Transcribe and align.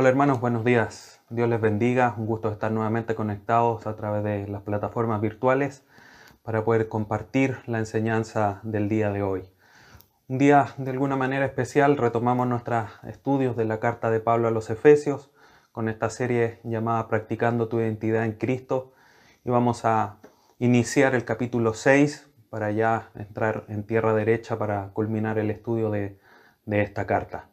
Hola 0.00 0.08
hermanos, 0.08 0.40
buenos 0.40 0.64
días. 0.64 1.20
Dios 1.28 1.46
les 1.50 1.60
bendiga. 1.60 2.14
Un 2.16 2.24
gusto 2.24 2.50
estar 2.50 2.72
nuevamente 2.72 3.14
conectados 3.14 3.86
a 3.86 3.96
través 3.96 4.24
de 4.24 4.48
las 4.48 4.62
plataformas 4.62 5.20
virtuales 5.20 5.84
para 6.42 6.64
poder 6.64 6.88
compartir 6.88 7.58
la 7.66 7.80
enseñanza 7.80 8.60
del 8.62 8.88
día 8.88 9.10
de 9.10 9.22
hoy. 9.22 9.50
Un 10.26 10.38
día 10.38 10.68
de 10.78 10.90
alguna 10.90 11.16
manera 11.16 11.44
especial 11.44 11.98
retomamos 11.98 12.46
nuestros 12.46 12.88
estudios 13.02 13.56
de 13.56 13.66
la 13.66 13.78
carta 13.78 14.10
de 14.10 14.20
Pablo 14.20 14.48
a 14.48 14.50
los 14.50 14.70
Efesios 14.70 15.30
con 15.70 15.90
esta 15.90 16.08
serie 16.08 16.60
llamada 16.64 17.06
Practicando 17.06 17.68
tu 17.68 17.78
identidad 17.78 18.24
en 18.24 18.32
Cristo 18.32 18.94
y 19.44 19.50
vamos 19.50 19.84
a 19.84 20.16
iniciar 20.60 21.14
el 21.14 21.24
capítulo 21.24 21.72
6 21.72 22.28
para 22.50 22.70
ya 22.70 23.10
entrar 23.14 23.64
en 23.68 23.82
tierra 23.84 24.12
derecha 24.12 24.58
para 24.58 24.90
culminar 24.92 25.38
el 25.38 25.50
estudio 25.50 25.90
de, 25.90 26.20
esta 26.66 27.06
carta. 27.06 27.48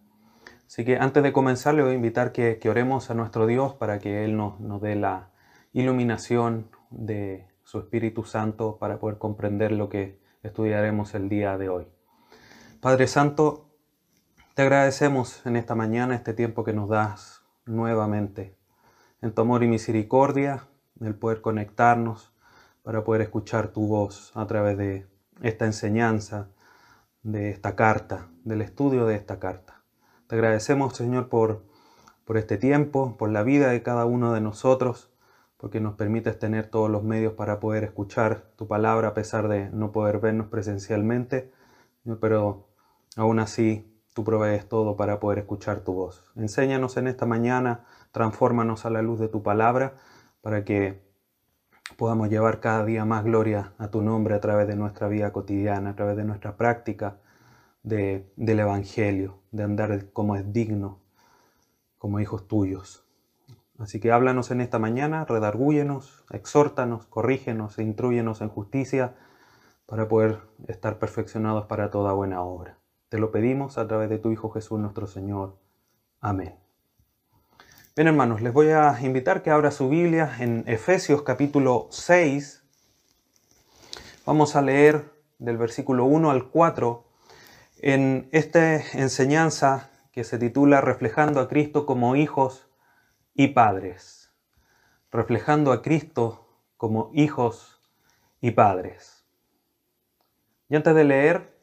Así 0.68 0.84
que 0.84 0.98
antes 0.98 1.24
de 1.24 1.32
comenzar 1.32 1.74
le 1.74 1.84
voy 1.84 1.94
a 1.94 1.96
invitar 1.96 2.34
que, 2.34 2.60
que 2.60 2.70
oremos 2.70 3.10
a 3.10 3.14
nuestro 3.14 3.48
Dios 3.48 3.74
para 3.74 4.00
que 4.00 4.26
Él 4.26 4.36
nos, 4.36 4.60
nos 4.60 4.82
dé 4.82 4.96
la 4.96 5.30
iluminación 5.72 6.70
de 6.92 7.48
su 7.64 7.80
Espíritu 7.80 8.26
Santo 8.26 8.78
para 8.78 9.00
poder 9.00 9.18
comprender 9.18 9.72
lo 9.72 9.88
que 9.88 10.20
estudiaremos 10.44 11.16
el 11.16 11.30
día 11.30 11.58
de 11.58 11.70
hoy. 11.70 11.88
Padre 12.82 13.08
Santo, 13.08 13.70
te 14.54 14.64
agradecemos 14.64 15.46
en 15.46 15.56
esta 15.56 15.76
mañana 15.76 16.14
este 16.14 16.34
tiempo 16.34 16.66
que 16.66 16.74
nos 16.74 16.90
das 16.90 17.42
nuevamente, 17.66 18.58
en 19.22 19.34
tu 19.34 19.42
amor 19.42 19.64
y 19.64 19.68
misericordia, 19.68 20.68
el 21.00 21.16
poder 21.16 21.40
conectarnos 21.40 22.37
para 22.88 23.04
poder 23.04 23.22
escuchar 23.22 23.68
tu 23.74 23.86
voz 23.86 24.32
a 24.34 24.48
través 24.48 24.78
de 24.78 25.08
esta 25.42 25.66
enseñanza, 25.66 26.52
de 27.22 27.50
esta 27.50 27.76
carta, 27.76 28.30
del 28.46 28.62
estudio 28.62 29.06
de 29.06 29.16
esta 29.16 29.40
carta. 29.40 29.84
Te 30.28 30.36
agradecemos, 30.36 30.96
Señor, 30.96 31.28
por, 31.28 31.66
por 32.24 32.38
este 32.38 32.56
tiempo, 32.56 33.18
por 33.18 33.30
la 33.30 33.44
vida 33.44 33.72
de 33.72 33.84
cada 33.84 34.06
uno 34.06 34.32
de 34.32 34.40
nosotros, 34.40 35.12
porque 35.58 35.82
nos 35.82 35.96
permites 35.96 36.40
tener 36.40 36.68
todos 36.68 36.90
los 36.90 37.04
medios 37.04 37.34
para 37.34 37.60
poder 37.60 37.84
escuchar 37.84 38.54
tu 38.56 38.70
palabra 38.70 39.10
a 39.10 39.14
pesar 39.14 39.50
de 39.50 39.70
no 39.72 39.92
poder 39.92 40.20
vernos 40.20 40.48
presencialmente, 40.48 41.52
pero 42.22 42.70
aún 43.18 43.40
así 43.40 44.02
tú 44.14 44.24
provees 44.24 44.70
todo 44.70 44.96
para 44.96 45.20
poder 45.20 45.40
escuchar 45.40 45.82
tu 45.82 45.92
voz. 45.92 46.24
Enséñanos 46.38 46.96
en 46.96 47.08
esta 47.08 47.26
mañana, 47.26 47.84
transfórmanos 48.14 48.86
a 48.86 48.90
la 48.90 49.02
luz 49.02 49.20
de 49.20 49.28
tu 49.28 49.44
palabra 49.44 49.96
para 50.40 50.64
que 50.64 51.06
podamos 51.96 52.30
llevar 52.30 52.60
cada 52.60 52.84
día 52.84 53.06
más 53.06 53.24
gloria 53.24 53.74
a 53.78 53.90
tu 53.90 54.02
nombre 54.02 54.36
a 54.36 54.42
través 54.42 54.68
de 54.68 54.76
nuestra 54.76 55.08
vida 55.08 55.32
cotidiana, 55.32 55.92
a 55.92 55.96
través 55.96 56.18
de 56.18 56.26
nuestra 56.26 56.58
práctica 56.58 57.18
del 57.84 58.60
Evangelio, 58.60 59.40
de 59.52 59.64
andar 59.64 60.12
como 60.12 60.36
es 60.36 60.52
digno, 60.52 61.00
como 61.98 62.20
hijos 62.20 62.48
tuyos. 62.48 63.06
Así 63.80 64.00
que 64.00 64.12
háblanos 64.12 64.52
en 64.52 64.62
esta 64.62 64.80
mañana, 64.80 65.26
redargúyenos, 65.26 66.26
exhórtanos, 66.32 67.06
corrígenos 67.06 67.78
e 67.78 67.84
instruyenos 67.84 68.42
en 68.42 68.50
justicia 68.50 69.16
para 69.86 70.08
poder 70.08 70.40
estar 70.68 71.00
perfeccionados 71.00 71.66
para 71.66 71.92
toda 71.92 72.14
buena 72.14 72.42
obra. 72.42 72.78
Te 73.10 73.20
lo 73.20 73.32
pedimos 73.32 73.78
a 73.78 73.88
través 73.88 74.10
de 74.10 74.20
tu 74.20 74.32
Hijo 74.32 74.50
Jesús 74.50 74.80
nuestro 74.80 75.08
Señor. 75.08 75.58
Amén. 76.20 76.67
Bien 77.98 78.10
hermanos, 78.10 78.44
les 78.44 78.54
voy 78.54 78.70
a 78.70 78.96
invitar 79.02 79.42
que 79.42 79.50
abra 79.50 79.72
su 79.72 79.90
Biblia 79.90 80.36
en 80.40 80.64
Efesios 80.68 81.24
capítulo 81.24 81.88
6. 81.90 82.64
Vamos 84.24 84.56
a 84.56 84.62
leer 84.62 85.10
del 85.40 85.58
versículo 85.58 86.06
1 86.06 86.30
al 86.30 86.48
4 86.52 87.04
en 87.80 88.30
esta 88.32 88.76
enseñanza 88.76 89.90
que 90.12 90.24
se 90.24 90.38
titula 90.38 90.80
Reflejando 90.80 91.40
a 91.40 91.48
Cristo 91.48 91.88
como 91.88 92.16
hijos 92.16 92.70
y 93.34 93.48
padres. 93.48 94.32
Reflejando 95.12 95.72
a 95.72 95.82
Cristo 95.82 96.48
como 96.78 97.10
hijos 97.16 97.82
y 98.42 98.52
padres. 98.52 99.26
Y 100.70 100.76
antes 100.76 100.94
de 100.94 101.04
leer 101.04 101.58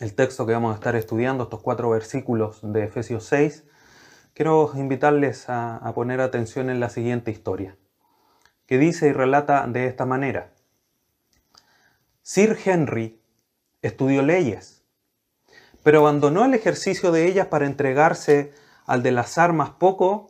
el 0.00 0.16
texto 0.16 0.44
que 0.44 0.54
vamos 0.54 0.72
a 0.72 0.74
estar 0.74 0.96
estudiando, 0.96 1.44
estos 1.44 1.62
cuatro 1.62 1.90
versículos 1.90 2.58
de 2.64 2.82
Efesios 2.82 3.26
6, 3.26 3.64
quiero 4.34 4.70
invitarles 4.74 5.48
a, 5.48 5.76
a 5.76 5.94
poner 5.94 6.20
atención 6.20 6.68
en 6.68 6.80
la 6.80 6.90
siguiente 6.90 7.30
historia, 7.30 7.76
que 8.66 8.78
dice 8.78 9.08
y 9.08 9.12
relata 9.12 9.66
de 9.66 9.86
esta 9.86 10.04
manera. 10.04 10.52
Sir 12.22 12.58
Henry 12.64 13.20
estudió 13.82 14.22
leyes 14.22 14.84
pero 15.84 16.00
abandonó 16.00 16.46
el 16.46 16.54
ejercicio 16.54 17.12
de 17.12 17.28
ellas 17.28 17.46
para 17.46 17.66
entregarse 17.66 18.52
al 18.86 19.04
de 19.04 19.12
las 19.12 19.38
armas 19.38 19.70
poco 19.78 20.28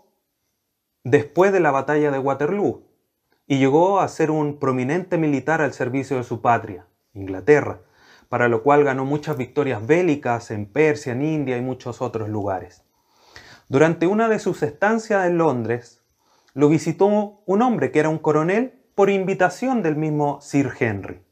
después 1.04 1.53
de 1.53 1.60
la 1.60 1.70
batalla 1.70 2.10
de 2.10 2.19
Waterloo 2.19 2.82
y 3.47 3.59
llegó 3.59 4.00
a 4.00 4.09
ser 4.09 4.31
un 4.31 4.59
prominente 4.59 5.16
militar 5.16 5.62
al 5.62 5.72
servicio 5.72 6.16
de 6.16 6.25
su 6.25 6.43
patria, 6.43 6.87
Inglaterra, 7.12 7.82
para 8.28 8.48
lo 8.48 8.64
cual 8.64 8.82
ganó 8.82 9.04
muchas 9.04 9.37
victorias 9.37 9.87
bélicas 9.87 10.50
en 10.50 10.66
Persia, 10.66 11.12
en 11.12 11.22
India 11.22 11.56
y 11.56 11.62
muchos 11.62 12.03
otros 12.03 12.28
lugares. 12.28 12.83
Durante 13.69 14.06
una 14.06 14.28
de 14.28 14.38
sus 14.38 14.62
estancias 14.62 15.26
en 15.26 15.38
Londres, 15.38 16.02
lo 16.54 16.69
visitó 16.69 17.42
un 17.47 17.62
hombre 17.62 17.91
que 17.91 18.00
era 18.00 18.08
un 18.08 18.19
coronel 18.19 18.75
por 18.94 19.10
invitación 19.10 19.82
del 19.82 19.97
mismo 19.97 20.41
Sir 20.41 20.72
Henry. 20.78 21.22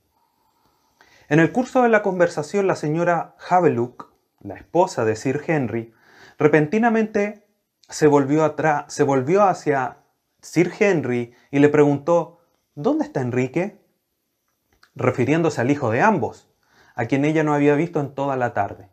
En 1.28 1.40
el 1.40 1.52
curso 1.52 1.82
de 1.82 1.88
la 1.88 2.02
conversación, 2.02 2.66
la 2.66 2.76
señora 2.76 3.36
Havelock 3.48 4.12
la 4.42 4.54
esposa 4.54 5.04
de 5.04 5.16
Sir 5.16 5.42
Henry, 5.46 5.94
repentinamente 6.38 7.46
se 7.88 8.06
volvió, 8.06 8.54
se 8.88 9.02
volvió 9.02 9.44
hacia 9.44 9.98
Sir 10.40 10.72
Henry 10.78 11.34
y 11.50 11.58
le 11.60 11.68
preguntó, 11.68 12.40
¿Dónde 12.74 13.04
está 13.04 13.20
Enrique? 13.20 13.80
refiriéndose 14.94 15.60
al 15.60 15.70
hijo 15.70 15.90
de 15.90 16.02
ambos, 16.02 16.50
a 16.94 17.06
quien 17.06 17.24
ella 17.24 17.42
no 17.44 17.54
había 17.54 17.74
visto 17.74 17.98
en 18.00 18.14
toda 18.14 18.36
la 18.36 18.52
tarde. 18.52 18.90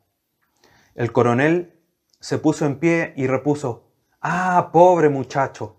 El 0.96 1.12
coronel 1.12 1.78
se 2.20 2.38
puso 2.38 2.66
en 2.66 2.80
pie 2.80 3.14
y 3.16 3.28
repuso, 3.28 3.86
Ah, 4.22 4.70
pobre 4.74 5.10
muchacho, 5.10 5.78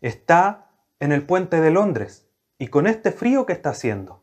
está 0.00 0.70
en 0.98 1.12
el 1.12 1.24
puente 1.24 1.60
de 1.60 1.70
Londres 1.70 2.26
y 2.58 2.68
con 2.68 2.86
este 2.86 3.12
frío 3.12 3.46
que 3.46 3.52
está 3.52 3.70
haciendo. 3.70 4.22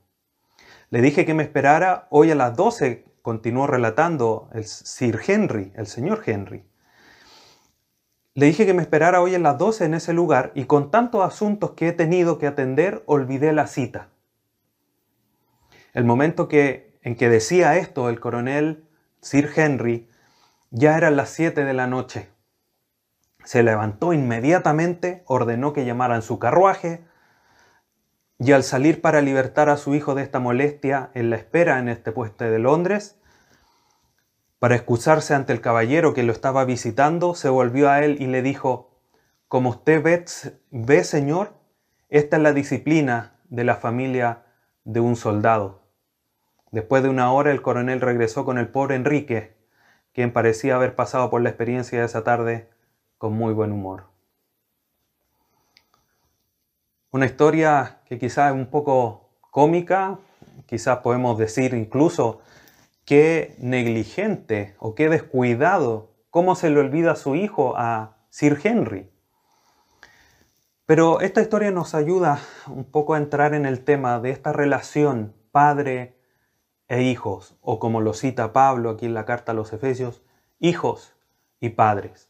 Le 0.90 1.02
dije 1.02 1.25
que 1.25 1.34
me 1.34 1.44
esperara 1.44 2.08
hoy 2.09 2.31
a 2.31 2.35
las 2.35 2.56
12 2.56 3.06
continuó 3.22 3.68
relatando 3.68 4.50
el 4.53 4.63
Sir 4.66 5.19
Henry, 5.28 5.74
el 5.75 5.88
señor 5.88 6.24
Henry. 6.25 6.63
Le 8.35 8.46
dije 8.46 8.66
que 8.66 8.74
me 8.74 8.81
esperara 8.81 9.22
hoy 9.22 9.35
en 9.35 9.44
las 9.44 9.58
12 9.58 9.84
en 9.84 9.96
ese 9.96 10.14
lugar 10.14 10.53
y 10.56 10.64
con 10.64 10.91
tantos 10.91 11.25
asuntos 11.25 11.72
que 11.72 11.90
he 11.90 11.91
tenido 11.91 12.38
que 12.38 12.47
atender, 12.47 13.03
olvidé 13.06 13.52
la 13.52 13.68
cita. 13.68 14.09
El 15.94 16.06
momento 16.06 16.47
que, 16.47 16.97
en 17.02 17.16
que 17.16 17.28
decía 17.28 17.78
esto 17.78 18.08
el 18.08 18.19
coronel 18.19 18.85
Sir 19.22 19.50
Henry, 19.56 20.08
ya 20.72 20.97
eran 20.97 21.16
las 21.16 21.29
7 21.29 21.63
de 21.63 21.73
la 21.73 21.88
noche. 21.88 22.29
Se 23.44 23.63
levantó 23.63 24.13
inmediatamente, 24.13 25.23
ordenó 25.25 25.73
que 25.73 25.85
llamaran 25.85 26.22
su 26.22 26.39
carruaje, 26.39 27.05
y 28.39 28.51
al 28.51 28.63
salir 28.63 29.01
para 29.01 29.22
libertar 29.22 29.69
a 29.69 29.78
su 29.78 29.95
hijo 29.95 30.13
de 30.13 30.22
esta 30.22 30.39
molestia 30.39 31.09
en 31.13 31.29
la 31.29 31.38
espera 31.38 31.79
en 31.79 31.89
este 31.89 32.11
puesto 32.11 32.45
de 32.45 32.59
Londres, 32.59 33.17
para 34.59 34.75
excusarse 34.75 35.33
ante 35.33 35.53
el 35.53 35.61
caballero 35.61 36.13
que 36.13 36.23
lo 36.23 36.31
estaba 36.31 36.66
visitando, 36.66 37.35
se 37.35 37.49
volvió 37.49 37.89
a 37.89 38.03
él 38.03 38.17
y 38.19 38.28
le 38.28 38.41
dijo, 38.41 38.99
Como 39.47 39.69
usted 39.69 40.03
ve, 40.72 41.03
señor, 41.03 41.53
esta 42.09 42.38
es 42.38 42.44
la 42.44 42.53
disciplina 42.53 43.39
de 43.49 43.63
la 43.63 43.75
familia 43.75 44.46
de 44.84 44.99
un 44.99 45.16
soldado. 45.16 45.84
Después 46.72 47.03
de 47.03 47.09
una 47.09 47.31
hora 47.31 47.52
el 47.52 47.61
coronel 47.61 48.02
regresó 48.02 48.46
con 48.46 48.58
el 48.58 48.67
pobre 48.67 48.96
Enrique, 48.96 49.56
quien 50.17 50.34
parecía 50.34 50.73
haber 50.73 50.96
pasado 50.96 51.29
por 51.29 51.43
la 51.43 51.49
experiencia 51.49 51.99
de 51.99 52.05
esa 52.08 52.23
tarde 52.23 52.67
con 53.19 53.34
muy 53.34 53.53
buen 53.53 53.72
humor. 53.72 54.05
Una 57.11 57.28
historia 57.28 57.99
que 58.08 58.17
quizás 58.17 58.49
es 58.49 58.55
un 58.59 58.66
poco 58.66 59.29
cómica, 59.52 60.17
quizás 60.66 61.02
podemos 61.02 61.37
decir 61.37 61.75
incluso 61.75 62.41
qué 63.05 63.55
negligente 63.59 64.75
o 64.79 64.96
qué 64.96 65.08
descuidado, 65.08 66.16
cómo 66.31 66.55
se 66.55 66.72
le 66.72 66.79
olvida 66.79 67.11
a 67.11 67.16
su 67.16 67.35
hijo, 67.35 67.75
a 67.78 68.17
Sir 68.31 68.59
Henry. 68.64 69.11
Pero 70.87 71.22
esta 71.22 71.43
historia 71.43 71.69
nos 71.69 71.93
ayuda 71.93 72.40
un 72.66 72.85
poco 72.85 73.14
a 73.14 73.19
entrar 73.19 73.53
en 73.53 73.67
el 73.67 73.84
tema 73.84 74.19
de 74.19 74.31
esta 74.31 74.52
relación 74.52 75.35
padre 75.52 76.16
e 76.87 77.03
hijos, 77.03 77.55
o 77.61 77.79
como 77.79 78.01
lo 78.01 78.13
cita 78.13 78.53
Pablo 78.53 78.91
aquí 78.91 79.05
en 79.05 79.13
la 79.13 79.25
carta 79.25 79.51
a 79.51 79.55
los 79.55 79.73
Efesios, 79.73 80.22
hijos 80.59 81.13
y 81.59 81.69
padres. 81.69 82.29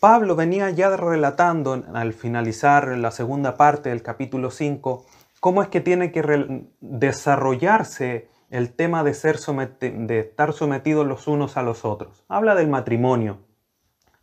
Pablo 0.00 0.34
venía 0.34 0.68
ya 0.70 0.96
relatando 0.96 1.84
al 1.94 2.12
finalizar 2.12 2.88
la 2.98 3.10
segunda 3.12 3.56
parte 3.56 3.90
del 3.90 4.02
capítulo 4.02 4.50
5 4.50 5.06
cómo 5.38 5.62
es 5.62 5.68
que 5.68 5.80
tiene 5.80 6.12
que 6.12 6.66
desarrollarse 6.80 8.28
el 8.50 8.74
tema 8.74 9.02
de, 9.02 9.14
ser 9.14 9.38
de 9.38 10.18
estar 10.20 10.52
sometidos 10.52 11.06
los 11.06 11.26
unos 11.26 11.56
a 11.56 11.62
los 11.62 11.84
otros. 11.84 12.24
Habla 12.28 12.54
del 12.54 12.68
matrimonio 12.68 13.38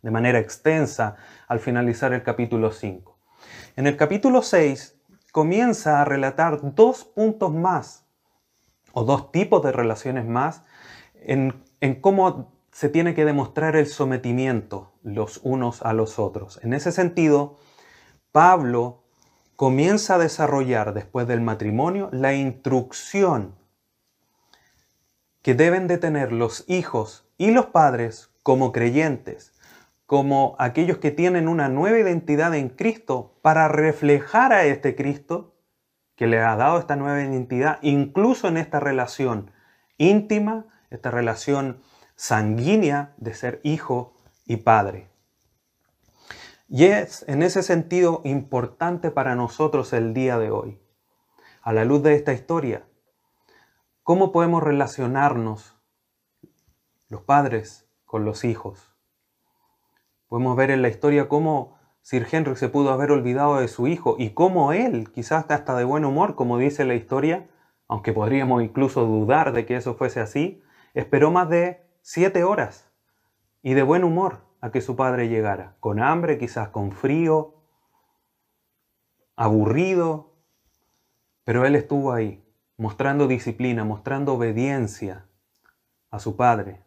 de 0.02 0.10
manera 0.10 0.38
extensa 0.38 1.16
al 1.48 1.60
finalizar 1.60 2.12
el 2.12 2.22
capítulo 2.22 2.72
5. 2.72 3.18
En 3.76 3.86
el 3.86 3.96
capítulo 3.96 4.42
6 4.42 4.96
comienza 5.32 6.00
a 6.00 6.04
relatar 6.04 6.74
dos 6.74 7.04
puntos 7.04 7.52
más, 7.52 7.99
o 8.92 9.04
dos 9.04 9.32
tipos 9.32 9.62
de 9.62 9.72
relaciones 9.72 10.26
más, 10.26 10.62
en, 11.22 11.62
en 11.80 12.00
cómo 12.00 12.52
se 12.72 12.88
tiene 12.88 13.14
que 13.14 13.24
demostrar 13.24 13.76
el 13.76 13.86
sometimiento 13.86 14.92
los 15.02 15.40
unos 15.42 15.82
a 15.82 15.92
los 15.92 16.18
otros. 16.18 16.60
En 16.62 16.72
ese 16.72 16.92
sentido, 16.92 17.58
Pablo 18.32 19.02
comienza 19.56 20.14
a 20.14 20.18
desarrollar 20.18 20.94
después 20.94 21.26
del 21.26 21.40
matrimonio 21.40 22.08
la 22.12 22.32
instrucción 22.34 23.54
que 25.42 25.54
deben 25.54 25.86
de 25.86 25.98
tener 25.98 26.32
los 26.32 26.64
hijos 26.68 27.26
y 27.38 27.50
los 27.50 27.66
padres 27.66 28.30
como 28.42 28.72
creyentes, 28.72 29.52
como 30.06 30.56
aquellos 30.58 30.98
que 30.98 31.10
tienen 31.10 31.48
una 31.48 31.68
nueva 31.68 31.98
identidad 31.98 32.54
en 32.54 32.68
Cristo 32.68 33.34
para 33.42 33.68
reflejar 33.68 34.52
a 34.52 34.64
este 34.64 34.94
Cristo 34.96 35.49
que 36.20 36.26
le 36.26 36.38
ha 36.38 36.54
dado 36.54 36.78
esta 36.78 36.96
nueva 36.96 37.22
identidad, 37.22 37.78
incluso 37.80 38.46
en 38.46 38.58
esta 38.58 38.78
relación 38.78 39.52
íntima, 39.96 40.66
esta 40.90 41.10
relación 41.10 41.80
sanguínea 42.14 43.14
de 43.16 43.32
ser 43.32 43.58
hijo 43.62 44.12
y 44.44 44.58
padre. 44.58 45.08
Y 46.68 46.84
es 46.84 47.24
en 47.26 47.42
ese 47.42 47.62
sentido 47.62 48.20
importante 48.24 49.10
para 49.10 49.34
nosotros 49.34 49.94
el 49.94 50.12
día 50.12 50.36
de 50.36 50.50
hoy. 50.50 50.78
A 51.62 51.72
la 51.72 51.86
luz 51.86 52.02
de 52.02 52.14
esta 52.16 52.34
historia, 52.34 52.84
¿cómo 54.02 54.30
podemos 54.30 54.62
relacionarnos 54.62 55.74
los 57.08 57.22
padres 57.22 57.88
con 58.04 58.26
los 58.26 58.44
hijos? 58.44 58.94
Podemos 60.28 60.54
ver 60.54 60.70
en 60.70 60.82
la 60.82 60.90
historia 60.90 61.28
cómo 61.28 61.79
Sir 62.02 62.26
Henry 62.30 62.56
se 62.56 62.68
pudo 62.68 62.90
haber 62.90 63.10
olvidado 63.10 63.58
de 63.58 63.68
su 63.68 63.86
hijo 63.86 64.16
y 64.18 64.30
cómo 64.30 64.72
él, 64.72 65.10
quizás 65.12 65.50
hasta 65.50 65.76
de 65.76 65.84
buen 65.84 66.04
humor, 66.04 66.34
como 66.34 66.58
dice 66.58 66.84
la 66.84 66.94
historia, 66.94 67.48
aunque 67.88 68.12
podríamos 68.12 68.62
incluso 68.62 69.04
dudar 69.04 69.52
de 69.52 69.66
que 69.66 69.76
eso 69.76 69.94
fuese 69.94 70.20
así, 70.20 70.62
esperó 70.94 71.30
más 71.30 71.48
de 71.48 71.82
siete 72.02 72.44
horas 72.44 72.90
y 73.62 73.74
de 73.74 73.82
buen 73.82 74.04
humor 74.04 74.44
a 74.60 74.70
que 74.70 74.80
su 74.80 74.96
padre 74.96 75.28
llegara, 75.28 75.76
con 75.80 76.00
hambre, 76.00 76.38
quizás 76.38 76.68
con 76.68 76.92
frío, 76.92 77.54
aburrido, 79.36 80.34
pero 81.44 81.64
él 81.64 81.74
estuvo 81.74 82.12
ahí, 82.12 82.44
mostrando 82.76 83.26
disciplina, 83.26 83.84
mostrando 83.84 84.34
obediencia 84.34 85.26
a 86.10 86.18
su 86.18 86.36
padre. 86.36 86.84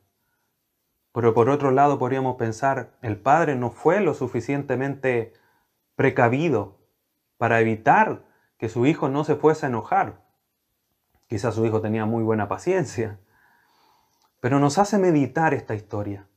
Pero 1.14 1.34
por 1.34 1.50
otro 1.50 1.72
lado 1.72 2.00
podríamos 2.00 2.36
pensar, 2.38 2.92
el 3.02 3.18
padre 3.18 3.56
no 3.56 3.70
fue 3.70 4.02
lo 4.02 4.14
suficientemente 4.14 5.34
precavido 5.96 6.80
para 7.38 7.60
evitar 7.62 8.24
que 8.58 8.68
su 8.68 8.86
hijo 8.86 9.10
no 9.10 9.24
se 9.24 9.36
fuese 9.36 9.66
a 9.66 9.70
enojar. 9.70 10.24
Quizás 11.28 11.56
su 11.56 11.66
hijo 11.66 11.82
tenía 11.82 12.06
muy 12.06 12.24
buena 12.24 12.48
paciencia, 12.48 13.20
pero 14.40 14.60
nos 14.60 14.78
hace 14.78 14.98
meditar 14.98 15.54
esta 15.54 15.76
historia. 15.76 16.28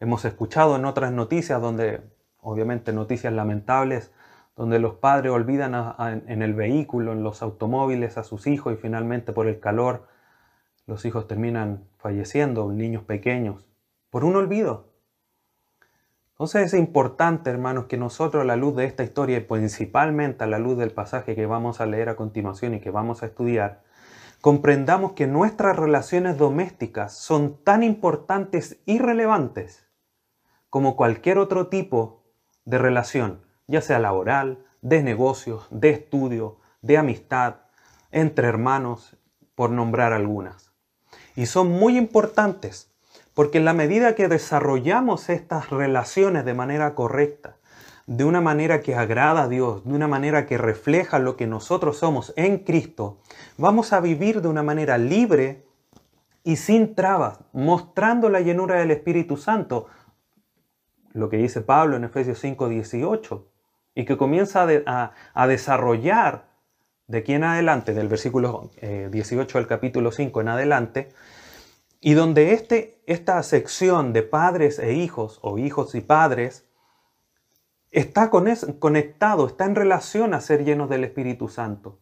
Hemos 0.00 0.24
escuchado 0.24 0.76
en 0.76 0.84
otras 0.84 1.12
noticias, 1.12 1.60
donde 1.60 2.02
obviamente 2.40 2.92
noticias 2.92 3.32
lamentables, 3.32 4.12
donde 4.54 4.78
los 4.78 4.94
padres 4.94 5.32
olvidan 5.32 5.74
en 6.26 6.42
el 6.42 6.54
vehículo, 6.54 7.12
en 7.12 7.22
los 7.22 7.42
automóviles 7.42 8.18
a 8.18 8.22
sus 8.22 8.46
hijos 8.46 8.74
y 8.74 8.76
finalmente 8.76 9.32
por 9.32 9.46
el 9.46 9.60
calor 9.60 10.08
los 10.86 11.04
hijos 11.04 11.26
terminan 11.26 11.89
falleciendo, 12.00 12.70
niños 12.72 13.04
pequeños, 13.04 13.66
por 14.10 14.24
un 14.24 14.36
olvido. 14.36 14.90
Entonces 16.32 16.72
es 16.72 16.78
importante, 16.78 17.50
hermanos, 17.50 17.84
que 17.84 17.98
nosotros 17.98 18.42
a 18.42 18.46
la 18.46 18.56
luz 18.56 18.74
de 18.74 18.86
esta 18.86 19.04
historia 19.04 19.36
y 19.36 19.40
principalmente 19.40 20.44
a 20.44 20.46
la 20.46 20.58
luz 20.58 20.78
del 20.78 20.90
pasaje 20.90 21.34
que 21.34 21.44
vamos 21.44 21.80
a 21.80 21.86
leer 21.86 22.08
a 22.08 22.16
continuación 22.16 22.74
y 22.74 22.80
que 22.80 22.90
vamos 22.90 23.22
a 23.22 23.26
estudiar, 23.26 23.82
comprendamos 24.40 25.12
que 25.12 25.26
nuestras 25.26 25.76
relaciones 25.76 26.38
domésticas 26.38 27.14
son 27.14 27.62
tan 27.62 27.82
importantes 27.82 28.80
y 28.86 28.98
relevantes 28.98 29.86
como 30.70 30.96
cualquier 30.96 31.38
otro 31.38 31.66
tipo 31.66 32.24
de 32.64 32.78
relación, 32.78 33.42
ya 33.66 33.82
sea 33.82 33.98
laboral, 33.98 34.64
de 34.80 35.02
negocios, 35.02 35.66
de 35.70 35.90
estudio, 35.90 36.58
de 36.80 36.96
amistad, 36.96 37.56
entre 38.12 38.48
hermanos, 38.48 39.18
por 39.54 39.70
nombrar 39.70 40.14
algunas. 40.14 40.69
Y 41.36 41.46
son 41.46 41.70
muy 41.70 41.96
importantes 41.96 42.90
porque 43.34 43.58
en 43.58 43.64
la 43.64 43.72
medida 43.72 44.14
que 44.14 44.28
desarrollamos 44.28 45.28
estas 45.30 45.70
relaciones 45.70 46.44
de 46.44 46.54
manera 46.54 46.94
correcta, 46.94 47.56
de 48.06 48.24
una 48.24 48.40
manera 48.40 48.82
que 48.82 48.94
agrada 48.96 49.44
a 49.44 49.48
Dios, 49.48 49.84
de 49.84 49.94
una 49.94 50.08
manera 50.08 50.46
que 50.46 50.58
refleja 50.58 51.18
lo 51.18 51.36
que 51.36 51.46
nosotros 51.46 51.96
somos 51.98 52.34
en 52.36 52.58
Cristo, 52.58 53.18
vamos 53.56 53.92
a 53.92 54.00
vivir 54.00 54.42
de 54.42 54.48
una 54.48 54.62
manera 54.62 54.98
libre 54.98 55.64
y 56.42 56.56
sin 56.56 56.94
trabas, 56.94 57.38
mostrando 57.52 58.28
la 58.28 58.40
llenura 58.40 58.80
del 58.80 58.90
Espíritu 58.90 59.36
Santo, 59.36 59.86
lo 61.12 61.28
que 61.28 61.36
dice 61.36 61.60
Pablo 61.60 61.96
en 61.96 62.04
Efesios 62.04 62.40
5, 62.40 62.68
18, 62.68 63.46
y 63.94 64.04
que 64.04 64.16
comienza 64.16 64.66
a, 64.86 65.46
desarrollar 65.46 66.49
de 67.10 67.18
aquí 67.18 67.34
en 67.34 67.42
adelante, 67.42 67.92
del 67.92 68.06
versículo 68.06 68.70
18 68.80 69.58
eh, 69.58 69.60
del 69.60 69.66
capítulo 69.66 70.12
5 70.12 70.42
en 70.42 70.48
adelante, 70.48 71.08
y 72.00 72.14
donde 72.14 72.52
este, 72.52 73.02
esta 73.06 73.42
sección 73.42 74.12
de 74.12 74.22
padres 74.22 74.78
e 74.78 74.92
hijos, 74.92 75.40
o 75.42 75.58
hijos 75.58 75.96
y 75.96 76.02
padres, 76.02 76.68
está 77.90 78.30
conectado, 78.30 79.48
está 79.48 79.64
en 79.64 79.74
relación 79.74 80.34
a 80.34 80.40
ser 80.40 80.64
llenos 80.64 80.88
del 80.88 81.02
Espíritu 81.02 81.48
Santo. 81.48 81.98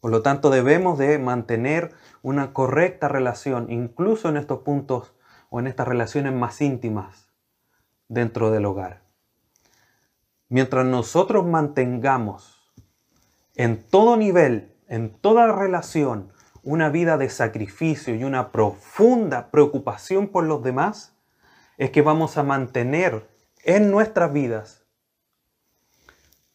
Por 0.00 0.10
lo 0.10 0.22
tanto, 0.22 0.50
debemos 0.50 0.98
de 0.98 1.20
mantener 1.20 1.92
una 2.22 2.52
correcta 2.52 3.06
relación, 3.06 3.70
incluso 3.70 4.28
en 4.28 4.36
estos 4.36 4.62
puntos 4.62 5.14
o 5.48 5.60
en 5.60 5.68
estas 5.68 5.86
relaciones 5.86 6.32
más 6.32 6.60
íntimas 6.60 7.28
dentro 8.08 8.50
del 8.50 8.64
hogar. 8.64 9.11
Mientras 10.52 10.84
nosotros 10.84 11.46
mantengamos 11.46 12.70
en 13.56 13.82
todo 13.82 14.18
nivel, 14.18 14.76
en 14.86 15.08
toda 15.08 15.50
relación, 15.50 16.30
una 16.62 16.90
vida 16.90 17.16
de 17.16 17.30
sacrificio 17.30 18.14
y 18.14 18.24
una 18.24 18.52
profunda 18.52 19.50
preocupación 19.50 20.28
por 20.28 20.44
los 20.44 20.62
demás, 20.62 21.16
es 21.78 21.90
que 21.90 22.02
vamos 22.02 22.36
a 22.36 22.42
mantener 22.42 23.30
en 23.64 23.90
nuestras 23.90 24.30
vidas 24.34 24.84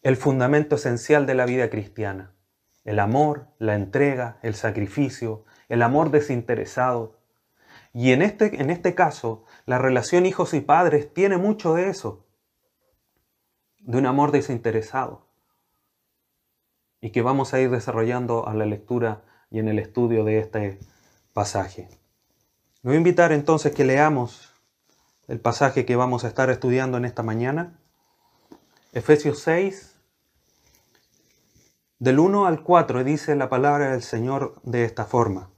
el 0.03 0.15
fundamento 0.15 0.75
esencial 0.75 1.25
de 1.25 1.33
la 1.33 1.47
vida 1.47 1.71
cristiana. 1.71 2.35
El 2.85 2.99
amor, 2.99 3.47
la 3.57 3.73
entrega, 3.73 4.37
el 4.43 4.53
sacrificio, 4.53 5.43
el 5.69 5.81
amor 5.81 6.11
desinteresado, 6.11 7.17
y 7.93 8.11
en 8.11 8.21
este, 8.21 8.61
en 8.61 8.69
este 8.69 8.93
caso, 8.93 9.45
la 9.65 9.79
relación 9.79 10.27
hijos 10.27 10.53
y 10.53 10.61
padres 10.61 11.11
tiene 11.15 11.37
mucho 11.37 11.73
de 11.73 11.89
eso, 11.89 12.26
de 13.87 13.97
un 13.97 14.05
amor 14.05 14.31
desinteresado, 14.31 15.25
y 16.99 17.11
que 17.11 17.21
vamos 17.21 17.53
a 17.53 17.59
ir 17.61 17.71
desarrollando 17.71 18.47
a 18.47 18.53
la 18.53 18.65
lectura 18.65 19.23
y 19.49 19.59
en 19.59 19.69
el 19.69 19.79
estudio 19.79 20.25
de 20.25 20.39
este 20.39 20.79
pasaje. 21.31 21.87
Voy 22.83 22.95
a 22.95 22.97
invitar 22.97 23.31
entonces 23.31 23.73
que 23.73 23.85
leamos 23.85 24.53
el 25.27 25.39
pasaje 25.39 25.85
que 25.85 25.95
vamos 25.95 26.25
a 26.25 26.27
estar 26.27 26.49
estudiando 26.49 26.97
en 26.97 27.05
esta 27.05 27.23
mañana, 27.23 27.79
Efesios 28.91 29.39
6, 29.39 29.95
del 31.99 32.19
1 32.19 32.45
al 32.45 32.63
4, 32.63 33.03
dice 33.05 33.35
la 33.35 33.49
palabra 33.49 33.91
del 33.91 34.03
Señor 34.03 34.59
de 34.63 34.83
esta 34.83 35.05
forma. 35.05 35.49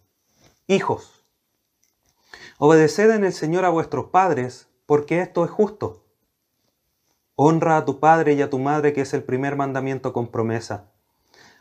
Hijos, 0.67 1.25
Obedeced 2.59 3.09
en 3.09 3.23
el 3.23 3.33
Señor 3.33 3.65
a 3.65 3.69
vuestros 3.69 4.11
padres, 4.11 4.67
porque 4.85 5.21
esto 5.21 5.45
es 5.45 5.49
justo. 5.49 6.05
Honra 7.41 7.77
a 7.77 7.85
tu 7.85 8.01
padre 8.01 8.33
y 8.33 8.41
a 8.41 8.49
tu 8.49 8.59
madre, 8.59 8.91
que 8.91 8.99
es 8.99 9.13
el 9.13 9.23
primer 9.23 9.55
mandamiento 9.55 10.11
con 10.11 10.27
promesa, 10.27 10.91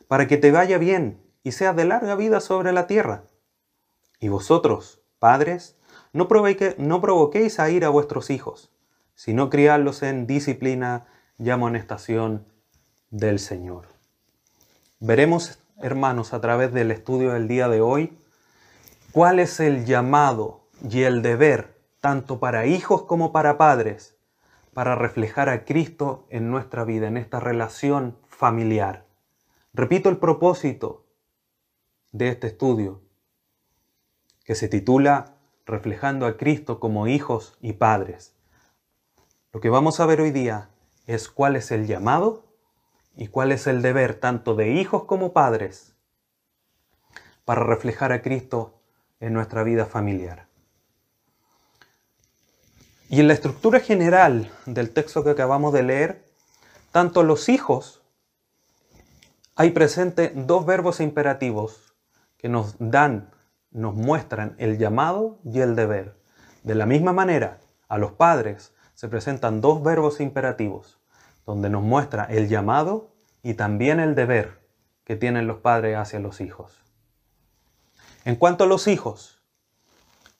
para 0.08 0.26
que 0.26 0.36
te 0.36 0.50
vaya 0.50 0.76
bien 0.76 1.22
y 1.44 1.52
seas 1.52 1.76
de 1.76 1.84
larga 1.84 2.16
vida 2.16 2.40
sobre 2.40 2.72
la 2.72 2.88
tierra. 2.88 3.22
Y 4.18 4.26
vosotros, 4.26 5.00
padres, 5.20 5.76
no, 6.12 6.26
no 6.78 7.00
provoquéis 7.00 7.60
a 7.60 7.70
ir 7.70 7.84
a 7.84 7.90
vuestros 7.90 8.30
hijos, 8.30 8.72
sino 9.14 9.50
criadlos 9.50 10.02
en 10.02 10.26
disciplina 10.26 11.06
y 11.38 11.50
amonestación 11.50 12.44
del 13.10 13.38
Señor. 13.38 13.86
Veremos, 14.98 15.60
hermanos, 15.80 16.32
a 16.32 16.40
través 16.40 16.72
del 16.72 16.90
estudio 16.90 17.34
del 17.34 17.46
día 17.46 17.68
de 17.68 17.80
hoy, 17.82 18.18
cuál 19.12 19.38
es 19.38 19.60
el 19.60 19.84
llamado 19.84 20.66
y 20.82 21.02
el 21.04 21.22
deber, 21.22 21.80
tanto 22.00 22.40
para 22.40 22.66
hijos 22.66 23.04
como 23.04 23.30
para 23.30 23.58
padres, 23.58 24.17
para 24.78 24.94
reflejar 24.94 25.48
a 25.48 25.64
Cristo 25.64 26.28
en 26.30 26.52
nuestra 26.52 26.84
vida, 26.84 27.08
en 27.08 27.16
esta 27.16 27.40
relación 27.40 28.16
familiar. 28.28 29.06
Repito 29.74 30.08
el 30.08 30.18
propósito 30.18 31.04
de 32.12 32.28
este 32.28 32.46
estudio, 32.46 33.02
que 34.44 34.54
se 34.54 34.68
titula 34.68 35.34
Reflejando 35.66 36.26
a 36.26 36.36
Cristo 36.36 36.78
como 36.78 37.08
hijos 37.08 37.58
y 37.60 37.72
padres. 37.72 38.36
Lo 39.52 39.58
que 39.58 39.68
vamos 39.68 39.98
a 39.98 40.06
ver 40.06 40.20
hoy 40.20 40.30
día 40.30 40.70
es 41.08 41.28
cuál 41.28 41.56
es 41.56 41.72
el 41.72 41.88
llamado 41.88 42.44
y 43.16 43.26
cuál 43.26 43.50
es 43.50 43.66
el 43.66 43.82
deber 43.82 44.14
tanto 44.14 44.54
de 44.54 44.70
hijos 44.74 45.06
como 45.06 45.32
padres 45.32 45.96
para 47.44 47.64
reflejar 47.64 48.12
a 48.12 48.22
Cristo 48.22 48.78
en 49.18 49.32
nuestra 49.32 49.64
vida 49.64 49.86
familiar. 49.86 50.47
Y 53.10 53.20
en 53.20 53.28
la 53.28 53.32
estructura 53.32 53.80
general 53.80 54.52
del 54.66 54.90
texto 54.90 55.24
que 55.24 55.30
acabamos 55.30 55.72
de 55.72 55.82
leer, 55.82 56.24
tanto 56.92 57.22
los 57.22 57.48
hijos, 57.48 58.02
hay 59.56 59.70
presente 59.70 60.30
dos 60.34 60.66
verbos 60.66 61.00
imperativos 61.00 61.94
que 62.36 62.50
nos 62.50 62.76
dan, 62.78 63.30
nos 63.70 63.94
muestran 63.94 64.54
el 64.58 64.76
llamado 64.76 65.38
y 65.42 65.60
el 65.60 65.74
deber. 65.74 66.16
De 66.64 66.74
la 66.74 66.84
misma 66.84 67.14
manera, 67.14 67.60
a 67.88 67.96
los 67.96 68.12
padres 68.12 68.74
se 68.92 69.08
presentan 69.08 69.62
dos 69.62 69.82
verbos 69.82 70.20
imperativos, 70.20 71.00
donde 71.46 71.70
nos 71.70 71.82
muestra 71.82 72.24
el 72.24 72.48
llamado 72.48 73.14
y 73.42 73.54
también 73.54 74.00
el 74.00 74.14
deber 74.14 74.60
que 75.04 75.16
tienen 75.16 75.46
los 75.46 75.58
padres 75.58 75.96
hacia 75.96 76.20
los 76.20 76.42
hijos. 76.42 76.84
En 78.26 78.36
cuanto 78.36 78.64
a 78.64 78.66
los 78.66 78.86
hijos, 78.86 79.40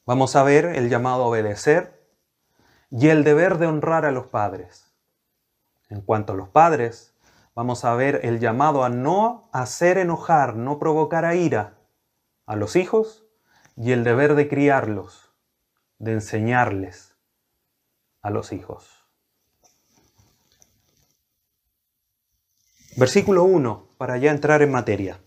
vamos 0.05 0.37
a 0.37 0.43
ver 0.43 0.67
el 0.67 0.91
llamado 0.91 1.23
a 1.23 1.29
obedecer 1.29 1.98
y 2.91 3.09
el 3.09 3.25
deber 3.25 3.59
de 3.59 3.67
honrar 3.67 4.05
a 4.05 4.13
los 4.13 4.27
padres. 4.27 4.93
En 5.89 6.01
cuanto 6.01 6.33
a 6.33 6.37
los 6.37 6.49
padres, 6.49 7.15
vamos 7.55 7.85
a 7.85 7.95
ver 7.95 8.21
el 8.25 8.41
llamado 8.41 8.85
a 8.85 8.89
no 8.89 9.49
hacer 9.53 9.99
enojar, 9.99 10.55
no 10.57 10.79
provocar 10.79 11.25
a 11.25 11.35
ira 11.35 11.79
a 12.47 12.57
los 12.57 12.77
hijos 12.77 13.27
y 13.77 13.93
el 13.93 14.05
deber 14.05 14.35
de 14.35 14.49
criarlos, 14.49 15.33
de 15.99 16.13
enseñarles 16.13 17.17
a 18.23 18.31
los 18.31 18.53
hijos. 18.53 19.05
Versículo 22.97 23.45
1, 23.45 23.87
para 23.97 24.19
ya 24.19 24.31
entrar 24.31 24.63
en 24.63 24.73
materia. 24.73 25.21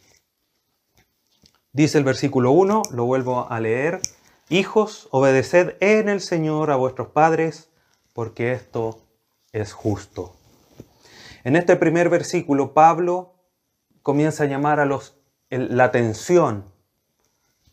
Dice 1.72 1.98
el 1.98 2.04
versículo 2.04 2.52
1, 2.52 2.82
lo 2.92 3.06
vuelvo 3.06 3.50
a 3.50 3.60
leer, 3.62 4.02
Hijos, 4.52 5.08
obedeced 5.12 5.78
en 5.80 6.10
el 6.10 6.20
Señor 6.20 6.72
a 6.72 6.76
vuestros 6.76 7.08
padres, 7.08 7.70
porque 8.12 8.52
esto 8.52 9.00
es 9.54 9.72
justo. 9.72 10.36
En 11.46 11.56
este 11.56 11.78
primer 11.78 12.10
versículo, 12.10 12.74
Pablo 12.74 13.34
comienza 14.02 14.44
a 14.44 14.48
llamar 14.48 14.82
a 14.82 14.86
los, 14.86 15.16
la 15.50 15.86
atención 15.86 16.66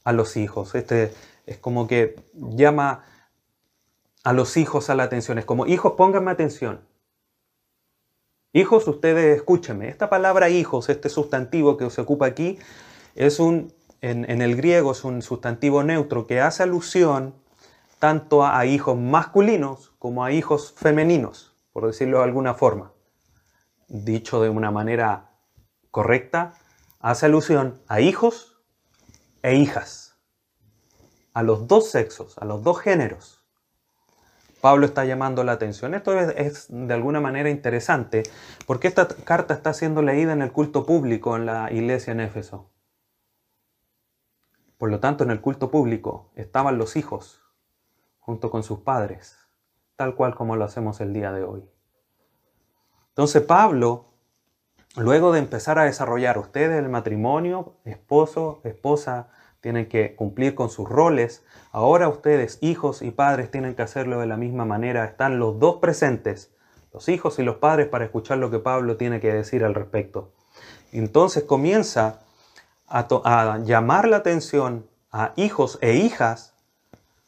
a 0.04 0.12
los 0.12 0.36
hijos. 0.36 0.76
Este 0.76 1.12
es 1.46 1.58
como 1.58 1.88
que 1.88 2.14
llama 2.32 3.04
a 4.22 4.32
los 4.32 4.56
hijos 4.56 4.88
a 4.88 4.94
la 4.94 5.02
atención. 5.02 5.36
Es 5.38 5.44
como, 5.44 5.66
hijos, 5.66 5.94
pónganme 5.96 6.30
atención. 6.30 6.86
Hijos, 8.52 8.86
ustedes 8.86 9.36
escúchenme. 9.36 9.88
Esta 9.88 10.08
palabra 10.08 10.48
hijos, 10.48 10.88
este 10.90 11.08
sustantivo 11.08 11.76
que 11.76 11.90
se 11.90 12.02
ocupa 12.02 12.26
aquí, 12.26 12.56
es 13.16 13.40
un 13.40 13.76
en, 14.00 14.42
el 14.42 14.56
griego 14.56 14.92
es 14.92 15.04
un 15.04 15.22
sustantivo 15.22 15.82
neutro 15.82 16.26
que 16.26 16.40
hace 16.40 16.62
alusión 16.62 17.34
tanto 17.98 18.46
a, 18.46 18.64
hijos 18.66 18.96
masculinos 18.96 19.92
como 19.98 20.24
a 20.24 20.32
hijos 20.32 20.74
femeninos, 20.76 21.56
por 21.72 21.86
decirlo 21.86 22.18
de 22.18 22.24
alguna 22.24 22.54
forma. 22.54 22.92
Dicho 23.88 24.40
de 24.40 24.50
una 24.50 24.70
manera 24.70 25.30
correcta, 25.90 26.54
hace 27.00 27.26
alusión 27.26 27.80
a 27.88 28.00
hijos 28.00 28.60
e 29.42 29.56
hijas, 29.56 30.16
a 31.34 31.42
los 31.42 31.66
dos 31.66 31.90
sexos, 31.90 32.38
a 32.38 32.44
los 32.44 32.62
dos 32.62 32.78
géneros. 32.78 33.44
Pablo 34.60 34.86
está 34.86 35.04
llamando 35.04 35.44
la 35.44 35.52
atención. 35.52 35.94
Esto 35.94 36.18
es, 36.18 36.34
es, 36.36 36.66
de 36.68 36.92
alguna 36.92 37.20
manera 37.20 37.48
interesante 37.48 38.24
porque 38.66 38.88
esta 38.88 39.06
carta 39.08 39.54
está 39.54 39.72
siendo 39.72 40.02
leída 40.02 40.32
en 40.32 40.42
el 40.42 40.52
culto 40.52 40.84
público 40.84 41.36
en 41.36 41.46
la 41.46 41.72
iglesia 41.72 42.12
en 42.12 42.20
Éfeso. 42.20 42.68
Por 44.78 44.90
lo 44.90 45.00
tanto, 45.00 45.24
en 45.24 45.30
el 45.30 45.40
culto 45.40 45.70
público 45.70 46.30
estaban 46.36 46.78
los 46.78 46.96
hijos 46.96 47.42
junto 48.20 48.50
con 48.50 48.62
sus 48.62 48.80
padres, 48.80 49.36
tal 49.96 50.14
cual 50.14 50.34
como 50.34 50.54
lo 50.54 50.64
hacemos 50.64 51.00
el 51.00 51.12
día 51.12 51.32
de 51.32 51.42
hoy. 51.42 51.68
Entonces 53.08 53.42
Pablo, 53.42 54.06
luego 54.96 55.32
de 55.32 55.40
empezar 55.40 55.80
a 55.80 55.84
desarrollar 55.84 56.38
ustedes 56.38 56.78
el 56.78 56.88
matrimonio, 56.88 57.74
esposo, 57.84 58.60
esposa, 58.62 59.28
tienen 59.60 59.88
que 59.88 60.14
cumplir 60.14 60.54
con 60.54 60.70
sus 60.70 60.88
roles, 60.88 61.44
ahora 61.72 62.08
ustedes, 62.08 62.58
hijos 62.60 63.02
y 63.02 63.10
padres, 63.10 63.50
tienen 63.50 63.74
que 63.74 63.82
hacerlo 63.82 64.20
de 64.20 64.26
la 64.26 64.36
misma 64.36 64.64
manera. 64.64 65.04
Están 65.04 65.40
los 65.40 65.58
dos 65.58 65.78
presentes, 65.78 66.54
los 66.92 67.08
hijos 67.08 67.40
y 67.40 67.42
los 67.42 67.56
padres, 67.56 67.88
para 67.88 68.04
escuchar 68.04 68.38
lo 68.38 68.52
que 68.52 68.60
Pablo 68.60 68.96
tiene 68.96 69.18
que 69.18 69.32
decir 69.32 69.64
al 69.64 69.74
respecto. 69.74 70.32
Entonces 70.92 71.42
comienza 71.42 72.20
a, 72.88 73.58
llamar 73.58 74.08
la 74.08 74.18
atención 74.18 74.88
a 75.10 75.32
hijos 75.36 75.78
e 75.80 75.94
hijas 75.94 76.54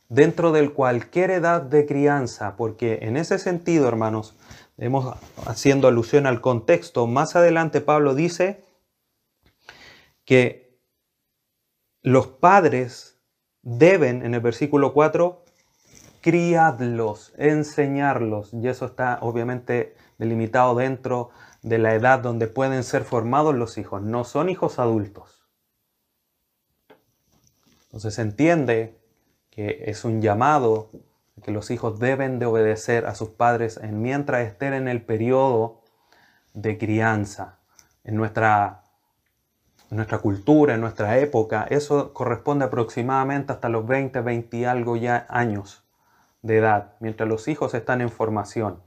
dentro 0.09 0.52
de 0.52 0.71
cualquier 0.71 1.31
edad 1.31 1.62
de 1.62 1.87
crianza, 1.87 2.57
porque 2.57 3.00
en 3.02 3.17
ese 3.17 3.38
sentido, 3.38 3.87
hermanos, 3.87 4.37
hemos 4.79 5.14
haciendo 5.47 5.88
alusión 5.88 6.26
al 6.26 6.40
contexto, 6.40 7.07
más 7.07 7.37
adelante 7.37 7.81
Pablo 7.81 8.14
dice 8.14 8.64
que 10.25 10.79
los 12.02 12.26
padres 12.26 13.19
deben, 13.62 14.25
en 14.25 14.35
el 14.35 14.40
versículo 14.40 14.93
4, 14.93 15.45
criadlos, 16.21 17.33
enseñarlos, 17.37 18.52
y 18.52 18.69
eso 18.69 18.87
está 18.87 19.19
obviamente 19.21 19.95
delimitado 20.19 20.75
dentro 20.75 21.31
de 21.62 21.79
la 21.79 21.95
edad 21.95 22.21
donde 22.21 22.47
pueden 22.47 22.85
ser 22.85 23.05
formados 23.05 23.55
los 23.55 23.79
hijos, 23.79 24.02
no 24.02 24.25
son 24.25 24.49
hijos 24.49 24.79
adultos. 24.79 25.39
Entonces 27.90 28.14
se 28.14 28.23
entiende 28.23 28.97
que 29.50 29.85
es 29.87 30.04
un 30.04 30.23
llamado 30.23 30.90
que 31.42 31.50
los 31.50 31.70
hijos 31.70 31.99
deben 31.99 32.38
de 32.38 32.47
obedecer 32.47 33.06
a 33.06 33.14
sus 33.14 33.30
padres 33.30 33.78
en 33.82 34.00
mientras 34.00 34.47
estén 34.47 34.75
en 34.75 34.87
el 34.87 35.02
periodo 35.02 35.82
de 36.54 36.78
crianza. 36.78 37.59
En 38.04 38.16
nuestra, 38.16 38.85
nuestra 39.90 40.18
cultura, 40.18 40.75
en 40.75 40.80
nuestra 40.80 41.18
época, 41.18 41.66
eso 41.68 42.12
corresponde 42.12 42.66
aproximadamente 42.66 43.52
hasta 43.52 43.68
los 43.68 43.87
20, 43.87 44.20
20 44.20 44.56
y 44.56 44.64
algo 44.64 44.97
ya 44.97 45.26
años 45.28 45.85
de 46.42 46.59
edad, 46.59 46.94
mientras 47.00 47.28
los 47.28 47.49
hijos 47.49 47.75
están 47.75 48.00
en 48.00 48.11
formación. 48.11 48.82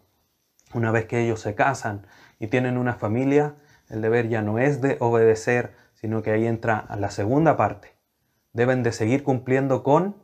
Una 0.73 0.91
vez 0.91 1.05
que 1.05 1.21
ellos 1.21 1.41
se 1.41 1.55
casan 1.55 2.07
y 2.39 2.47
tienen 2.47 2.77
una 2.77 2.93
familia, 2.93 3.55
el 3.89 4.01
deber 4.01 4.29
ya 4.29 4.41
no 4.41 4.57
es 4.57 4.81
de 4.81 4.97
obedecer, 4.99 5.73
sino 5.93 6.23
que 6.23 6.31
ahí 6.31 6.47
entra 6.47 6.79
a 6.79 6.95
la 6.95 7.11
segunda 7.11 7.57
parte, 7.57 7.92
deben 8.53 8.83
de 8.83 8.91
seguir 8.91 9.23
cumpliendo 9.23 9.83
con 9.83 10.15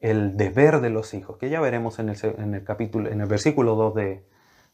el 0.00 0.36
deber 0.36 0.80
de 0.80 0.90
los 0.90 1.14
hijos, 1.14 1.38
que 1.38 1.48
ya 1.48 1.60
veremos 1.60 1.98
en 1.98 2.10
el, 2.10 2.64
capítulo, 2.64 3.10
en 3.10 3.20
el 3.20 3.26
versículo 3.26 3.76
2 3.76 3.94
de, 3.94 4.26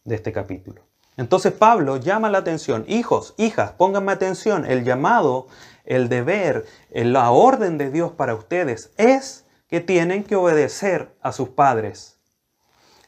de 0.05 0.15
este 0.15 0.33
capítulo. 0.33 0.83
Entonces 1.17 1.53
Pablo 1.53 1.99
llama 1.99 2.31
la 2.31 2.39
atención, 2.39 2.85
hijos, 2.89 3.35
hijas, 3.37 3.73
pónganme 3.73 4.13
atención, 4.13 4.65
el 4.65 4.83
llamado, 4.83 5.47
el 5.85 6.09
deber, 6.09 6.65
la 6.91 7.31
orden 7.31 7.77
de 7.77 7.91
Dios 7.91 8.13
para 8.13 8.35
ustedes 8.35 8.93
es 8.97 9.45
que 9.69 9.81
tienen 9.81 10.25
que 10.25 10.37
obedecer 10.37 11.15
a 11.21 11.33
sus 11.33 11.51
padres. 11.51 12.19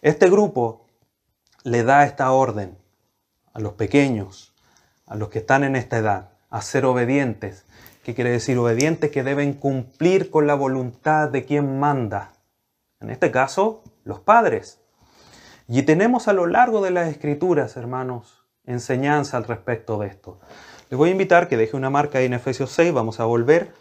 Este 0.03 0.29
grupo 0.29 0.87
le 1.63 1.83
da 1.83 2.05
esta 2.05 2.31
orden 2.33 2.77
a 3.55 3.61
los 3.61 3.73
pequeños, 3.73 4.55
a 5.07 5.17
los 5.17 5.31
que 5.31 5.39
están 5.39 5.65
en 5.65 5.77
esta 5.77 5.97
edad, 5.99 6.33
a 6.51 6.61
ser 6.61 6.85
obedientes, 6.85 7.65
¿Qué 8.05 8.15
quiere 8.15 8.31
decir 8.31 8.59
obedientes? 8.59 9.11
Que 9.11 9.23
deben 9.23 9.55
cumplir 9.55 10.31
con 10.31 10.47
la 10.47 10.55
voluntad 10.55 11.31
de 11.31 11.47
quien 11.47 11.81
manda. 11.81 12.33
En 13.01 13.09
este 13.09 13.31
caso, 13.31 13.83
los 14.05 14.21
padres. 14.21 14.79
Y 15.69 15.83
tenemos 15.85 16.29
a 16.29 16.35
lo 16.35 16.47
largo 16.47 16.83
de 16.83 16.91
las 16.91 17.09
escrituras, 17.09 17.79
hermanos, 17.79 18.45
enseñanza 18.67 19.39
al 19.39 19.45
respecto 19.45 19.99
de 19.99 20.09
esto. 20.09 20.39
Les 20.91 20.99
voy 20.99 21.09
a 21.09 21.13
invitar 21.13 21.49
que 21.49 21.57
deje 21.57 21.79
una 21.79 21.89
marca 21.89 22.19
ahí 22.19 22.27
en 22.27 22.35
Efesios 22.35 22.71
6, 22.73 22.93
vamos 22.93 23.21
a 23.21 23.25
volver, 23.25 23.73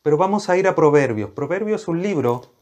pero 0.00 0.16
vamos 0.16 0.48
a 0.48 0.56
ir 0.56 0.68
a 0.68 0.76
Proverbios. 0.76 1.30
Proverbios 1.30 1.82
es 1.82 1.88
un 1.88 2.02
libro 2.02 2.52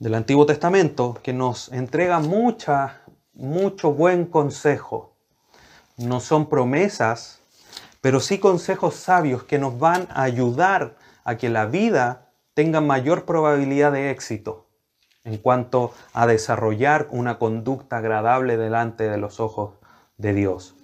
del 0.00 0.16
Antiguo 0.16 0.44
Testamento 0.44 1.16
que 1.22 1.32
nos 1.32 1.72
entrega 1.72 2.18
mucha, 2.18 3.02
mucho 3.32 3.92
buen 3.92 4.26
consejo. 4.26 5.14
No 5.96 6.18
son 6.18 6.48
promesas 6.48 7.37
pero 8.00 8.20
sí 8.20 8.38
consejos 8.38 8.94
sabios 8.94 9.44
que 9.44 9.58
nos 9.58 9.78
van 9.78 10.08
a 10.10 10.22
ayudar 10.22 10.96
a 11.24 11.36
que 11.36 11.48
la 11.48 11.66
vida 11.66 12.32
tenga 12.54 12.80
mayor 12.80 13.24
probabilidad 13.24 13.92
de 13.92 14.10
éxito. 14.10 14.66
en 15.24 15.36
cuanto 15.36 15.92
a 16.14 16.26
desarrollar 16.26 17.06
una 17.10 17.38
conducta 17.38 17.98
agradable 17.98 18.56
delante 18.56 19.10
de 19.10 19.18
los 19.18 19.40
ojos 19.40 19.74
de 20.16 20.32
Dios. 20.32 20.74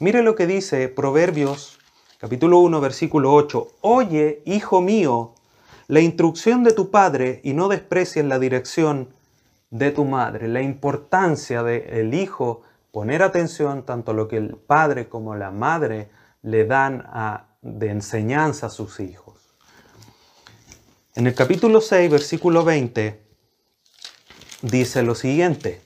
Mire 0.00 0.22
lo 0.22 0.34
que 0.34 0.48
dice 0.48 0.88
Proverbios 0.88 1.78
capítulo 2.18 2.58
1 2.58 2.80
versículo 2.80 3.32
8. 3.32 3.68
Oye, 3.80 4.42
hijo 4.44 4.80
mío, 4.80 5.34
la 5.88 6.00
instrucción 6.00 6.62
de 6.62 6.72
tu 6.72 6.90
padre 6.90 7.40
y 7.42 7.52
no 7.52 7.68
desprecies 7.68 8.24
la 8.24 8.38
dirección 8.38 9.08
de 9.70 9.90
tu 9.90 10.04
madre. 10.04 10.48
La 10.48 10.62
importancia 10.62 11.62
del 11.62 12.14
hijo 12.14 12.62
poner 12.92 13.22
atención 13.22 13.84
tanto 13.84 14.12
a 14.12 14.14
lo 14.14 14.28
que 14.28 14.36
el 14.36 14.56
padre 14.56 15.08
como 15.08 15.34
la 15.34 15.50
madre 15.50 16.10
le 16.42 16.66
dan 16.66 17.06
de 17.62 17.90
enseñanza 17.90 18.66
a 18.66 18.70
sus 18.70 19.00
hijos. 19.00 19.54
En 21.14 21.26
el 21.26 21.34
capítulo 21.34 21.80
6, 21.80 22.10
versículo 22.10 22.64
20, 22.64 23.22
dice 24.62 25.02
lo 25.02 25.14
siguiente. 25.14 25.80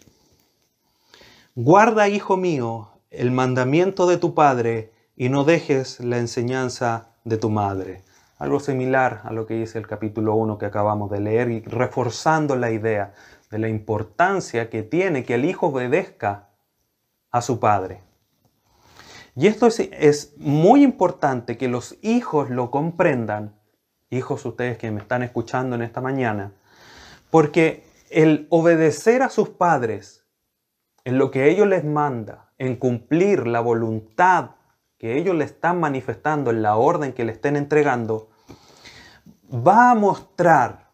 Guarda, 1.54 2.08
hijo 2.08 2.36
mío, 2.36 2.90
el 3.10 3.30
mandamiento 3.30 4.06
de 4.06 4.18
tu 4.18 4.34
padre 4.34 4.92
y 5.16 5.28
no 5.28 5.44
dejes 5.44 6.00
la 6.00 6.18
enseñanza 6.18 7.08
de 7.24 7.38
tu 7.38 7.50
madre. 7.50 8.02
Algo 8.38 8.60
similar 8.60 9.22
a 9.24 9.32
lo 9.32 9.46
que 9.46 9.54
dice 9.54 9.78
el 9.78 9.86
capítulo 9.86 10.34
1 10.34 10.58
que 10.58 10.66
acabamos 10.66 11.10
de 11.10 11.20
leer 11.20 11.50
y 11.50 11.60
reforzando 11.62 12.54
la 12.56 12.70
idea 12.70 13.14
de 13.50 13.58
la 13.58 13.68
importancia 13.68 14.68
que 14.68 14.82
tiene 14.82 15.24
que 15.24 15.34
el 15.34 15.44
hijo 15.44 15.68
obedezca 15.68 16.50
a 17.30 17.40
su 17.40 17.58
padre. 17.58 18.05
Y 19.38 19.48
esto 19.48 19.66
es, 19.66 20.32
muy 20.38 20.82
importante 20.82 21.58
que 21.58 21.68
los 21.68 21.98
hijos 22.00 22.48
lo 22.48 22.70
comprendan, 22.70 23.54
hijos 24.08 24.46
ustedes 24.46 24.78
que 24.78 24.90
me 24.90 25.00
están 25.02 25.22
escuchando 25.22 25.76
en 25.76 25.82
esta 25.82 26.00
mañana, 26.00 26.54
porque 27.30 27.84
el 28.08 28.46
obedecer 28.48 29.22
a 29.22 29.28
sus 29.28 29.50
padres 29.50 30.24
en 31.04 31.18
lo 31.18 31.30
que 31.30 31.50
ellos 31.50 31.66
les 31.66 31.84
manda, 31.84 32.54
en 32.56 32.76
cumplir 32.76 33.46
la 33.46 33.60
voluntad 33.60 34.52
que 34.96 35.18
ellos 35.18 35.36
le 35.36 35.44
están 35.44 35.80
manifestando 35.80 36.50
en 36.50 36.62
la 36.62 36.76
orden 36.76 37.12
que 37.12 37.26
le 37.26 37.32
estén 37.32 37.56
entregando, 37.56 38.30
va 39.52 39.90
a 39.90 39.94
mostrar, 39.94 40.92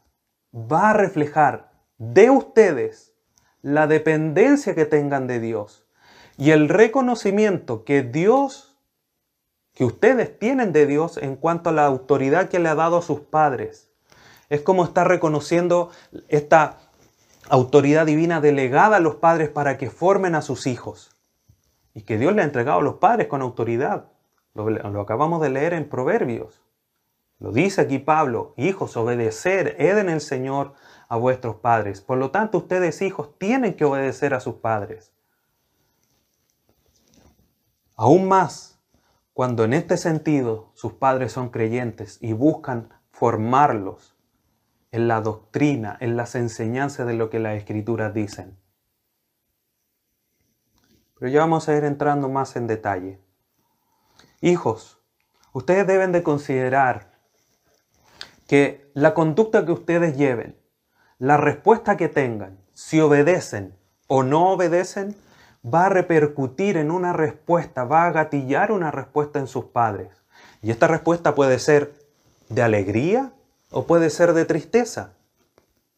va 0.53 0.91
a 0.91 0.95
reflejar 0.95 1.71
de 1.97 2.29
ustedes 2.29 3.15
la 3.61 3.87
dependencia 3.87 4.75
que 4.75 4.85
tengan 4.85 5.29
de 5.29 5.39
Dios 5.39 5.82
y 6.37 6.51
el 6.51 6.69
reconocimiento 6.69 7.85
que 7.85 8.03
Dios, 8.03 8.77
que 9.75 9.85
ustedes 9.85 10.39
tienen 10.39 10.73
de 10.73 10.87
Dios 10.87 11.17
en 11.17 11.37
cuanto 11.37 11.71
a 11.71 11.73
la 11.73 11.87
autoridad 11.87 12.49
que 12.49 12.59
le 12.59 12.69
ha 12.69 12.75
dado 12.75 12.99
a 12.99 13.03
sus 13.03 13.21
padres. 13.21 13.91
Es 14.49 14.61
como 14.61 14.85
estar 14.85 15.09
reconociendo 15.09 15.91
esta 16.29 16.79
autoridad 17.49 18.07
divina 18.07 18.41
delegada 18.41 18.97
a 18.97 19.01
los 19.01 19.17
padres 19.17 19.49
para 19.49 19.79
que 19.79 19.91
formen 19.91 20.35
a 20.35 20.43
sus 20.43 20.67
hijos. 20.67 21.17
Y 21.95 22.03
que 22.03 22.19
Dios 22.19 22.35
le 22.35 22.43
ha 22.43 22.47
entregado 22.47 22.81
a 22.81 22.83
los 22.83 22.95
padres 22.95 23.29
con 23.29 23.43
autoridad. 23.43 24.07
Lo, 24.55 25.01
acabamos 25.01 25.41
de 25.43 25.51
leer 25.51 25.75
en 25.75 25.89
Proverbios. 25.89 26.63
Lo 27.39 27.53
dice 27.53 27.81
aquí 27.81 27.99
Pablo, 27.99 28.55
hijos, 28.57 28.97
obedecer, 28.97 29.77
eden 29.79 30.09
el 30.09 30.21
Señor 30.21 30.75
a 31.09 31.17
vuestros 31.17 31.57
padres. 31.57 32.01
Por 32.01 32.19
lo 32.19 32.31
tanto, 32.31 32.59
ustedes 32.59 33.03
hijos 33.03 33.37
tienen 33.39 33.75
que 33.75 33.85
obedecer 33.85 34.33
a 34.33 34.41
sus 34.41 34.57
padres. 34.57 35.12
Aún 38.03 38.27
más, 38.27 38.81
cuando 39.33 39.63
en 39.63 39.73
este 39.73 39.97
sentido 39.97 40.73
sus 40.75 40.95
padres 40.95 41.31
son 41.31 41.51
creyentes 41.51 42.19
y 42.21 42.33
buscan 42.33 42.89
formarlos 43.13 44.17
en 44.91 45.07
la 45.07 45.21
doctrina, 45.21 45.99
en 46.01 46.17
las 46.17 46.35
enseñanzas 46.35 47.07
de 47.07 47.15
lo 47.15 47.31
que 47.31 47.39
las 47.39 47.57
escrituras 47.57 48.13
dicen. 48.13 48.59
Pero 51.17 51.31
ya 51.31 51.39
vamos 51.43 51.69
a 51.69 51.77
ir 51.77 51.85
entrando 51.85 52.29
más 52.29 52.57
en 52.57 52.67
detalle. 52.67 53.21
Hijos, 54.41 55.01
ustedes 55.53 55.87
deben 55.87 56.11
de 56.11 56.25
considerar 56.25 57.13
que 58.49 58.91
la 58.95 59.15
conducta 59.15 59.65
que 59.65 59.71
ustedes 59.71 60.17
lleven 60.17 60.61
la 61.21 61.37
respuesta 61.37 61.97
que 61.97 62.09
tengan, 62.09 62.59
si 62.75 62.99
obedecen 63.01 63.79
o 64.09 64.25
no 64.25 64.51
obedecen, 64.51 65.15
va 65.65 65.87
a 65.87 65.89
repercutir 65.89 66.77
en 66.77 66.91
una 66.91 67.13
respuesta, 67.13 67.85
va 67.85 68.07
a 68.07 68.13
gatillar 68.13 68.73
una 68.73 68.91
respuesta 68.91 69.39
en 69.39 69.47
sus 69.47 69.67
padres. 69.67 70.09
Y 70.61 70.71
esta 70.71 70.89
respuesta 70.89 71.35
puede 71.35 71.59
ser 71.59 71.95
de 72.49 72.63
alegría 72.63 73.33
o 73.71 73.87
puede 73.87 74.11
ser 74.11 74.33
de 74.33 74.45
tristeza, 74.45 75.15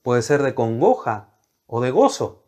puede 0.02 0.22
ser 0.22 0.42
de 0.42 0.54
congoja 0.54 1.28
o 1.66 1.80
de 1.80 1.90
gozo. 1.90 2.44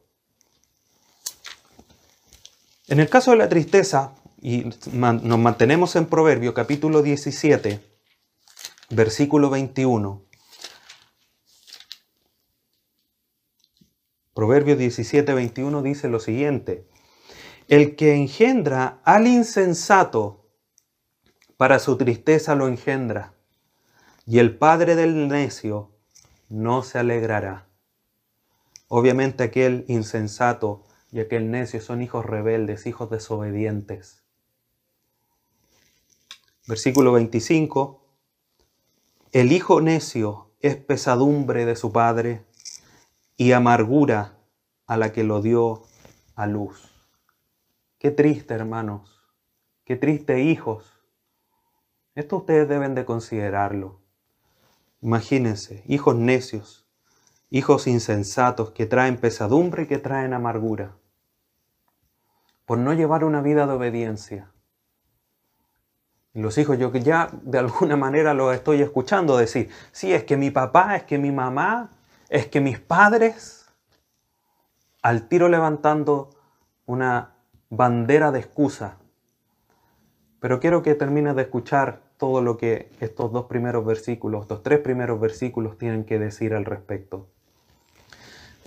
En 2.89 3.01
el 3.01 3.09
caso 3.09 3.33
de 3.33 3.39
la 3.39 3.49
tristeza, 3.49 4.13
y 4.41 4.71
nos 4.93 5.39
mantenemos 5.39 5.97
en 5.97 6.07
Proverbio 6.07 6.55
capítulo 6.55 7.03
17, 7.03 7.81
versículo 8.91 9.51
21, 9.51 10.23
Proverbios 14.37 14.77
17, 14.77 15.33
21 15.33 15.83
dice 15.83 16.09
lo 16.09 16.21
siguiente. 16.21 16.87
El 17.69 17.97
que 17.97 18.15
engendra 18.15 19.01
al 19.05 19.27
insensato, 19.27 20.49
para 21.57 21.81
su 21.81 21.97
tristeza 21.97 22.55
lo 22.55 22.69
engendra, 22.69 23.35
y 24.25 24.39
el 24.39 24.57
padre 24.57 24.95
del 24.95 25.27
necio 25.27 25.91
no 26.49 26.85
se 26.85 27.01
alegrará. 27.01 27.67
Obviamente 28.87 29.43
aquel 29.43 29.85
insensato 29.89 30.85
y 31.11 31.19
aquel 31.19 31.51
necio 31.51 31.81
son 31.81 32.03
hijos 32.03 32.25
rebeldes, 32.25 32.87
hijos 32.87 33.11
desobedientes. 33.11 34.23
Versículo 36.69 37.13
25. 37.13 38.01
El 39.33 39.51
hijo 39.51 39.81
necio 39.81 40.53
es 40.61 40.77
pesadumbre 40.77 41.65
de 41.65 41.75
su 41.75 41.91
padre 41.91 42.45
y 43.37 43.53
amargura 43.53 44.39
a 44.87 44.97
la 44.97 45.13
que 45.13 45.25
lo 45.25 45.43
dio 45.43 45.83
a 46.37 46.47
luz. 46.47 46.86
Qué 47.99 48.11
triste, 48.11 48.53
hermanos. 48.53 49.23
Qué 49.85 49.97
triste, 49.97 50.41
hijos. 50.43 51.03
Esto 52.15 52.39
ustedes 52.39 52.69
deben 52.69 52.95
de 52.95 53.05
considerarlo. 53.05 54.01
Imagínense, 55.01 55.83
hijos 55.87 56.17
necios, 56.17 56.87
hijos 57.49 57.87
insensatos 57.87 58.71
que 58.73 58.87
traen 58.87 59.17
pesadumbre 59.17 59.85
y 59.85 59.87
que 59.87 59.99
traen 59.99 60.35
amargura, 60.35 60.97
por 62.65 62.79
no 62.79 62.93
llevar 62.93 63.25
una 63.25 63.41
vida 63.41 63.67
de 63.67 63.73
obediencia. 63.73 64.51
Los 66.35 66.59
hijos, 66.59 66.79
yo 66.79 66.93
que 66.93 67.01
ya 67.01 67.31
de 67.43 67.59
alguna 67.59 67.97
manera 67.97 68.35
los 68.35 68.55
estoy 68.55 68.83
escuchando 68.83 69.39
decir, 69.39 69.71
sí, 69.93 70.13
es 70.13 70.25
que 70.25 70.37
mi 70.37 70.51
papá, 70.51 70.97
es 70.97 71.05
que 71.05 71.17
mi 71.17 71.33
mamá, 71.33 71.91
es 72.29 72.47
que 72.49 72.61
mis 72.61 72.79
padres, 72.79 73.67
al 75.01 75.29
tiro 75.29 75.49
levantando 75.49 76.31
una 76.85 77.36
bandera 77.71 78.33
de 78.33 78.39
excusa. 78.41 78.99
Pero 80.41 80.61
quiero 80.61 80.83
que 80.83 80.95
termines 80.95 81.35
de 81.37 81.43
escuchar 81.43 82.03
todo 82.19 82.41
lo 82.41 82.57
que 82.57 82.91
estos 83.01 83.33
dos 83.33 83.47
primeros 83.47 83.85
versículos, 83.85 84.43
estos 84.43 84.63
tres 84.63 84.81
primeros 84.81 85.21
versículos 85.21 85.77
tienen 85.79 86.05
que 86.05 86.19
decir 86.19 86.55
al 86.55 86.65
respecto. 86.65 87.29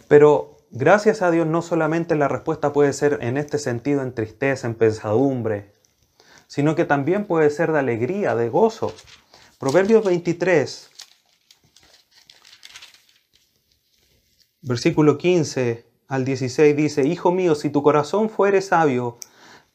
Pero 0.07 0.57
gracias 0.71 1.21
a 1.21 1.31
Dios 1.31 1.47
no 1.47 1.61
solamente 1.61 2.15
la 2.15 2.27
respuesta 2.27 2.73
puede 2.73 2.93
ser 2.93 3.19
en 3.21 3.37
este 3.37 3.57
sentido 3.57 4.01
en 4.01 4.13
tristeza, 4.13 4.67
en 4.67 4.75
pesadumbre, 4.75 5.73
sino 6.47 6.75
que 6.75 6.85
también 6.85 7.25
puede 7.25 7.49
ser 7.49 7.71
de 7.71 7.79
alegría, 7.79 8.35
de 8.35 8.49
gozo. 8.49 8.93
Proverbios 9.59 10.05
23, 10.05 10.89
Versículo 14.61 15.17
15 15.17 15.88
al 16.09 16.25
16 16.25 16.75
dice, 16.75 17.07
Hijo 17.07 17.31
mío, 17.31 17.53
si 17.53 17.69
tu 17.69 17.83
corazón 17.83 18.29
fuere 18.29 18.61
sabio, 18.61 19.19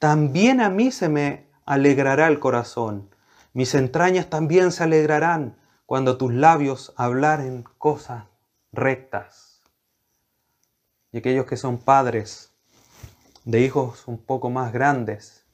también 0.00 0.60
a 0.60 0.68
mí 0.68 0.90
se 0.90 1.08
me 1.08 1.46
alegrará 1.64 2.26
el 2.26 2.40
corazón. 2.40 3.08
Mis 3.52 3.74
entrañas 3.76 4.28
también 4.28 4.72
se 4.72 4.82
alegrarán 4.82 5.56
cuando 5.86 6.18
tus 6.18 6.34
labios 6.34 6.92
hablaren 6.96 7.62
cosas 7.78 8.24
rectas. 8.72 9.62
Y 11.12 11.18
aquellos 11.18 11.46
que 11.46 11.56
son 11.56 11.78
padres 11.78 12.52
de 13.44 13.60
hijos 13.60 14.08
un 14.08 14.18
poco 14.18 14.50
más 14.50 14.72
grandes, 14.72 15.44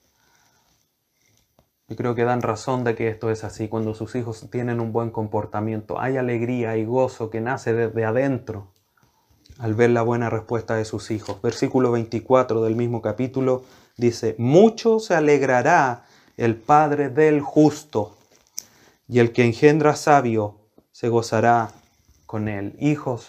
yo 1.89 1.97
creo 1.97 2.15
que 2.15 2.25
dan 2.25 2.41
razón 2.41 2.85
de 2.85 2.95
que 2.95 3.09
esto 3.09 3.31
es 3.31 3.45
así. 3.45 3.69
Cuando 3.69 3.93
sus 3.93 4.15
hijos 4.15 4.49
tienen 4.51 4.81
un 4.81 4.93
buen 4.93 5.11
comportamiento, 5.11 6.01
hay 6.01 6.17
alegría 6.17 6.79
y 6.79 6.87
gozo 6.87 7.29
que 7.29 7.43
nace 7.43 7.75
desde 7.75 8.07
adentro 8.07 8.73
al 9.61 9.75
ver 9.75 9.91
la 9.91 10.01
buena 10.03 10.31
respuesta 10.31 10.75
de 10.75 10.87
sus 10.87 11.11
hijos. 11.11 11.41
Versículo 11.43 11.93
24 11.93 12.63
del 12.63 12.77
mismo 12.77 13.03
capítulo 13.03 13.63
dice, 13.97 14.35
mucho 14.39 15.01
se 15.01 15.15
alegrará 15.15 16.07
el 16.39 16.57
Padre 16.57 17.11
del 17.11 17.43
justo, 17.43 18.17
y 19.07 19.19
el 19.19 19.33
que 19.33 19.45
engendra 19.45 19.97
sabio 19.97 20.57
se 20.93 21.09
gozará 21.09 21.73
con 22.25 22.49
él. 22.49 22.75
Hijos, 22.79 23.29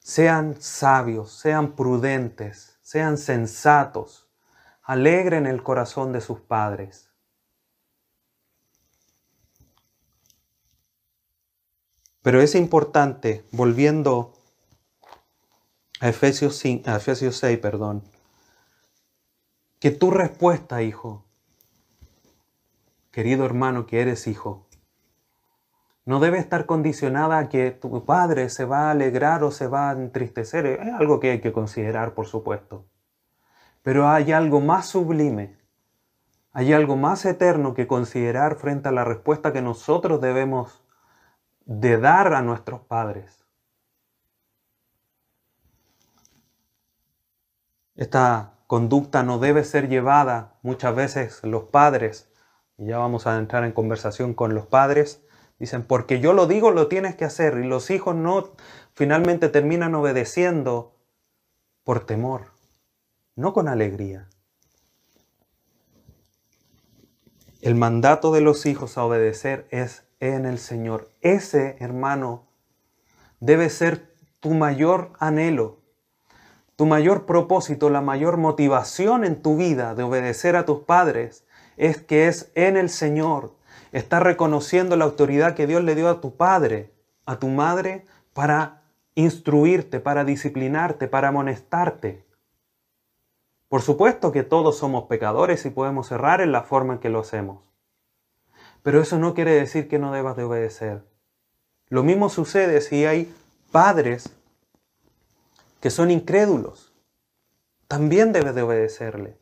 sean 0.00 0.56
sabios, 0.60 1.30
sean 1.30 1.72
prudentes, 1.72 2.76
sean 2.82 3.16
sensatos, 3.16 4.26
alegren 4.82 5.46
el 5.46 5.62
corazón 5.62 6.12
de 6.12 6.20
sus 6.20 6.40
padres. 6.40 7.10
Pero 12.22 12.40
es 12.40 12.54
importante, 12.54 13.44
volviendo 13.52 14.32
a 16.00 16.08
Efesios, 16.08 16.58
5, 16.58 16.90
a 16.90 16.96
Efesios 16.96 17.36
6, 17.36 17.58
perdón, 17.58 18.02
que 19.78 19.90
tu 19.90 20.10
respuesta, 20.10 20.82
hijo, 20.82 21.24
querido 23.10 23.44
hermano 23.44 23.86
que 23.86 24.00
eres 24.00 24.26
hijo, 24.26 24.66
no 26.06 26.20
debe 26.20 26.38
estar 26.38 26.66
condicionada 26.66 27.38
a 27.38 27.48
que 27.48 27.70
tu 27.70 28.04
padre 28.04 28.50
se 28.50 28.64
va 28.64 28.88
a 28.88 28.90
alegrar 28.90 29.42
o 29.42 29.50
se 29.50 29.68
va 29.68 29.88
a 29.88 29.92
entristecer. 29.92 30.66
Es 30.66 30.94
algo 30.94 31.18
que 31.18 31.30
hay 31.30 31.40
que 31.40 31.52
considerar, 31.52 32.12
por 32.14 32.26
supuesto. 32.26 32.86
Pero 33.82 34.08
hay 34.08 34.32
algo 34.32 34.60
más 34.60 34.86
sublime, 34.86 35.56
hay 36.52 36.72
algo 36.72 36.96
más 36.96 37.24
eterno 37.24 37.74
que 37.74 37.86
considerar 37.86 38.56
frente 38.56 38.88
a 38.88 38.92
la 38.92 39.04
respuesta 39.04 39.52
que 39.52 39.62
nosotros 39.62 40.20
debemos 40.20 40.84
de 41.64 41.98
dar 41.98 42.34
a 42.34 42.42
nuestros 42.42 42.80
padres. 42.80 43.43
Esta 47.96 48.54
conducta 48.66 49.22
no 49.22 49.38
debe 49.38 49.64
ser 49.64 49.88
llevada 49.88 50.58
muchas 50.62 50.94
veces 50.94 51.40
los 51.44 51.64
padres, 51.64 52.28
y 52.76 52.86
ya 52.86 52.98
vamos 52.98 53.26
a 53.26 53.38
entrar 53.38 53.64
en 53.64 53.72
conversación 53.72 54.34
con 54.34 54.54
los 54.54 54.66
padres, 54.66 55.22
dicen, 55.58 55.84
porque 55.84 56.18
yo 56.20 56.32
lo 56.32 56.46
digo, 56.46 56.72
lo 56.72 56.88
tienes 56.88 57.14
que 57.14 57.24
hacer, 57.24 57.58
y 57.58 57.68
los 57.68 57.90
hijos 57.90 58.16
no 58.16 58.52
finalmente 58.94 59.48
terminan 59.48 59.94
obedeciendo 59.94 60.96
por 61.84 62.04
temor, 62.04 62.46
no 63.36 63.52
con 63.52 63.68
alegría. 63.68 64.28
El 67.60 67.76
mandato 67.76 68.32
de 68.32 68.40
los 68.40 68.66
hijos 68.66 68.98
a 68.98 69.04
obedecer 69.04 69.66
es 69.70 70.04
en 70.20 70.44
el 70.44 70.58
Señor. 70.58 71.08
Ese, 71.20 71.76
hermano, 71.80 72.46
debe 73.40 73.70
ser 73.70 74.14
tu 74.40 74.52
mayor 74.52 75.12
anhelo, 75.18 75.83
tu 76.76 76.86
mayor 76.86 77.26
propósito, 77.26 77.90
la 77.90 78.00
mayor 78.00 78.36
motivación 78.36 79.24
en 79.24 79.40
tu 79.40 79.56
vida 79.56 79.94
de 79.94 80.02
obedecer 80.02 80.56
a 80.56 80.64
tus 80.64 80.80
padres 80.80 81.44
es 81.76 82.00
que 82.00 82.26
es 82.28 82.50
en 82.54 82.76
el 82.76 82.88
Señor. 82.88 83.52
Estás 83.92 84.22
reconociendo 84.22 84.96
la 84.96 85.04
autoridad 85.04 85.54
que 85.54 85.66
Dios 85.66 85.84
le 85.84 85.94
dio 85.94 86.08
a 86.08 86.20
tu 86.20 86.36
padre, 86.36 86.90
a 87.26 87.38
tu 87.38 87.48
madre, 87.48 88.04
para 88.32 88.82
instruirte, 89.14 90.00
para 90.00 90.24
disciplinarte, 90.24 91.06
para 91.06 91.28
amonestarte. 91.28 92.24
Por 93.68 93.82
supuesto 93.82 94.32
que 94.32 94.42
todos 94.42 94.78
somos 94.78 95.04
pecadores 95.04 95.64
y 95.66 95.70
podemos 95.70 96.10
errar 96.10 96.40
en 96.40 96.52
la 96.52 96.62
forma 96.62 96.94
en 96.94 96.98
que 96.98 97.08
lo 97.08 97.20
hacemos. 97.20 97.60
Pero 98.82 99.00
eso 99.00 99.18
no 99.18 99.34
quiere 99.34 99.52
decir 99.52 99.88
que 99.88 99.98
no 99.98 100.12
debas 100.12 100.36
de 100.36 100.44
obedecer. 100.44 101.04
Lo 101.88 102.02
mismo 102.02 102.28
sucede 102.28 102.80
si 102.80 103.06
hay 103.06 103.32
padres 103.70 104.30
que 105.84 105.90
son 105.90 106.10
incrédulos. 106.10 106.94
También 107.88 108.32
debes 108.32 108.54
de 108.54 108.62
obedecerle. 108.62 109.36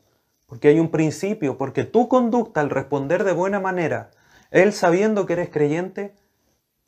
Porque 0.46 0.66
hay 0.66 0.80
un 0.80 0.90
principio, 0.90 1.56
porque 1.56 1.84
tu 1.84 2.08
conducta 2.08 2.60
al 2.60 2.68
responder 2.68 3.22
de 3.22 3.32
buena 3.32 3.60
manera, 3.60 4.10
él 4.50 4.72
sabiendo 4.72 5.24
que 5.24 5.34
eres 5.34 5.50
creyente, 5.50 6.16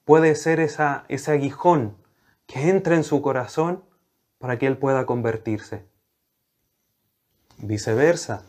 puede 0.05 0.35
ser 0.35 0.59
esa, 0.59 1.05
ese 1.07 1.31
aguijón 1.31 1.97
que 2.47 2.69
entra 2.69 2.97
en 2.97 3.05
su 3.05 3.23
corazón 3.23 3.85
para 4.39 4.59
que 4.59 4.67
él 4.67 4.77
pueda 4.77 5.07
convertirse. 5.07 5.87
Viceversa, 7.59 8.43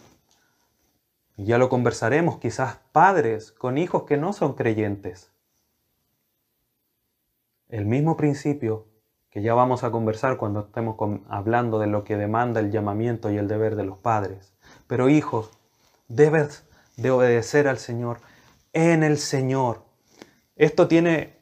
ya 1.38 1.60
lo 1.60 1.70
conversaremos, 1.70 2.40
quizás 2.40 2.80
padres 2.92 3.52
con 3.52 3.78
hijos 3.78 4.06
que 4.06 4.18
no 4.18 4.34
son 4.34 4.56
creyentes. 4.56 5.30
El 7.70 7.86
mismo 7.86 8.18
principio 8.18 8.88
que 9.36 9.42
ya 9.42 9.54
vamos 9.54 9.84
a 9.84 9.92
conversar 9.92 10.38
cuando 10.38 10.62
estemos 10.62 10.96
hablando 11.28 11.78
de 11.78 11.88
lo 11.88 12.06
que 12.06 12.16
demanda 12.16 12.62
el 12.62 12.72
llamamiento 12.72 13.30
y 13.30 13.38
el 13.38 13.50
deber 13.50 13.76
de 13.76 13.84
los 13.84 13.98
padres. 13.98 14.54
Pero 14.88 15.10
hijos, 15.10 15.52
debes 16.08 16.64
de 16.96 17.12
obedecer 17.12 17.68
al 17.68 17.78
Señor 17.78 18.20
en 18.72 19.04
el 19.04 19.18
Señor. 19.18 19.84
Esto 20.56 20.88
tiene 20.88 21.36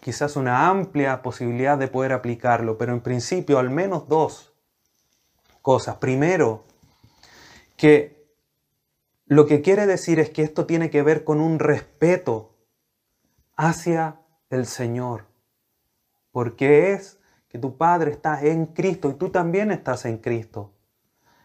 quizás 0.00 0.36
una 0.36 0.70
amplia 0.70 1.20
posibilidad 1.20 1.76
de 1.76 1.88
poder 1.88 2.14
aplicarlo, 2.14 2.78
pero 2.78 2.94
en 2.94 3.02
principio 3.02 3.58
al 3.58 3.68
menos 3.68 4.08
dos 4.08 4.54
cosas. 5.60 5.96
Primero, 5.96 6.64
que 7.76 8.30
lo 9.26 9.44
que 9.44 9.60
quiere 9.60 9.84
decir 9.84 10.20
es 10.20 10.30
que 10.30 10.42
esto 10.42 10.64
tiene 10.64 10.88
que 10.88 11.02
ver 11.02 11.22
con 11.22 11.42
un 11.42 11.58
respeto 11.58 12.56
hacia 13.56 14.22
el 14.48 14.64
Señor, 14.64 15.26
porque 16.32 16.94
es 16.94 17.15
tu 17.58 17.76
Padre 17.76 18.10
está 18.10 18.42
en 18.44 18.66
Cristo 18.66 19.10
y 19.10 19.14
tú 19.14 19.30
también 19.30 19.70
estás 19.70 20.04
en 20.04 20.18
Cristo. 20.18 20.72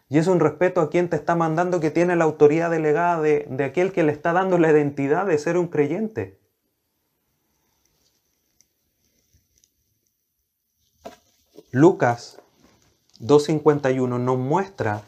Y 0.08 0.18
es 0.18 0.26
un 0.26 0.40
respeto 0.40 0.80
a 0.80 0.90
quien 0.90 1.08
te 1.08 1.16
está 1.16 1.34
mandando 1.34 1.80
que 1.80 1.90
tiene 1.90 2.16
la 2.16 2.24
autoridad 2.24 2.70
delegada 2.70 3.20
de, 3.20 3.46
de 3.48 3.64
aquel 3.64 3.92
que 3.92 4.02
le 4.02 4.12
está 4.12 4.32
dando 4.32 4.58
la 4.58 4.70
identidad 4.70 5.26
de 5.26 5.38
ser 5.38 5.56
un 5.56 5.68
creyente. 5.68 6.38
Lucas 11.70 12.42
2.51 13.20 14.20
nos 14.20 14.36
muestra 14.36 15.02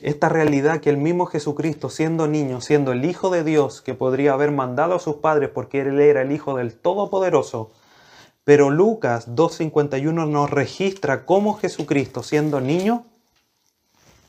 esta 0.00 0.28
realidad 0.28 0.80
que 0.80 0.90
el 0.90 0.96
mismo 0.96 1.26
Jesucristo, 1.26 1.90
siendo 1.90 2.26
niño, 2.26 2.60
siendo 2.60 2.90
el 2.90 3.04
Hijo 3.04 3.30
de 3.30 3.44
Dios, 3.44 3.82
que 3.82 3.94
podría 3.94 4.32
haber 4.32 4.50
mandado 4.50 4.96
a 4.96 4.98
sus 4.98 5.16
padres 5.16 5.50
porque 5.50 5.82
Él 5.82 6.00
era 6.00 6.22
el 6.22 6.32
Hijo 6.32 6.56
del 6.56 6.74
Todopoderoso, 6.74 7.70
pero 8.44 8.70
Lucas 8.70 9.28
2.51 9.28 10.28
nos 10.28 10.50
registra 10.50 11.24
cómo 11.24 11.54
Jesucristo, 11.54 12.22
siendo 12.22 12.60
niño, 12.60 13.06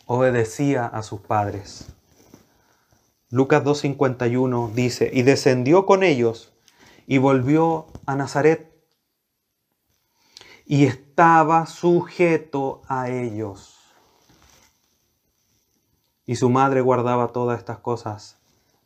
obedecía 0.05 0.85
a 0.85 1.03
sus 1.03 1.21
padres. 1.21 1.87
Lucas 3.29 3.63
2.51 3.63 4.73
dice, 4.73 5.09
y 5.11 5.23
descendió 5.23 5.85
con 5.85 6.03
ellos 6.03 6.53
y 7.07 7.17
volvió 7.17 7.87
a 8.05 8.15
Nazaret 8.15 8.71
y 10.65 10.85
estaba 10.85 11.65
sujeto 11.65 12.81
a 12.87 13.09
ellos 13.09 13.79
y 16.25 16.35
su 16.35 16.49
madre 16.49 16.81
guardaba 16.81 17.29
todas 17.29 17.59
estas 17.59 17.79
cosas 17.79 18.37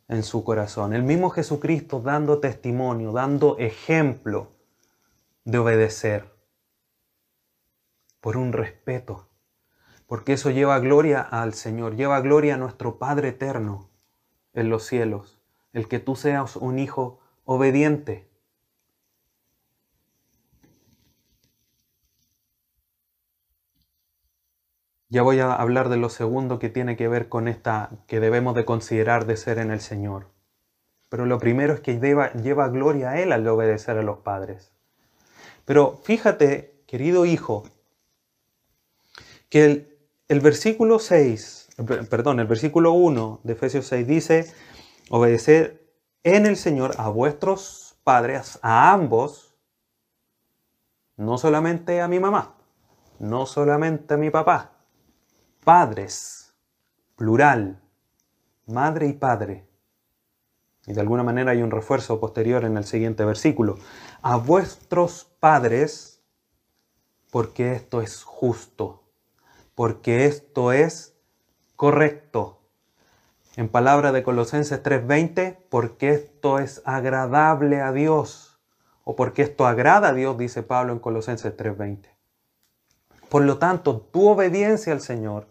en 0.08 0.22
su 0.22 0.42
corazón. 0.42 0.92
El 0.92 1.02
mismo 1.02 1.30
Jesucristo 1.30 2.00
dando 2.00 2.38
testimonio, 2.38 3.12
dando 3.12 3.58
ejemplo 3.58 4.57
de 5.48 5.56
obedecer 5.56 6.30
por 8.20 8.36
un 8.36 8.52
respeto, 8.52 9.30
porque 10.06 10.34
eso 10.34 10.50
lleva 10.50 10.78
gloria 10.78 11.22
al 11.22 11.54
Señor, 11.54 11.96
lleva 11.96 12.20
gloria 12.20 12.56
a 12.56 12.58
nuestro 12.58 12.98
Padre 12.98 13.28
eterno 13.28 13.88
en 14.52 14.68
los 14.68 14.84
cielos, 14.84 15.40
el 15.72 15.88
que 15.88 16.00
tú 16.00 16.16
seas 16.16 16.56
un 16.56 16.78
hijo 16.78 17.20
obediente. 17.46 18.28
Ya 25.08 25.22
voy 25.22 25.40
a 25.40 25.54
hablar 25.54 25.88
de 25.88 25.96
lo 25.96 26.10
segundo 26.10 26.58
que 26.58 26.68
tiene 26.68 26.94
que 26.98 27.08
ver 27.08 27.30
con 27.30 27.48
esta 27.48 27.88
que 28.06 28.20
debemos 28.20 28.54
de 28.54 28.66
considerar 28.66 29.24
de 29.24 29.38
ser 29.38 29.56
en 29.56 29.70
el 29.70 29.80
Señor. 29.80 30.26
Pero 31.08 31.24
lo 31.24 31.38
primero 31.38 31.72
es 31.72 31.80
que 31.80 31.98
lleva, 31.98 32.34
lleva 32.34 32.68
gloria 32.68 33.12
a 33.12 33.20
Él 33.22 33.32
al 33.32 33.48
obedecer 33.48 33.96
a 33.96 34.02
los 34.02 34.18
padres. 34.18 34.77
Pero 35.68 36.00
fíjate, 36.02 36.82
querido 36.86 37.26
hijo, 37.26 37.64
que 39.50 39.86
el, 40.26 40.40
versículo 40.40 40.98
6, 40.98 41.68
perdón, 42.08 42.40
el 42.40 42.46
versículo 42.46 42.92
1 42.92 43.40
de 43.42 43.52
Efesios 43.52 43.86
6 43.88 44.06
dice, 44.06 44.54
obedecer 45.10 45.92
en 46.22 46.46
el 46.46 46.56
Señor 46.56 46.92
a 46.96 47.10
vuestros 47.10 47.98
padres, 48.02 48.58
a 48.62 48.92
ambos, 48.92 49.54
no 51.18 51.36
solamente 51.36 52.00
a 52.00 52.08
mi 52.08 52.18
mamá, 52.18 52.54
no 53.18 53.44
solamente 53.44 54.14
a 54.14 54.16
mi 54.16 54.30
papá, 54.30 54.72
padres, 55.64 56.54
plural, 57.14 57.82
madre 58.64 59.06
y 59.06 59.12
padre. 59.12 59.68
Y 60.86 60.94
de 60.94 61.00
alguna 61.02 61.24
manera 61.24 61.50
hay 61.50 61.60
un 61.60 61.70
refuerzo 61.70 62.18
posterior 62.18 62.64
en 62.64 62.78
el 62.78 62.84
siguiente 62.84 63.22
versículo. 63.26 63.76
A 64.22 64.38
vuestros 64.38 65.27
padres, 65.40 66.20
porque 67.30 67.72
esto 67.72 68.00
es 68.00 68.24
justo, 68.24 69.04
porque 69.74 70.26
esto 70.26 70.72
es 70.72 71.16
correcto. 71.76 72.60
En 73.56 73.68
palabra 73.68 74.12
de 74.12 74.22
Colosenses 74.22 74.82
3:20, 74.82 75.58
porque 75.68 76.10
esto 76.10 76.58
es 76.58 76.82
agradable 76.84 77.80
a 77.80 77.92
Dios, 77.92 78.60
o 79.04 79.16
porque 79.16 79.42
esto 79.42 79.66
agrada 79.66 80.08
a 80.08 80.14
Dios, 80.14 80.36
dice 80.38 80.62
Pablo 80.62 80.92
en 80.92 80.98
Colosenses 80.98 81.56
3:20. 81.56 82.10
Por 83.28 83.42
lo 83.42 83.58
tanto, 83.58 84.00
tu 84.00 84.28
obediencia 84.28 84.92
al 84.92 85.00
Señor 85.00 85.46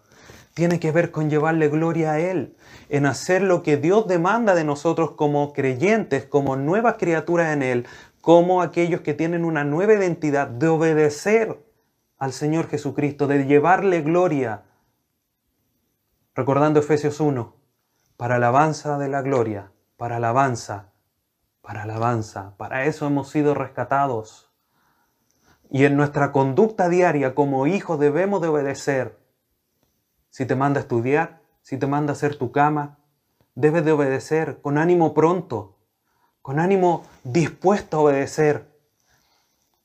tiene 0.54 0.80
que 0.80 0.92
ver 0.92 1.12
con 1.12 1.30
llevarle 1.30 1.70
gloria 1.70 2.14
a 2.14 2.20
Él, 2.20 2.58
en 2.90 3.06
hacer 3.06 3.44
lo 3.44 3.62
que 3.62 3.78
Dios 3.78 4.08
demanda 4.08 4.56
de 4.56 4.64
nosotros 4.64 5.12
como 5.12 5.54
creyentes, 5.54 6.26
como 6.26 6.56
nuevas 6.56 6.96
criaturas 6.98 7.54
en 7.54 7.62
Él, 7.62 7.88
como 8.28 8.62
aquellos 8.62 9.00
que 9.00 9.14
tienen 9.14 9.46
una 9.46 9.64
nueva 9.64 9.94
identidad, 9.94 10.50
de 10.50 10.68
obedecer 10.68 11.64
al 12.18 12.34
Señor 12.34 12.68
Jesucristo, 12.68 13.26
de 13.26 13.46
llevarle 13.46 14.02
gloria. 14.02 14.66
Recordando 16.36 16.82
Efesios 16.82 17.22
1, 17.22 17.56
para 18.18 18.36
alabanza 18.36 18.98
de 18.98 19.08
la 19.08 19.22
gloria, 19.22 19.72
para 19.96 20.18
alabanza, 20.18 20.92
para 21.62 21.84
alabanza, 21.84 22.58
para 22.58 22.84
eso 22.84 23.08
hemos 23.08 23.30
sido 23.30 23.54
rescatados. 23.54 24.52
Y 25.70 25.86
en 25.86 25.96
nuestra 25.96 26.34
conducta 26.34 26.90
diaria 26.90 27.34
como 27.34 27.66
hijos 27.66 27.98
debemos 27.98 28.42
de 28.42 28.50
obedecer 28.50 29.18
si 30.32 30.46
te 30.46 30.58
manda 30.58 30.82
a 30.82 30.84
estudiar, 30.84 31.40
si 31.62 31.78
te 31.78 31.88
manda 31.88 32.12
a 32.12 32.16
hacer 32.18 32.38
tu 32.38 32.52
cama, 32.52 32.98
debes 33.56 33.86
de 33.86 33.94
obedecer 33.94 34.60
con 34.62 34.78
ánimo 34.78 35.14
pronto, 35.14 35.77
con 36.48 36.60
ánimo 36.60 37.04
dispuesto 37.26 37.98
a 37.98 38.00
obedecer. 38.04 38.64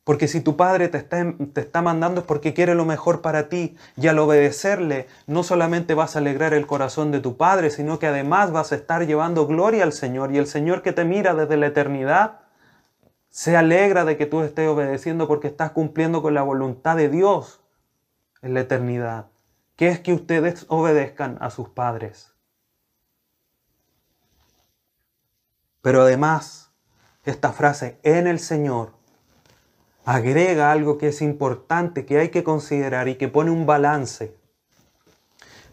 Porque 0.04 0.28
si 0.28 0.40
tu 0.40 0.56
padre 0.56 0.86
te 0.86 0.96
está, 0.98 1.34
te 1.52 1.60
está, 1.60 1.82
mandando 1.82 2.20
es 2.20 2.26
porque 2.28 2.54
quiere 2.54 2.76
lo 2.76 2.84
mejor 2.84 3.20
para 3.20 3.48
ti. 3.48 3.76
Y 3.96 4.06
al 4.06 4.20
obedecerle, 4.20 5.08
no 5.26 5.42
solamente 5.42 5.94
vas 5.94 6.14
a 6.14 6.20
alegrar 6.20 6.54
el 6.54 6.68
corazón 6.68 7.10
de 7.10 7.18
tu 7.18 7.36
padre, 7.36 7.70
sino 7.70 7.98
que 7.98 8.06
además 8.06 8.52
vas 8.52 8.70
a 8.70 8.76
estar 8.76 9.04
llevando 9.04 9.48
gloria 9.48 9.82
al 9.82 9.92
Señor. 9.92 10.30
Y 10.30 10.38
el 10.38 10.46
Señor 10.46 10.82
que 10.82 10.92
te 10.92 11.04
mira 11.04 11.34
desde 11.34 11.56
la 11.56 11.66
eternidad 11.66 12.42
se 13.28 13.56
alegra 13.56 14.04
de 14.04 14.16
que 14.16 14.26
tú 14.26 14.42
estés 14.42 14.68
obedeciendo 14.68 15.26
porque 15.26 15.48
estás 15.48 15.72
cumpliendo 15.72 16.22
con 16.22 16.32
la 16.32 16.42
voluntad 16.42 16.94
de 16.96 17.08
Dios 17.08 17.60
en 18.40 18.54
la 18.54 18.60
eternidad 18.60 19.26
que 19.74 19.88
es 19.88 19.98
que 19.98 20.12
ustedes 20.12 20.64
obedezcan 20.68 21.38
a 21.40 21.50
sus 21.50 21.68
padres. 21.68 22.31
Pero 25.82 26.02
además, 26.02 26.70
esta 27.24 27.52
frase 27.52 27.98
en 28.02 28.26
el 28.26 28.38
Señor 28.38 28.92
agrega 30.04 30.72
algo 30.72 30.98
que 30.98 31.08
es 31.08 31.22
importante, 31.22 32.06
que 32.06 32.18
hay 32.18 32.30
que 32.30 32.42
considerar 32.42 33.08
y 33.08 33.16
que 33.16 33.28
pone 33.28 33.50
un 33.50 33.66
balance, 33.66 34.34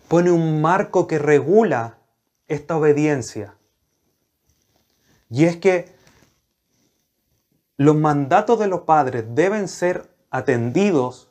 pone 0.08 0.32
un 0.32 0.62
marco 0.62 1.08
que 1.08 1.20
regula 1.20 1.98
esta 2.48 2.76
obediencia. 2.76 3.56
Y 5.30 5.46
es 5.46 5.58
que 5.58 5.94
los 7.78 7.96
mandatos 7.96 8.60
de 8.60 8.68
los 8.68 8.82
padres 8.82 9.24
deben 9.30 9.68
ser 9.68 10.10
atendidos 10.32 11.30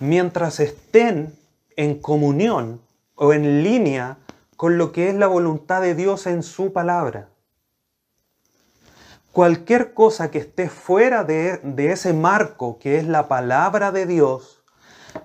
mientras 0.00 0.60
estén 0.60 1.34
en 1.76 2.00
comunión 2.00 2.80
o 3.14 3.32
en 3.32 3.62
línea 3.62 4.18
con 4.56 4.76
lo 4.76 4.92
que 4.92 5.08
es 5.08 5.14
la 5.14 5.28
voluntad 5.28 5.80
de 5.80 5.94
Dios 5.94 6.26
en 6.26 6.42
su 6.42 6.72
palabra. 6.72 7.28
Cualquier 9.38 9.94
cosa 9.94 10.32
que 10.32 10.38
esté 10.38 10.68
fuera 10.68 11.22
de, 11.22 11.60
ese 11.92 12.12
marco 12.12 12.80
que 12.80 12.98
es 12.98 13.06
la 13.06 13.28
palabra 13.28 13.92
de 13.92 14.04
Dios, 14.04 14.64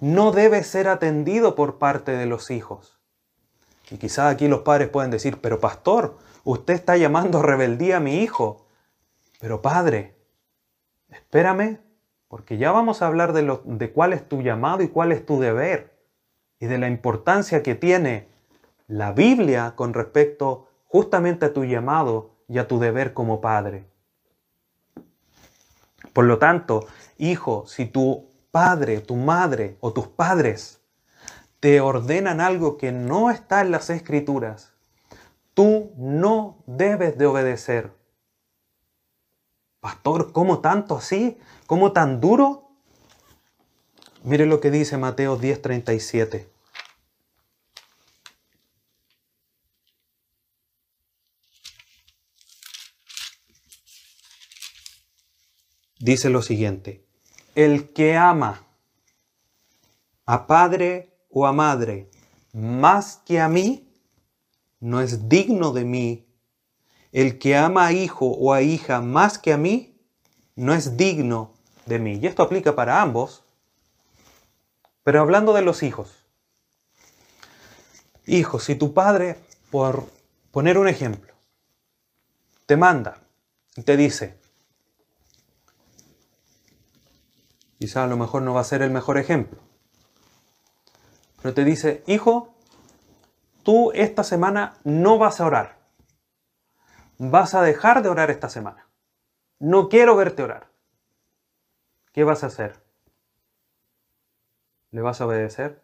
no 0.02 0.32
debe 0.32 0.64
ser 0.64 0.88
atendido 0.88 1.56
por 1.56 1.80
parte 1.80 2.12
de 2.12 2.28
los 2.28 2.52
hijos. 2.52 3.00
Y 3.90 3.98
quizás 3.98 4.32
aquí 4.32 4.48
los 4.48 4.62
padres 4.62 4.90
pueden 4.90 5.10
decir, 5.10 5.42
pero 5.42 5.60
pastor, 5.60 6.20
usted 6.44 6.76
está 6.76 6.96
llamando 6.96 7.42
rebeldía 7.42 7.98
a 7.98 8.00
mi 8.02 8.22
hijo. 8.22 8.68
Pero 9.40 9.64
padre, 9.64 10.16
espérame, 11.10 11.80
porque 12.28 12.60
ya 12.60 12.72
vamos 12.72 13.02
a 13.02 13.08
hablar 13.08 13.34
de, 13.34 13.42
lo, 13.42 13.64
de 13.66 13.92
cuál 13.92 14.14
es 14.14 14.30
tu 14.30 14.44
llamado 14.44 14.84
y 14.84 14.90
cuál 14.90 15.12
es 15.12 15.26
tu 15.26 15.40
deber 15.40 15.98
y 16.60 16.68
de 16.68 16.78
la 16.78 16.88
importancia 16.88 17.64
que 17.64 17.74
tiene 17.74 18.30
la 18.86 19.12
Biblia 19.12 19.74
con 19.76 19.92
respecto 19.92 20.68
justamente 20.86 21.48
a 21.48 21.54
tu 21.54 21.66
llamado 21.66 22.36
y 22.48 22.60
a 22.60 22.68
tu 22.68 22.78
deber 22.78 23.16
como 23.16 23.42
padre. 23.42 23.92
Por 26.14 26.26
lo 26.26 26.38
tanto, 26.38 26.88
hijo, 27.18 27.66
si 27.68 27.86
tu 27.86 28.30
padre, 28.52 29.02
tu 29.02 29.16
madre 29.16 29.78
o 29.80 29.92
tus 29.94 30.08
padres 30.08 30.80
te 31.60 31.82
ordenan 31.82 32.40
algo 32.40 32.78
que 32.78 32.92
no 32.92 33.32
está 33.32 33.62
en 33.62 33.72
las 33.72 33.90
escrituras, 33.90 34.74
tú 35.54 35.92
no 35.98 36.64
debes 36.68 37.18
de 37.18 37.26
obedecer. 37.26 37.92
Pastor, 39.80 40.32
¿cómo 40.32 40.60
tanto 40.60 40.96
así? 40.98 41.38
¿Cómo 41.68 41.92
tan 41.92 42.22
duro? 42.22 42.70
Mire 44.24 44.46
lo 44.46 44.62
que 44.62 44.72
dice 44.72 44.98
Mateo 44.98 45.38
10:37. 45.38 46.53
Dice 56.04 56.30
lo 56.30 56.42
siguiente, 56.42 57.02
el 57.56 57.94
que 57.94 58.18
ama 58.18 58.66
a 60.26 60.48
padre 60.48 61.14
o 61.30 61.48
a 61.48 61.54
madre 61.54 62.10
más 62.52 63.22
que 63.26 63.40
a 63.40 63.48
mí, 63.48 63.90
no 64.82 65.00
es 65.00 65.30
digno 65.30 65.72
de 65.72 65.86
mí. 65.86 66.28
El 67.14 67.40
que 67.40 67.56
ama 67.56 67.88
a 67.88 67.94
hijo 67.94 68.28
o 68.28 68.54
a 68.54 68.62
hija 68.62 69.02
más 69.02 69.38
que 69.38 69.54
a 69.54 69.58
mí, 69.58 69.98
no 70.56 70.74
es 70.74 70.98
digno 70.98 71.54
de 71.86 72.00
mí. 72.00 72.20
Y 72.22 72.28
esto 72.28 72.44
aplica 72.44 72.76
para 72.76 73.02
ambos. 73.02 73.44
Pero 75.04 75.22
hablando 75.22 75.54
de 75.54 75.62
los 75.62 75.84
hijos. 75.84 76.26
Hijos, 78.26 78.66
si 78.66 78.76
tu 78.76 78.94
padre, 78.94 79.38
por 79.72 80.06
poner 80.52 80.78
un 80.78 80.88
ejemplo, 80.88 81.34
te 82.66 82.78
manda 82.78 83.20
y 83.76 83.84
te 83.84 83.98
dice, 83.98 84.43
Quizá 87.84 88.06
a 88.06 88.08
lo 88.08 88.16
mejor 88.16 88.44
no 88.44 88.54
va 88.54 88.62
a 88.62 88.64
ser 88.64 88.82
el 88.82 88.92
mejor 88.92 89.18
ejemplo. 89.18 89.60
Pero 91.42 91.54
te 91.54 91.66
dice, 91.66 92.02
hijo, 92.08 92.56
tú 93.64 93.92
esta 93.94 94.24
semana 94.24 94.78
no 94.86 95.18
vas 95.18 95.42
a 95.42 95.46
orar. 95.46 95.80
Vas 97.18 97.54
a 97.56 97.62
dejar 97.62 98.02
de 98.02 98.08
orar 98.08 98.32
esta 98.32 98.48
semana. 98.48 98.88
No 99.60 99.90
quiero 99.90 100.16
verte 100.16 100.44
orar. 100.44 100.70
¿Qué 102.14 102.24
vas 102.24 102.46
a 102.46 102.48
hacer? 102.48 102.82
¿Le 104.92 105.02
vas 105.02 105.20
a 105.20 105.26
obedecer? 105.26 105.82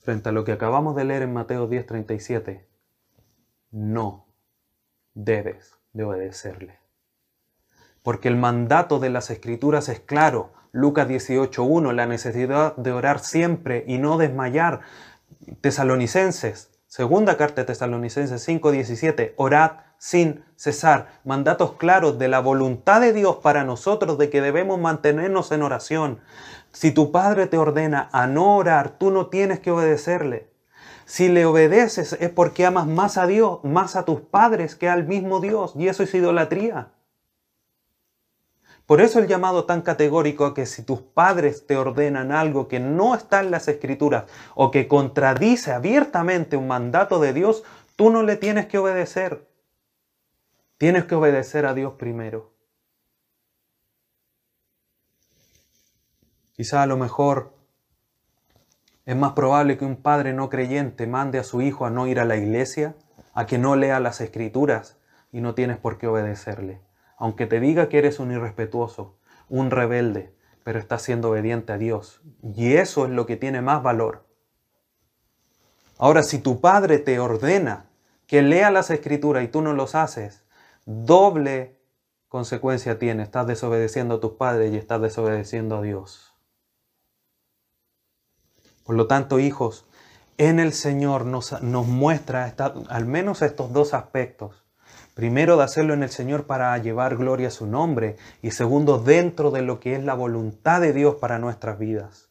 Frente 0.00 0.30
a 0.30 0.32
lo 0.32 0.44
que 0.44 0.52
acabamos 0.52 0.96
de 0.96 1.04
leer 1.04 1.20
en 1.20 1.34
Mateo 1.34 1.68
10:37, 1.68 2.66
no 3.70 4.24
debes 5.12 5.76
de 5.92 6.04
obedecerle 6.04 6.81
porque 8.02 8.28
el 8.28 8.36
mandato 8.36 8.98
de 8.98 9.10
las 9.10 9.30
escrituras 9.30 9.88
es 9.88 10.00
claro. 10.00 10.50
Lucas 10.72 11.08
18.1, 11.08 11.92
la 11.92 12.06
necesidad 12.06 12.76
de 12.76 12.92
orar 12.92 13.20
siempre 13.20 13.84
y 13.86 13.98
no 13.98 14.18
desmayar. 14.18 14.80
Tesalonicenses, 15.60 16.70
segunda 16.86 17.36
carta 17.36 17.62
de 17.62 17.66
Tesalonicenses 17.66 18.46
5.17, 18.48 19.34
orad 19.36 19.72
sin 19.98 20.44
cesar. 20.56 21.20
Mandatos 21.24 21.74
claros 21.74 22.18
de 22.18 22.28
la 22.28 22.40
voluntad 22.40 23.00
de 23.00 23.12
Dios 23.12 23.36
para 23.36 23.64
nosotros 23.64 24.18
de 24.18 24.30
que 24.30 24.40
debemos 24.40 24.80
mantenernos 24.80 25.52
en 25.52 25.62
oración. 25.62 26.20
Si 26.72 26.90
tu 26.90 27.12
padre 27.12 27.46
te 27.46 27.58
ordena 27.58 28.08
a 28.12 28.26
no 28.26 28.56
orar, 28.56 28.98
tú 28.98 29.10
no 29.10 29.26
tienes 29.26 29.60
que 29.60 29.70
obedecerle. 29.70 30.50
Si 31.04 31.28
le 31.28 31.44
obedeces 31.44 32.14
es 32.14 32.30
porque 32.30 32.64
amas 32.64 32.86
más 32.86 33.18
a 33.18 33.26
Dios, 33.26 33.62
más 33.62 33.94
a 33.94 34.04
tus 34.04 34.20
padres 34.20 34.74
que 34.74 34.88
al 34.88 35.06
mismo 35.06 35.40
Dios, 35.40 35.74
y 35.76 35.88
eso 35.88 36.02
es 36.02 36.14
idolatría. 36.14 36.88
Por 38.92 39.00
eso 39.00 39.20
el 39.20 39.26
llamado 39.26 39.64
tan 39.64 39.80
categórico 39.80 40.44
a 40.44 40.52
que 40.52 40.66
si 40.66 40.82
tus 40.82 41.00
padres 41.00 41.66
te 41.66 41.78
ordenan 41.78 42.30
algo 42.30 42.68
que 42.68 42.78
no 42.78 43.14
está 43.14 43.40
en 43.40 43.50
las 43.50 43.66
escrituras 43.66 44.24
o 44.54 44.70
que 44.70 44.86
contradice 44.86 45.72
abiertamente 45.72 46.58
un 46.58 46.68
mandato 46.68 47.18
de 47.18 47.32
Dios, 47.32 47.64
tú 47.96 48.10
no 48.10 48.22
le 48.22 48.36
tienes 48.36 48.66
que 48.66 48.76
obedecer. 48.76 49.48
Tienes 50.76 51.06
que 51.06 51.14
obedecer 51.14 51.64
a 51.64 51.72
Dios 51.72 51.94
primero. 51.94 52.52
Quizá 56.52 56.82
a 56.82 56.86
lo 56.86 56.98
mejor 56.98 57.54
es 59.06 59.16
más 59.16 59.32
probable 59.32 59.78
que 59.78 59.86
un 59.86 59.96
padre 59.96 60.34
no 60.34 60.50
creyente 60.50 61.06
mande 61.06 61.38
a 61.38 61.44
su 61.44 61.62
hijo 61.62 61.86
a 61.86 61.90
no 61.90 62.08
ir 62.08 62.20
a 62.20 62.26
la 62.26 62.36
iglesia, 62.36 62.94
a 63.32 63.46
que 63.46 63.56
no 63.56 63.74
lea 63.74 64.00
las 64.00 64.20
escrituras 64.20 64.98
y 65.32 65.40
no 65.40 65.54
tienes 65.54 65.78
por 65.78 65.96
qué 65.96 66.08
obedecerle 66.08 66.91
aunque 67.22 67.46
te 67.46 67.60
diga 67.60 67.88
que 67.88 67.98
eres 67.98 68.18
un 68.18 68.32
irrespetuoso, 68.32 69.14
un 69.48 69.70
rebelde, 69.70 70.34
pero 70.64 70.80
estás 70.80 71.02
siendo 71.02 71.30
obediente 71.30 71.72
a 71.72 71.78
Dios. 71.78 72.20
Y 72.42 72.72
eso 72.72 73.04
es 73.04 73.12
lo 73.12 73.26
que 73.26 73.36
tiene 73.36 73.62
más 73.62 73.80
valor. 73.80 74.26
Ahora, 75.98 76.24
si 76.24 76.40
tu 76.40 76.60
padre 76.60 76.98
te 76.98 77.20
ordena 77.20 77.86
que 78.26 78.42
lea 78.42 78.72
las 78.72 78.90
escrituras 78.90 79.44
y 79.44 79.46
tú 79.46 79.62
no 79.62 79.72
los 79.72 79.94
haces, 79.94 80.42
doble 80.84 81.78
consecuencia 82.28 82.98
tiene. 82.98 83.22
Estás 83.22 83.46
desobedeciendo 83.46 84.16
a 84.16 84.20
tus 84.20 84.32
padres 84.32 84.72
y 84.72 84.76
estás 84.76 85.00
desobedeciendo 85.00 85.76
a 85.76 85.82
Dios. 85.82 86.34
Por 88.82 88.96
lo 88.96 89.06
tanto, 89.06 89.38
hijos, 89.38 89.86
en 90.38 90.58
el 90.58 90.72
Señor 90.72 91.24
nos, 91.24 91.62
nos 91.62 91.86
muestra 91.86 92.52
al 92.88 93.06
menos 93.06 93.42
estos 93.42 93.72
dos 93.72 93.94
aspectos. 93.94 94.61
Primero, 95.14 95.56
de 95.56 95.64
hacerlo 95.64 95.94
en 95.94 96.02
el 96.02 96.10
Señor 96.10 96.46
para 96.46 96.76
llevar 96.78 97.16
gloria 97.16 97.48
a 97.48 97.50
su 97.50 97.66
nombre. 97.66 98.16
Y 98.40 98.52
segundo, 98.52 98.98
dentro 98.98 99.50
de 99.50 99.62
lo 99.62 99.78
que 99.78 99.94
es 99.94 100.04
la 100.04 100.14
voluntad 100.14 100.80
de 100.80 100.92
Dios 100.92 101.16
para 101.16 101.38
nuestras 101.38 101.78
vidas. 101.78 102.28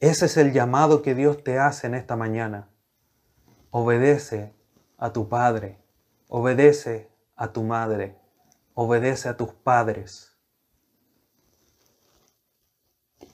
Ese 0.00 0.26
es 0.26 0.36
el 0.36 0.52
llamado 0.52 1.02
que 1.02 1.14
Dios 1.14 1.44
te 1.44 1.58
hace 1.58 1.86
en 1.86 1.94
esta 1.94 2.16
mañana. 2.16 2.68
Obedece 3.70 4.52
a 4.98 5.12
tu 5.12 5.28
Padre, 5.28 5.78
obedece 6.28 7.08
a 7.36 7.52
tu 7.52 7.62
madre, 7.62 8.16
obedece 8.74 9.28
a 9.28 9.36
tus 9.36 9.50
padres. 9.50 10.32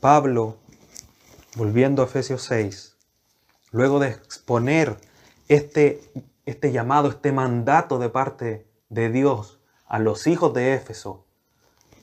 Pablo, 0.01 0.59
volviendo 1.57 2.03
a 2.03 2.05
Efesios 2.07 2.43
6, 2.43 2.97
luego 3.71 3.99
de 3.99 4.09
exponer 4.09 4.97
este, 5.49 6.01
este 6.47 6.73
llamado, 6.73 7.09
este 7.09 7.33
mandato 7.33 7.99
de 7.99 8.09
parte 8.09 8.67
de 8.89 9.11
Dios 9.11 9.61
a 9.87 9.99
los 9.99 10.27
hijos 10.27 10.53
de 10.55 10.75
Éfeso 10.75 11.25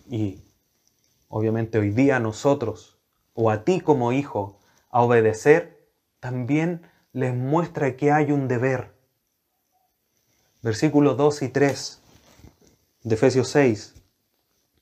y 0.10 0.42
obviamente 1.30 1.78
hoy 1.78 1.92
día 1.92 2.18
a 2.18 2.20
nosotros 2.20 2.98
o 3.34 3.52
a 3.52 3.64
ti 3.64 3.82
como 3.82 4.12
hijo 4.12 4.60
a 4.90 5.02
obedecer, 5.02 5.90
también 6.20 6.82
les 7.12 7.36
muestra 7.36 7.96
que 7.96 8.12
hay 8.12 8.32
un 8.32 8.48
deber. 8.48 8.94
Versículos 10.62 11.18
2 11.18 11.42
y 11.44 11.50
3 11.50 12.02
de 13.04 13.16
Efesios 13.16 13.50
6 13.50 13.94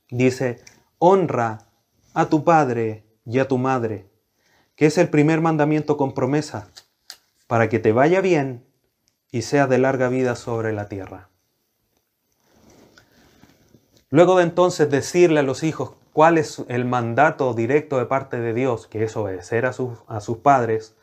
dice, 0.10 0.62
honra 1.00 1.68
a 2.14 2.28
tu 2.28 2.44
padre 2.44 3.04
y 3.26 3.40
a 3.40 3.48
tu 3.48 3.58
madre, 3.58 4.08
que 4.76 4.86
es 4.86 4.98
el 4.98 5.10
primer 5.10 5.42
mandamiento 5.42 5.98
con 5.98 6.14
promesa, 6.14 6.70
para 7.54 7.70
que 7.70 7.78
te 7.78 7.92
vaya 7.92 8.20
bien 8.20 8.66
y 9.30 9.44
sea 9.44 9.68
de 9.68 9.78
larga 9.78 10.10
vida 10.10 10.36
sobre 10.36 10.74
la 10.74 10.90
tierra. 10.90 11.30
Luego 14.10 14.38
de 14.38 14.44
entonces 14.44 14.90
decirle 14.90 15.42
a 15.42 15.44
los 15.44 15.62
hijos 15.62 15.92
cuál 16.14 16.40
es 16.40 16.64
el 16.68 16.86
mandato 16.86 17.54
directo 17.54 18.00
de 18.00 18.08
parte 18.08 18.40
de 18.40 18.56
Dios, 18.56 18.88
que 18.88 19.04
es 19.04 19.16
obedecer 19.16 19.68
a 19.68 19.74
sus, 19.74 20.00
a 20.08 20.20
sus 20.20 20.40
padres, 20.40 20.96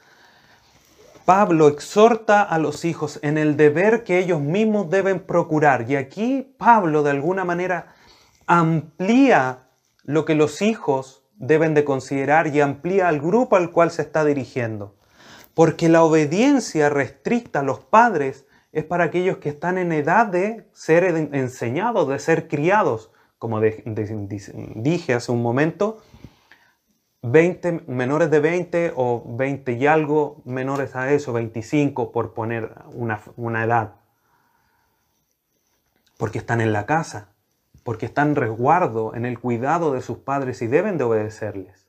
Pablo 1.24 1.68
exhorta 1.68 2.42
a 2.42 2.58
los 2.58 2.84
hijos 2.84 3.20
en 3.22 3.38
el 3.38 3.56
deber 3.56 4.02
que 4.02 4.18
ellos 4.18 4.40
mismos 4.40 4.90
deben 4.90 5.20
procurar. 5.20 5.88
Y 5.88 5.94
aquí 5.94 6.52
Pablo 6.58 7.04
de 7.04 7.10
alguna 7.10 7.44
manera 7.44 7.94
amplía 8.48 9.68
lo 10.02 10.24
que 10.24 10.34
los 10.34 10.62
hijos 10.62 11.22
deben 11.36 11.74
de 11.74 11.84
considerar 11.84 12.48
y 12.48 12.60
amplía 12.60 13.06
al 13.06 13.20
grupo 13.20 13.54
al 13.54 13.70
cual 13.70 13.92
se 13.92 14.02
está 14.02 14.24
dirigiendo. 14.24 14.96
Porque 15.54 15.88
la 15.88 16.02
obediencia 16.02 16.88
restricta 16.88 17.60
a 17.60 17.62
los 17.62 17.80
padres 17.80 18.46
es 18.72 18.84
para 18.84 19.04
aquellos 19.04 19.38
que 19.38 19.48
están 19.48 19.78
en 19.78 19.92
edad 19.92 20.26
de 20.26 20.68
ser 20.72 21.04
enseñados, 21.04 22.08
de 22.08 22.18
ser 22.18 22.48
criados. 22.48 23.10
Como 23.38 23.60
dije 23.60 25.14
hace 25.14 25.32
un 25.32 25.42
momento, 25.42 25.98
20, 27.22 27.84
menores 27.86 28.30
de 28.30 28.40
20 28.40 28.92
o 28.96 29.22
20 29.36 29.72
y 29.72 29.86
algo 29.86 30.42
menores 30.44 30.96
a 30.96 31.12
eso, 31.12 31.32
25 31.32 32.12
por 32.12 32.32
poner 32.32 32.72
una, 32.92 33.20
una 33.36 33.64
edad. 33.64 33.94
Porque 36.16 36.38
están 36.38 36.60
en 36.60 36.72
la 36.72 36.86
casa, 36.86 37.32
porque 37.82 38.06
están 38.06 38.36
resguardo, 38.36 39.14
en 39.14 39.26
el 39.26 39.38
cuidado 39.38 39.92
de 39.92 40.00
sus 40.00 40.18
padres 40.18 40.62
y 40.62 40.66
deben 40.66 40.96
de 40.96 41.04
obedecerles. 41.04 41.88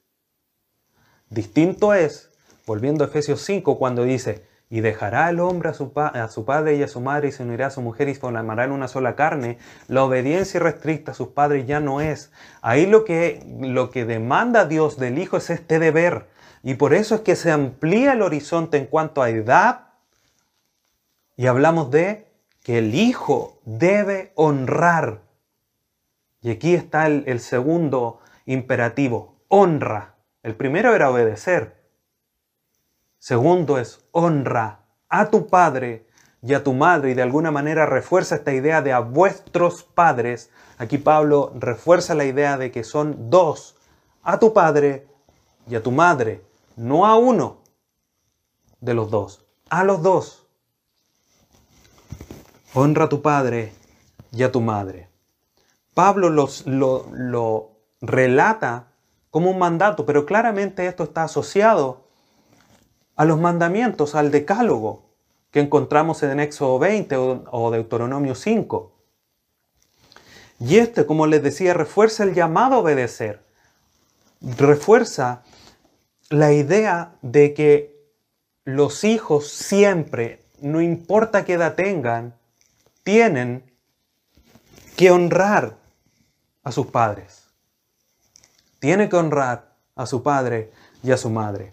Distinto 1.30 1.93
es, 1.93 2.31
volviendo 2.65 3.04
a 3.04 3.08
Efesios 3.08 3.41
5, 3.41 3.78
cuando 3.78 4.04
dice, 4.04 4.45
y 4.71 4.80
dejará 4.80 5.30
el 5.30 5.41
hombre 5.41 5.69
a 5.69 5.74
su, 5.74 5.91
a 5.95 6.28
su, 6.30 6.45
padre 6.45 6.78
y 6.78 6.84
a 6.84 6.88
su 6.88 7.02
madre 7.02 7.28
y 7.28 7.32
se 7.34 7.43
unirá 7.43 7.67
a 7.67 7.71
su 7.71 7.82
mujer 7.82 8.08
y 8.08 8.15
formarán 8.15 8.71
una 8.71 8.88
sola 8.88 9.17
carne, 9.17 9.58
la 9.89 10.06
obediencia 10.06 10.62
restricta 10.62 11.12
a 11.12 11.13
sus 11.13 11.28
padres 11.28 11.67
ya 11.67 11.82
no 11.82 12.00
es. 12.00 12.32
Ahí 12.62 12.86
lo 12.86 13.04
que, 13.04 13.45
lo 13.60 13.89
que 13.89 14.06
demanda 14.06 14.65
Dios 14.65 14.97
del 14.97 15.19
Hijo 15.19 15.36
es 15.36 15.50
este 15.50 15.78
deber. 15.78 16.28
Y 16.63 16.76
por 16.76 16.93
eso 16.93 17.15
es 17.15 17.21
que 17.21 17.36
se 17.36 17.52
amplía 17.52 18.13
el 18.13 18.21
horizonte 18.21 18.78
en 18.78 18.86
cuanto 18.86 19.21
a 19.21 19.30
edad 19.30 19.89
y 21.36 21.47
hablamos 21.47 21.91
de 21.91 22.28
que 22.63 22.78
el 22.78 22.95
Hijo 22.95 23.60
debe 23.65 24.32
honrar. 24.36 25.19
Y 26.41 26.50
aquí 26.50 26.76
está 26.76 27.08
el 27.08 27.39
segundo 27.41 28.21
imperativo, 28.45 29.36
honra. 29.50 30.15
El 30.43 30.56
primero 30.56 30.95
era 30.95 31.12
obedecer. 31.12 31.81
Segundo 33.21 33.77
es 33.77 34.03
honra 34.13 34.79
a 35.07 35.29
tu 35.29 35.45
padre 35.45 36.07
y 36.41 36.55
a 36.55 36.63
tu 36.63 36.73
madre 36.73 37.12
y 37.12 37.13
de 37.13 37.21
alguna 37.21 37.51
manera 37.51 37.86
refuerza 37.86 38.34
esta 38.34 38.51
idea 38.51 38.81
de 38.81 38.93
a 38.93 38.99
vuestros 38.99 39.84
padres. 39.84 40.49
Aquí 40.79 40.97
Pablo 40.97 41.51
refuerza 41.53 42.15
la 42.15 42.25
idea 42.25 42.57
de 42.57 42.71
que 42.71 42.84
son 42.84 43.29
dos, 43.29 43.77
a 44.23 44.39
tu 44.39 44.53
padre 44.53 45.07
y 45.67 45.75
a 45.75 45.84
tu 45.84 45.91
madre, 45.91 46.43
no 46.75 47.05
a 47.05 47.15
uno 47.15 47.62
de 48.79 48.95
los 48.95 49.12
dos, 49.12 49.45
a 49.69 49.84
los 49.84 50.01
dos. 50.01 50.47
Honra 52.73 53.05
a 53.05 53.10
tu 53.10 53.21
padre 53.21 53.71
y 54.31 54.41
a 54.41 54.51
tu 54.51 54.62
madre. 54.62 55.10
Pablo 55.93 56.31
los, 56.31 56.65
lo, 56.65 57.05
lo 57.12 57.69
relata 58.01 58.93
como 59.29 59.51
un 59.51 59.60
mandato, 59.60 60.07
pero 60.07 60.25
claramente 60.25 60.88
esto 60.88 61.03
está 61.03 61.21
asociado 61.21 62.10
a 63.15 63.26
los 63.26 63.39
mandamientos, 63.39 64.15
al 64.15 64.32
decálogo 64.32 65.04
que 65.52 65.60
encontramos 65.60 66.24
en 66.24 66.39
Éxodo 66.39 66.80
20 66.80 67.15
o 67.17 67.71
Deuteronomio 67.71 68.36
5. 68.36 68.91
Y 70.62 70.78
este, 70.78 71.06
como 71.06 71.26
les 71.28 71.41
decía, 71.41 71.74
refuerza 71.74 72.24
el 72.24 72.34
llamado 72.34 72.76
a 72.76 72.80
obedecer. 72.80 73.41
Refuerza 74.41 75.43
la 76.30 76.54
idea 76.54 77.15
de 77.21 77.54
que 77.54 78.00
los 78.63 79.04
hijos 79.04 79.50
siempre, 79.50 80.43
no 80.62 80.82
importa 80.82 81.45
qué 81.45 81.54
edad 81.54 81.76
tengan, 81.76 82.36
tienen 83.04 83.63
que 84.95 85.10
honrar 85.10 85.78
a 86.63 86.71
sus 86.71 86.88
padres. 86.88 87.47
Tiene 88.80 89.10
que 89.10 89.15
honrar 89.15 89.74
a 89.95 90.06
su 90.06 90.21
padre 90.21 90.71
y 91.04 91.12
a 91.12 91.17
su 91.17 91.30
madre. 91.30 91.71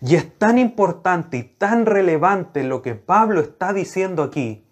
Y 0.00 0.14
es 0.14 0.38
tan 0.38 0.58
importante 0.58 1.38
y 1.38 1.42
tan 1.42 1.86
relevante 1.86 2.62
lo 2.62 2.82
que 2.82 2.94
Pablo 2.94 3.40
está 3.40 3.72
diciendo 3.72 4.22
aquí, 4.22 4.64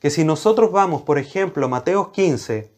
que 0.00 0.10
si 0.10 0.24
nosotros 0.24 0.72
vamos, 0.72 1.02
por 1.02 1.18
ejemplo, 1.18 1.66
a 1.66 1.68
Mateo 1.68 2.12
15, 2.12 2.72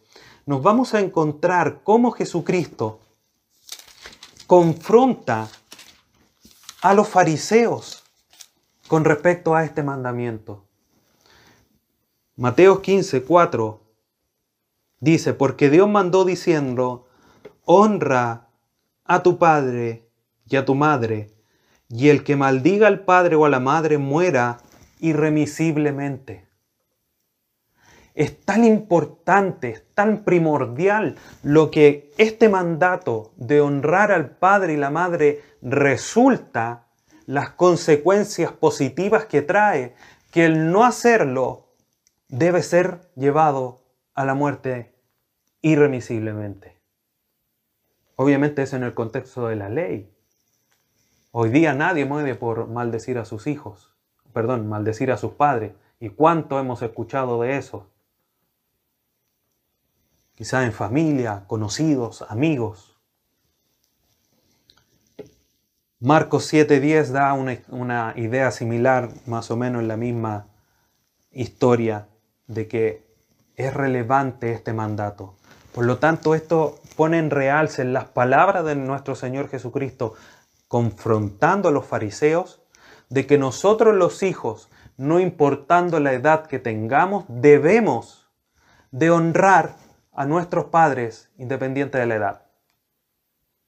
nos 0.47 0.63
vamos 0.63 0.95
a 0.95 1.01
encontrar 1.01 1.83
cómo 1.83 2.11
Jesucristo 2.11 3.01
confronta 4.47 5.49
a 6.83 6.93
los 6.95 7.09
fariseos 7.09 8.05
con 8.89 9.05
respecto 9.05 9.55
a 9.55 9.65
este 9.65 9.83
mandamiento. 9.83 10.65
Mateo 12.37 12.83
15, 12.83 13.23
4 13.23 13.81
dice, 15.01 15.35
porque 15.35 15.71
Dios 15.71 15.89
mandó 15.89 16.25
diciendo, 16.25 17.07
honra 17.65 18.49
a 19.05 19.23
tu 19.23 19.39
padre 19.39 20.11
y 20.47 20.57
a 20.57 20.65
tu 20.65 20.75
madre, 20.75 21.34
y 21.95 22.09
el 22.09 22.25
que 22.25 22.35
maldiga 22.35 22.89
al 22.89 23.05
padre 23.05 23.37
o 23.37 23.45
a 23.45 23.49
la 23.49 23.61
madre 23.61 23.99
muera 23.99 24.59
irremisiblemente. 24.99 26.45
Es 28.15 28.41
tan 28.45 28.65
importante, 28.65 29.71
es 29.71 29.95
tan 29.95 30.25
primordial 30.25 31.17
lo 31.45 31.71
que 31.71 32.13
este 32.19 32.49
mandato 32.49 33.33
de 33.37 33.61
honrar 33.61 34.11
al 34.11 34.31
padre 34.31 34.73
y 34.73 34.77
la 34.77 34.91
madre 34.91 35.43
resulta, 35.63 36.89
las 37.27 37.51
consecuencias 37.51 38.51
positivas 38.51 39.27
que 39.27 39.43
trae, 39.43 39.95
que 40.33 40.47
el 40.47 40.73
no 40.73 40.85
hacerlo 40.85 41.69
debe 42.29 42.65
ser 42.65 43.03
llevado 43.15 43.83
a 44.15 44.25
la 44.25 44.35
muerte 44.35 44.93
irremisiblemente. 45.63 46.77
Obviamente 48.17 48.63
eso 48.63 48.75
en 48.75 48.83
el 48.83 48.95
contexto 48.95 49.47
de 49.47 49.57
la 49.57 49.69
ley, 49.69 50.14
Hoy 51.37 51.51
día 51.51 51.75
nadie 51.75 52.05
muere 52.05 52.37
por 52.37 52.69
maldecir 52.69 53.19
a 53.19 53.25
sus 53.25 53.49
hijos, 53.49 53.93
perdón, 54.33 54.69
maldecir 54.69 55.11
a 55.11 55.17
sus 55.17 55.33
padres. 55.33 55.73
¿Y 55.99 56.11
cuánto 56.11 56.61
hemos 56.61 56.81
escuchado 56.81 57.43
de 57.43 57.57
eso? 57.57 57.91
Quizá 60.37 60.65
en 60.65 60.73
familia, 60.73 61.43
conocidos, 61.49 62.25
amigos. 62.29 63.01
Marcos 65.99 66.47
7:10 66.53 67.11
da 67.11 67.33
una, 67.33 67.59
una, 67.69 68.13
idea 68.15 68.53
similar, 68.53 69.09
más 69.27 69.51
o 69.51 69.57
menos 69.57 69.83
en 69.83 69.89
la 69.89 69.97
misma 69.97 70.47
historia, 71.33 72.07
de 72.47 72.69
que 72.69 73.05
es 73.57 73.75
relevante 73.75 74.53
este 74.53 74.73
mandato. 74.73 75.35
Por 75.75 75.85
lo 75.85 75.99
tanto, 75.99 76.37
esto 76.37 76.79
pone 76.95 77.19
en 77.19 77.31
realce 77.31 77.85
las 77.85 78.05
palabras 78.05 78.65
de 78.65 78.77
nuestro 78.77 79.17
Señor 79.17 79.49
Jesucristo 79.49 80.15
confrontando 80.75 81.69
a 81.69 81.71
los 81.71 81.87
fariseos 81.87 82.61
de 83.09 83.29
que 83.29 83.39
nosotros 83.39 83.95
los 83.95 84.25
hijos, 84.25 84.69
no 84.97 85.21
importando 85.21 86.01
la 86.01 86.15
edad 86.15 86.47
que 86.47 86.59
tengamos, 86.59 87.27
debemos 87.29 88.29
de 88.91 89.09
honrar 89.09 89.77
a 90.13 90.27
nuestros 90.27 90.65
padres 90.65 91.31
independiente 91.39 91.99
de 91.99 92.07
la 92.07 92.17
edad. 92.17 92.47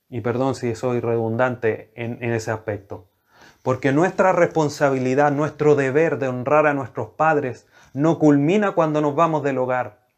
Y 0.09 0.21
perdón 0.21 0.57
si 0.57 0.75
soy 0.75 0.99
redundante 0.99 1.93
en, 1.95 2.21
en 2.25 2.33
ese 2.33 2.51
aspecto. 2.51 3.09
Porque 3.63 3.93
nuestra 3.93 4.33
responsabilidad, 4.33 5.31
nuestro 5.31 5.77
deber 5.77 6.19
de 6.19 6.27
honrar 6.27 6.67
a 6.67 6.75
nuestros 6.75 7.11
padres 7.11 7.69
no 7.93 8.19
culmina 8.19 8.73
cuando 8.73 9.01
nos 9.01 9.15
vamos 9.15 9.45
del 9.45 9.59
hogar. 9.59 10.09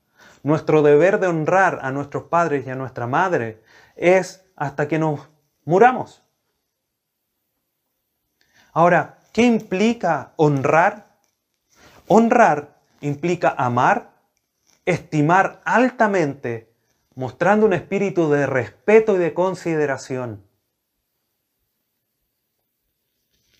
Nuestro 0.42 0.80
deber 0.80 1.20
de 1.20 1.26
honrar 1.26 1.80
a 1.82 1.90
nuestros 1.90 2.22
padres 2.22 2.66
y 2.66 2.70
a 2.70 2.76
nuestra 2.76 3.06
madre 3.06 3.62
es 3.94 4.42
hasta 4.56 4.88
que 4.88 4.98
nos 4.98 5.28
muramos. 5.66 6.24
Ahora, 8.78 9.18
¿qué 9.32 9.42
implica 9.42 10.34
honrar? 10.36 11.18
Honrar 12.06 12.78
implica 13.00 13.52
amar, 13.58 14.12
estimar 14.86 15.60
altamente, 15.64 16.72
mostrando 17.16 17.66
un 17.66 17.72
espíritu 17.72 18.30
de 18.30 18.46
respeto 18.46 19.16
y 19.16 19.18
de 19.18 19.34
consideración. 19.34 20.44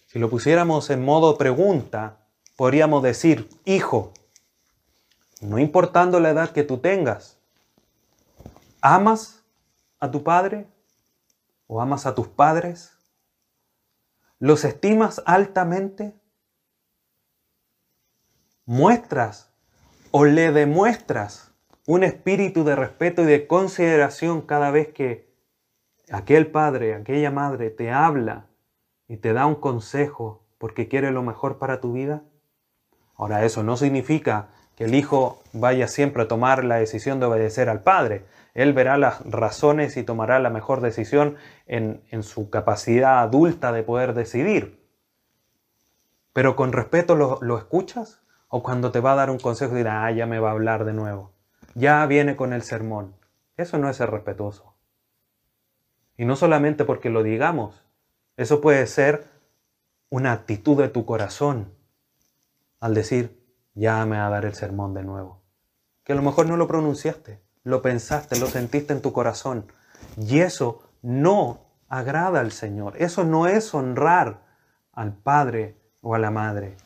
Si 0.07 0.21
lo 0.21 0.31
pusiéramos 0.31 0.89
en 0.89 1.05
modo 1.05 1.37
pregunta, 1.37 2.19
podríamos 2.55 3.03
decir, 3.03 3.49
hijo, 3.65 4.13
no 5.41 5.59
importando 5.59 6.21
la 6.21 6.31
edad 6.31 6.53
que 6.53 6.63
tú 6.63 6.79
tengas, 6.79 7.41
¿amas 8.81 9.43
a 9.99 10.13
tu 10.13 10.23
padre 10.23 10.69
o 11.67 11.81
amas 11.81 12.07
a 12.07 12.15
tus 12.15 12.29
padres? 12.29 12.98
¿Los 14.41 14.65
estimas 14.65 15.21
altamente? 15.27 16.15
¿Muestras 18.65 19.53
o 20.13 20.25
le 20.25 20.53
demuestras 20.53 21.53
un 21.87 22.05
espíritu 22.05 22.63
de 22.63 22.77
respeto 22.77 23.23
y 23.23 23.27
de 23.27 23.49
consideración 23.49 24.43
cada 24.43 24.71
vez 24.71 24.89
que 24.93 25.35
aquel 26.11 26.51
padre, 26.53 26.95
aquella 26.95 27.33
madre 27.33 27.71
te 27.71 27.91
habla 27.91 28.47
y 29.09 29.17
te 29.17 29.33
da 29.33 29.47
un 29.47 29.57
consejo 29.57 30.47
porque 30.59 30.87
quiere 30.87 31.11
lo 31.11 31.23
mejor 31.25 31.59
para 31.59 31.81
tu 31.81 31.93
vida? 31.93 32.23
Ahora, 33.17 33.45
eso 33.45 33.65
no 33.65 33.77
significa 33.77 34.51
que 34.79 34.85
el 34.85 34.95
hijo 34.95 35.43
vaya 35.53 35.89
siempre 35.89 36.23
a 36.23 36.29
tomar 36.29 36.63
la 36.63 36.77
decisión 36.77 37.19
de 37.19 37.27
obedecer 37.27 37.69
al 37.69 37.83
padre. 37.83 38.25
Él 38.55 38.73
verá 38.73 38.97
las 38.97 39.29
razones 39.29 39.97
y 39.97 40.05
tomará 40.05 40.39
la 40.39 40.51
mejor 40.51 40.83
decisión 40.83 41.35
en, 41.67 42.01
su 42.23 42.49
capacidad 42.49 43.19
adulta 43.19 43.73
de 43.73 43.83
poder 43.83 44.15
decidir. 44.15 44.81
Pero 46.33 46.55
con 46.55 46.73
respeto 46.73 47.17
lo, 47.17 47.59
escuchas 47.59 48.23
o 48.47 48.63
cuando 48.63 48.93
te 48.93 49.01
va 49.01 49.15
a 49.15 49.17
dar 49.17 49.31
un 49.31 49.41
consejo 49.41 49.75
dirá, 49.75 50.07
ah, 50.07 50.13
ya 50.13 50.27
me 50.27 50.39
va 50.39 50.51
a 50.51 50.53
hablar 50.53 50.85
de 50.85 50.93
nuevo. 50.93 51.33
Ya 51.75 52.07
viene 52.07 52.37
con 52.37 52.53
el 52.53 52.63
sermón. 52.63 53.17
Eso 53.57 53.79
no 53.79 53.91
es 53.91 53.97
ser 53.97 54.13
respetuoso. 54.13 54.75
Y 56.17 56.25
no 56.25 56.37
solamente 56.37 56.85
porque 56.85 57.11
lo 57.11 57.25
digamos, 57.25 57.83
eso 58.37 58.61
puede 58.61 58.87
ser 58.87 59.27
una 60.09 60.31
actitud 60.31 60.81
de 60.81 60.89
tu 60.89 61.05
corazón 61.05 61.73
al 62.79 62.95
decir, 62.95 63.38
ya 63.79 64.05
me 64.07 64.19
va 64.19 64.27
a 64.27 64.31
dar 64.31 64.45
el 64.45 64.55
sermón 64.55 64.93
de 64.93 65.05
nuevo. 65.05 65.41
Que 66.05 66.13
a 66.13 66.17
lo 66.17 66.23
mejor 66.23 66.47
no 66.47 66.57
lo 66.57 66.67
pronunciaste, 66.67 67.41
lo 67.63 67.81
pensaste, 67.81 68.39
lo 68.39 68.47
sentiste 68.47 68.93
en 68.93 69.01
tu 69.01 69.13
corazón. 69.13 69.73
Y 70.17 70.41
eso 70.41 70.83
no 71.01 71.61
agrada 71.89 72.41
al 72.41 72.51
Señor. 72.51 72.95
Eso 72.99 73.25
no 73.25 73.47
es 73.47 73.73
honrar 73.75 74.43
al 74.93 75.15
Padre 75.15 75.77
o 76.01 76.15
a 76.15 76.19
la 76.19 76.31
Madre. 76.31 76.77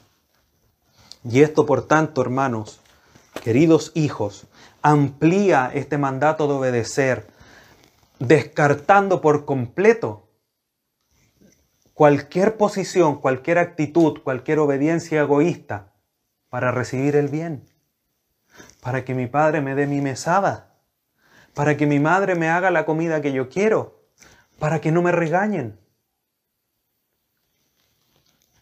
Y 1.24 1.40
esto, 1.40 1.64
por 1.64 1.86
tanto, 1.86 2.20
hermanos, 2.20 2.80
queridos 3.43 3.93
hijos, 3.95 4.47
amplía 4.82 5.70
este 5.72 5.97
mandato 5.97 6.47
de 6.47 6.55
obedecer, 6.55 7.26
descartando 8.18 9.20
por 9.20 9.45
completo 9.45 10.28
cualquier 11.95 12.57
posición, 12.57 13.20
cualquier 13.20 13.59
actitud, 13.59 14.20
cualquier 14.22 14.59
obediencia 14.59 15.22
egoísta 15.22 15.91
para 16.53 16.70
recibir 16.70 17.16
el 17.16 17.28
bien, 17.28 17.66
para 18.82 19.07
que 19.07 19.14
mi 19.14 19.26
padre 19.26 19.62
me 19.62 19.74
dé 19.74 19.86
mi 19.86 20.03
mesada, 20.03 20.76
para 21.55 21.78
que 21.78 21.86
mi 21.86 21.98
madre 21.98 22.34
me 22.34 22.50
haga 22.50 22.70
la 22.70 22.84
comida 22.84 23.22
que 23.22 23.32
yo 23.32 23.48
quiero, 23.48 24.05
para 24.59 24.78
que 24.78 24.92
no 24.92 25.00
me 25.00 25.12
regañen. 25.12 25.80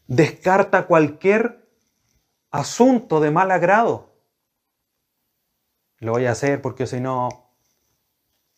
Descarta 0.07 0.87
cualquier 0.87 1.69
asunto 2.53 3.19
de 3.19 3.33
mal 3.33 3.51
agrado. 3.51 4.15
Lo 5.99 6.13
voy 6.13 6.27
a 6.27 6.31
hacer 6.31 6.63
porque 6.63 6.87
si 6.87 7.01
no 7.01 7.29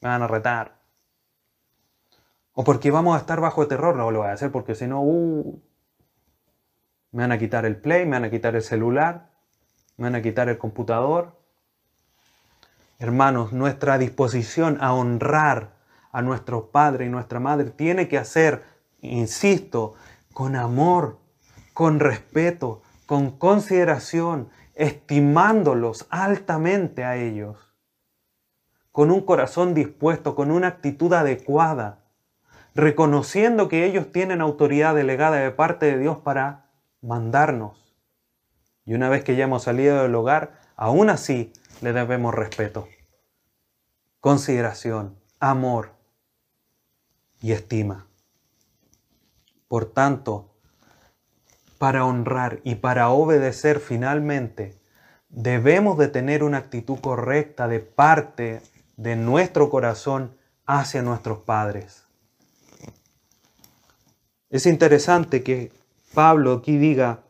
me 0.03 0.11
van 0.11 0.21
a 0.21 0.27
retar. 0.29 0.79
O 2.53 2.65
porque 2.65 2.91
vamos 2.91 3.17
a 3.17 3.21
estar 3.21 3.41
bajo 3.41 3.67
terror. 3.67 3.97
No 3.97 4.11
lo 4.11 4.19
voy 4.19 4.29
a 4.29 4.33
hacer 4.33 4.53
porque 4.53 4.75
si 4.75 4.87
no, 4.87 5.01
uh, 5.01 5.63
me 7.13 7.23
van 7.23 7.33
a 7.33 7.39
quitar 7.39 7.67
el 7.67 7.77
play, 7.77 8.05
me 8.05 8.13
van 8.13 8.25
a 8.25 8.31
quitar 8.31 8.57
el 8.57 8.63
celular, 8.63 9.29
me 9.99 10.05
van 10.05 10.15
a 10.15 10.23
quitar 10.23 10.49
el 10.49 10.59
computador. 10.59 11.39
Hermanos, 12.99 13.53
nuestra 13.53 13.99
disposición 13.99 14.79
a 14.81 14.95
honrar 14.95 15.75
a 16.11 16.23
nuestro 16.23 16.71
padre 16.71 17.07
y 17.07 17.09
nuestra 17.09 17.39
madre 17.39 17.71
tiene 17.71 18.09
que 18.09 18.19
hacer, 18.19 18.65
insisto, 19.03 19.95
con 20.33 20.57
amor, 20.57 21.19
con 21.75 22.01
respeto, 22.01 22.83
con 23.07 23.31
consideración, 23.39 24.49
estimándolos 24.75 26.07
altamente 26.09 27.05
a 27.05 27.17
ellos, 27.17 27.59
con 28.91 29.11
un 29.11 29.21
corazón 29.21 29.75
dispuesto, 29.75 30.35
con 30.35 30.51
una 30.51 30.69
actitud 30.69 31.13
adecuada, 31.13 31.99
reconociendo 32.75 33.69
que 33.69 33.85
ellos 33.85 34.13
tienen 34.13 34.41
autoridad 34.41 34.95
delegada 34.95 35.37
de 35.37 35.51
parte 35.51 35.87
de 35.87 35.99
Dios 35.99 36.19
para 36.19 36.62
mandarnos. 37.03 37.95
Y 38.85 38.95
una 38.95 39.09
vez 39.09 39.23
que 39.23 39.37
ya 39.37 39.45
hemos 39.45 39.65
salido 39.65 40.03
del 40.03 40.15
hogar, 40.15 40.59
aún 40.77 41.11
así 41.11 41.53
le 41.81 41.93
debemos 41.93 42.35
respeto, 42.35 42.89
consideración, 44.21 45.19
amor 45.41 45.93
y 47.41 47.53
estima. 47.53 48.07
Por 49.69 49.87
tanto, 49.87 50.55
para 51.79 52.05
honrar 52.05 52.61
y 52.63 52.77
para 52.77 53.11
obedecer 53.11 53.81
finalmente, 53.81 54.81
debemos 55.29 55.99
de 55.99 56.09
tener 56.09 56.45
una 56.45 56.59
actitud 56.59 57.01
correcta 57.01 57.67
de 57.67 57.81
parte 57.81 58.63
de 58.97 59.17
nuestro 59.17 59.71
corazón 59.71 60.37
hacia 60.67 61.03
nuestros 61.03 61.39
padres. 61.39 62.05
Es 64.51 64.67
interesante 64.67 65.43
que 65.43 65.73
Pablo 66.15 66.53
aquí 66.53 66.77
diga, 66.77 67.25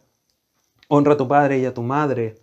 honra 0.89 1.15
a 1.15 1.17
tu 1.17 1.29
padre 1.29 1.59
y 1.59 1.67
a 1.67 1.75
tu 1.75 1.83
madre, 1.83 2.37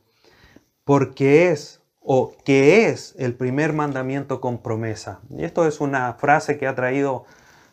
porque 0.86 1.50
es 1.50 1.82
o 2.00 2.34
que 2.44 2.88
es 2.88 3.14
el 3.20 3.36
primer 3.36 3.74
mandamiento 3.74 4.42
con 4.42 4.60
promesa. 4.60 5.20
Y 5.30 5.44
esto 5.44 5.68
es 5.68 5.82
una 5.82 6.14
frase 6.14 6.58
que 6.58 6.66
ha 6.66 6.76
traído 6.76 7.26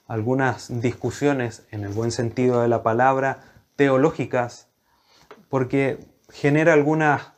algunas 0.06 0.80
discusiones 0.80 1.66
en 1.70 1.84
el 1.84 1.92
buen 1.92 2.10
sentido 2.10 2.60
de 2.60 2.68
la 2.68 2.82
palabra 2.82 3.40
teológicas, 3.76 4.68
porque 5.48 5.98
genera 6.28 6.72
algunas, 6.72 7.32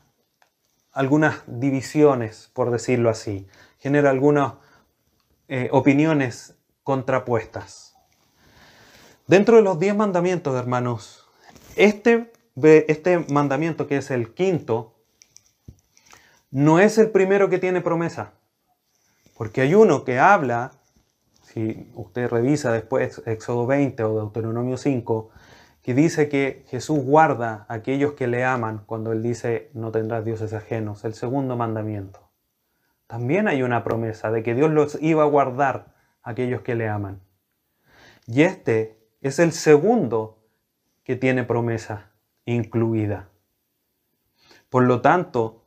algunas 0.93 1.43
divisiones, 1.47 2.51
por 2.55 2.71
decirlo 2.71 3.11
así, 3.11 3.47
genera 3.79 4.11
algunas 4.11 4.55
eh, 5.49 5.69
opiniones 5.73 6.57
contrapuestas. 6.83 7.88
Dentro 9.29 9.57
de 9.57 9.63
los 9.63 9.79
diez 9.79 9.95
mandamientos, 9.95 10.59
hermanos, 10.59 11.29
este, 11.77 12.33
este 12.63 13.19
mandamiento 13.31 13.87
que 13.87 13.99
es 13.99 14.11
el 14.11 14.33
quinto, 14.33 14.95
no 16.51 16.81
es 16.81 16.97
el 16.97 17.11
primero 17.11 17.51
que 17.51 17.59
tiene 17.59 17.83
promesa. 17.83 18.33
Porque 19.37 19.61
hay 19.61 19.75
uno 19.75 20.03
que 20.05 20.19
habla, 20.19 20.71
si 21.43 21.93
usted 21.95 22.31
revisa 22.31 22.73
después 22.73 23.21
Éxodo 23.27 23.67
20 23.67 24.03
o 24.05 24.19
Deuteronomio 24.19 24.79
5, 24.79 25.29
que 25.83 25.93
dice 25.93 26.31
que 26.31 26.65
Jesús 26.69 27.01
guarda 27.01 27.67
a 27.69 27.75
aquellos 27.75 28.15
que 28.15 28.29
le 28.29 28.47
aman 28.47 28.83
cuando 28.87 29.13
Él 29.13 29.23
dice 29.23 29.71
no 29.75 29.93
tendrás 29.93 30.25
dioses 30.25 30.55
ajenos, 30.55 31.05
el 31.05 31.13
segundo 31.13 31.55
mandamiento. 31.55 32.31
También 33.07 33.47
hay 33.47 33.63
una 33.63 33.85
promesa 33.85 34.31
de 34.31 34.43
que 34.43 34.55
Dios 34.55 34.71
los 34.71 34.97
iba 35.03 35.23
a 35.23 35.27
guardar 35.27 35.95
a 36.23 36.31
aquellos 36.31 36.63
que 36.63 36.75
le 36.75 36.89
aman. 36.89 37.21
Y 38.27 38.43
este 38.43 38.98
es 39.21 39.39
el 39.39 39.53
segundo 39.53 40.39
que 41.05 41.17
tiene 41.17 41.45
promesa 41.45 42.13
incluida. 42.45 43.31
Por 44.71 44.85
lo 44.85 45.01
tanto, 45.01 45.65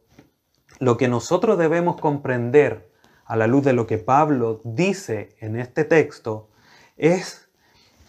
lo 0.80 0.98
que 0.98 1.08
nosotros 1.08 1.58
debemos 1.58 2.00
comprender 2.00 2.92
a 3.26 3.36
la 3.36 3.48
luz 3.48 3.64
de 3.64 3.74
lo 3.74 3.88
que 3.88 3.98
Pablo 3.98 4.62
dice 4.64 5.36
en 5.40 5.56
este 5.56 5.86
texto, 5.86 6.50
es 6.98 7.50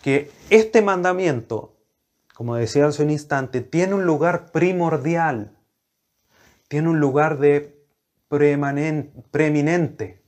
que 0.03 0.30
este 0.51 0.82
mandamiento, 0.82 1.76
como 2.34 2.57
decía 2.57 2.86
hace 2.86 3.03
un 3.03 3.11
instante, 3.11 3.61
tiene 3.61 3.95
un 3.95 4.05
lugar 4.05 4.51
primordial, 4.53 5.57
tiene 6.68 6.88
un 6.88 7.01
lugar 7.01 7.38
de 7.38 7.82
preeminente, 8.28 10.22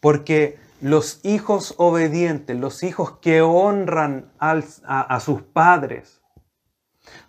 porque 0.00 0.58
los 0.84 1.20
hijos 1.22 1.72
obedientes, 1.78 2.54
los 2.58 2.82
hijos 2.82 3.12
que 3.22 3.40
honran 3.40 4.30
a 4.38 5.18
sus 5.18 5.40
padres, 5.40 6.20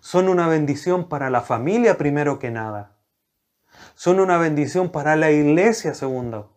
son 0.00 0.28
una 0.28 0.46
bendición 0.46 1.08
para 1.08 1.30
la 1.30 1.40
familia 1.40 1.96
primero 1.96 2.38
que 2.38 2.50
nada. 2.50 2.98
Son 3.94 4.20
una 4.20 4.36
bendición 4.36 4.90
para 4.92 5.16
la 5.16 5.30
iglesia 5.30 5.94
segundo. 5.94 6.54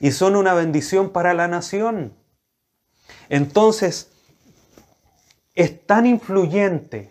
Y 0.00 0.10
son 0.10 0.36
una 0.36 0.52
bendición 0.52 1.12
para 1.14 1.32
la 1.32 1.48
nación. 1.48 2.12
Entonces, 3.30 4.10
es 5.54 5.86
tan 5.86 6.04
influyente, 6.04 7.10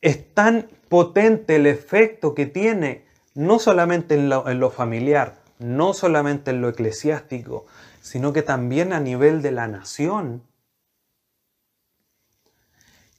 es 0.00 0.32
tan 0.32 0.70
potente 0.88 1.56
el 1.56 1.66
efecto 1.66 2.34
que 2.34 2.46
tiene, 2.46 3.04
no 3.34 3.58
solamente 3.58 4.14
en 4.14 4.30
lo, 4.30 4.48
en 4.48 4.58
lo 4.58 4.70
familiar, 4.70 5.47
no 5.58 5.92
solamente 5.92 6.50
en 6.50 6.60
lo 6.60 6.68
eclesiástico, 6.68 7.66
sino 8.00 8.32
que 8.32 8.42
también 8.42 8.92
a 8.92 9.00
nivel 9.00 9.42
de 9.42 9.52
la 9.52 9.68
nación 9.68 10.42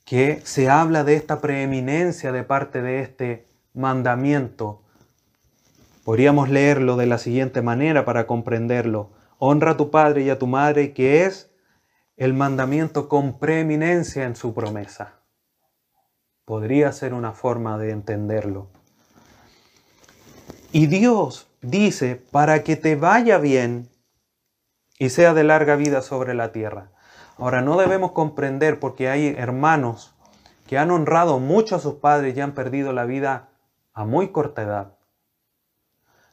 que 0.05 0.41
se 0.43 0.69
habla 0.69 1.03
de 1.03 1.13
esta 1.13 1.39
preeminencia 1.39 2.31
de 2.31 2.43
parte 2.43 2.81
de 2.81 3.01
este 3.01 3.47
mandamiento. 3.73 4.81
Podríamos 6.03 6.49
leerlo 6.49 6.97
de 6.97 7.05
la 7.05 7.19
siguiente 7.19 7.61
manera 7.61 8.05
para 8.05 8.25
comprenderlo. 8.25 9.11
Honra 9.37 9.71
a 9.71 9.77
tu 9.77 9.91
padre 9.91 10.23
y 10.23 10.31
a 10.31 10.39
tu 10.39 10.47
madre, 10.47 10.93
que 10.93 11.25
es 11.25 11.51
el 12.17 12.33
mandamiento 12.33 13.07
con 13.07 13.37
preeminencia 13.37 14.25
en 14.25 14.35
su 14.35 14.55
promesa. 14.55 15.19
Podría 16.43 16.91
ser 16.91 17.13
una 17.13 17.33
forma 17.33 17.77
de 17.77 17.91
entenderlo. 17.91 18.71
Y 20.71 20.87
Dios 20.87 21.47
dice, 21.61 22.15
para 22.15 22.63
que 22.63 22.75
te 22.75 22.95
vaya 22.95 23.39
bien 23.39 23.89
y 24.99 25.09
sea 25.09 25.33
de 25.33 25.43
larga 25.43 25.75
vida 25.75 26.01
sobre 26.01 26.33
la 26.33 26.51
tierra. 26.51 26.91
Ahora, 27.37 27.61
no 27.61 27.77
debemos 27.77 28.11
comprender 28.11 28.79
porque 28.79 29.09
hay 29.09 29.27
hermanos 29.37 30.13
que 30.67 30.77
han 30.77 30.91
honrado 30.91 31.39
mucho 31.39 31.75
a 31.75 31.79
sus 31.79 31.95
padres 31.95 32.37
y 32.37 32.41
han 32.41 32.51
perdido 32.51 32.93
la 32.93 33.05
vida 33.05 33.49
a 33.93 34.05
muy 34.05 34.27
corta 34.29 34.61
edad. 34.61 34.93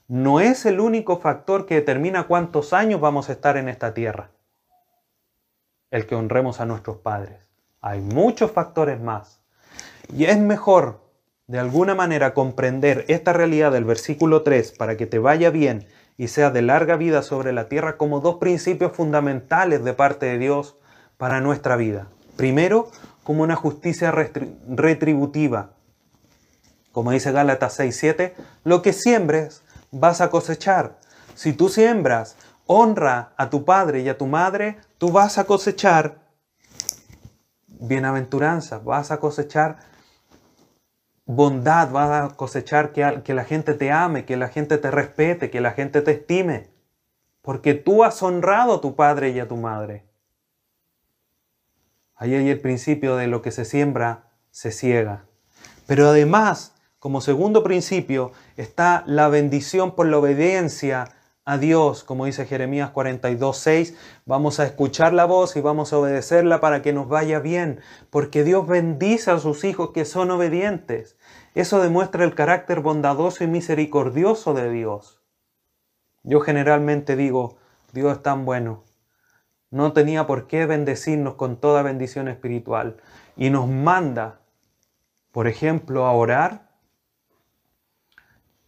No 0.08 0.40
es 0.40 0.66
el 0.66 0.80
único 0.80 1.18
factor 1.18 1.64
que 1.64 1.76
determina 1.76 2.26
cuántos 2.26 2.72
años 2.72 3.00
vamos 3.00 3.28
a 3.28 3.32
estar 3.32 3.56
en 3.56 3.68
esta 3.68 3.94
tierra, 3.94 4.30
el 5.90 6.06
que 6.06 6.14
honremos 6.14 6.60
a 6.60 6.66
nuestros 6.66 6.98
padres. 6.98 7.38
Hay 7.80 8.00
muchos 8.00 8.50
factores 8.50 9.00
más. 9.00 9.40
Y 10.12 10.26
es 10.26 10.38
mejor, 10.38 11.05
de 11.48 11.60
alguna 11.60 11.94
manera, 11.94 12.34
comprender 12.34 13.04
esta 13.06 13.32
realidad 13.32 13.70
del 13.70 13.84
versículo 13.84 14.42
3 14.42 14.72
para 14.72 14.96
que 14.96 15.06
te 15.06 15.20
vaya 15.20 15.50
bien 15.50 15.86
y 16.16 16.28
sea 16.28 16.50
de 16.50 16.62
larga 16.62 16.96
vida 16.96 17.22
sobre 17.22 17.52
la 17.52 17.68
tierra 17.68 17.96
como 17.96 18.20
dos 18.20 18.36
principios 18.36 18.92
fundamentales 18.92 19.84
de 19.84 19.92
parte 19.92 20.26
de 20.26 20.38
Dios 20.38 20.76
para 21.18 21.40
nuestra 21.40 21.76
vida. 21.76 22.08
Primero, 22.36 22.90
como 23.22 23.44
una 23.44 23.54
justicia 23.54 24.12
retributiva. 24.12 25.70
Como 26.90 27.12
dice 27.12 27.30
Gálatas 27.30 27.78
6:7, 27.78 28.34
lo 28.64 28.82
que 28.82 28.92
siembres 28.92 29.62
vas 29.92 30.20
a 30.20 30.30
cosechar. 30.30 30.98
Si 31.34 31.52
tú 31.52 31.68
siembras 31.68 32.36
honra 32.66 33.34
a 33.36 33.50
tu 33.50 33.64
padre 33.64 34.00
y 34.00 34.08
a 34.08 34.18
tu 34.18 34.26
madre, 34.26 34.78
tú 34.98 35.12
vas 35.12 35.38
a 35.38 35.44
cosechar 35.44 36.18
bienaventuranza, 37.68 38.78
vas 38.78 39.10
a 39.10 39.20
cosechar 39.20 39.78
bondad, 41.26 41.90
vas 41.90 42.32
a 42.32 42.36
cosechar 42.36 42.92
que, 42.92 43.22
que 43.22 43.34
la 43.34 43.44
gente 43.44 43.74
te 43.74 43.90
ame, 43.90 44.24
que 44.24 44.36
la 44.36 44.48
gente 44.48 44.78
te 44.78 44.90
respete, 44.90 45.50
que 45.50 45.60
la 45.60 45.72
gente 45.72 46.00
te 46.00 46.12
estime. 46.12 46.70
Porque 47.42 47.74
tú 47.74 48.04
has 48.04 48.22
honrado 48.22 48.76
a 48.76 48.80
tu 48.80 48.96
padre 48.96 49.30
y 49.30 49.40
a 49.40 49.48
tu 49.48 49.56
madre. 49.56 50.04
Ahí 52.14 52.34
hay 52.34 52.48
el 52.48 52.60
principio 52.60 53.16
de 53.16 53.26
lo 53.26 53.42
que 53.42 53.50
se 53.50 53.64
siembra, 53.64 54.30
se 54.50 54.72
ciega. 54.72 55.26
Pero 55.86 56.08
además, 56.08 56.74
como 56.98 57.20
segundo 57.20 57.62
principio, 57.62 58.32
está 58.56 59.04
la 59.06 59.28
bendición 59.28 59.94
por 59.94 60.06
la 60.06 60.18
obediencia 60.18 61.08
a 61.46 61.58
Dios, 61.58 62.02
como 62.02 62.26
dice 62.26 62.44
Jeremías 62.44 62.90
42, 62.90 63.56
6. 63.56 63.96
Vamos 64.26 64.58
a 64.58 64.64
escuchar 64.64 65.12
la 65.12 65.26
voz 65.26 65.56
y 65.56 65.60
vamos 65.60 65.92
a 65.92 65.98
obedecerla 65.98 66.60
para 66.60 66.82
que 66.82 66.92
nos 66.92 67.08
vaya 67.08 67.38
bien, 67.38 67.80
porque 68.10 68.42
Dios 68.42 68.66
bendice 68.66 69.30
a 69.30 69.38
sus 69.38 69.62
hijos 69.62 69.92
que 69.92 70.04
son 70.04 70.32
obedientes. 70.32 71.16
Eso 71.54 71.80
demuestra 71.80 72.24
el 72.24 72.34
carácter 72.34 72.80
bondadoso 72.80 73.44
y 73.44 73.46
misericordioso 73.46 74.54
de 74.54 74.70
Dios. 74.70 75.22
Yo 76.24 76.40
generalmente 76.40 77.14
digo, 77.14 77.58
Dios 77.92 78.16
es 78.16 78.22
tan 78.24 78.44
bueno, 78.44 78.82
no 79.70 79.92
tenía 79.92 80.26
por 80.26 80.48
qué 80.48 80.66
bendecirnos 80.66 81.34
con 81.34 81.60
toda 81.60 81.82
bendición 81.82 82.26
espiritual. 82.26 82.96
Y 83.36 83.50
nos 83.50 83.68
manda, 83.68 84.40
por 85.30 85.46
ejemplo, 85.46 86.06
a 86.06 86.12
orar. 86.12 86.65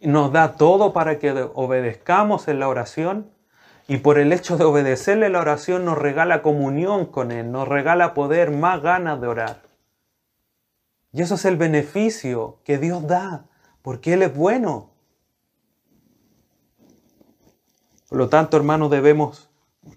Nos 0.01 0.33
da 0.33 0.57
todo 0.57 0.93
para 0.93 1.19
que 1.19 1.33
obedezcamos 1.55 2.49
en 2.49 2.61
la 2.61 2.69
oración. 2.69 3.31
Y 3.89 3.99
por 3.99 4.19
el 4.19 4.33
hecho 4.33 4.57
de 4.57 4.65
obedecerle 4.65 5.31
la 5.31 5.41
oración 5.41 5.87
nos 5.87 5.97
regala 5.97 6.43
comunión 6.43 7.07
con 7.07 7.33
Él, 7.33 7.51
nos 7.51 7.67
regala 7.67 8.13
poder, 8.13 8.51
más 8.51 8.83
ganas 8.83 9.19
de 9.21 9.27
orar. 9.27 9.63
Y 11.13 11.23
eso 11.23 11.37
es 11.37 11.45
el 11.47 11.57
beneficio 11.57 12.59
que 12.65 12.77
Dios 12.77 13.07
da, 13.07 13.47
porque 13.81 14.13
Él 14.13 14.23
es 14.23 14.35
bueno. 14.35 14.91
Por 18.11 18.19
lo 18.19 18.29
tanto, 18.29 18.59
hermanos, 18.59 18.91
debemos 18.91 19.49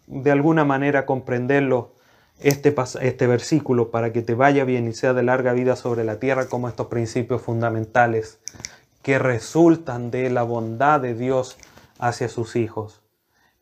de 0.07 0.31
alguna 0.31 0.63
manera 0.63 1.05
comprenderlo 1.05 1.93
este, 2.39 2.73
este 3.01 3.27
versículo 3.27 3.91
para 3.91 4.11
que 4.11 4.21
te 4.21 4.35
vaya 4.35 4.63
bien 4.63 4.87
y 4.87 4.93
sea 4.93 5.13
de 5.13 5.23
larga 5.23 5.53
vida 5.53 5.75
sobre 5.75 6.03
la 6.03 6.19
tierra 6.19 6.47
como 6.47 6.67
estos 6.67 6.87
principios 6.87 7.41
fundamentales 7.41 8.39
que 9.01 9.19
resultan 9.19 10.11
de 10.11 10.29
la 10.29 10.43
bondad 10.43 10.99
de 10.99 11.13
Dios 11.13 11.57
hacia 11.99 12.29
sus 12.29 12.55
hijos. 12.55 13.01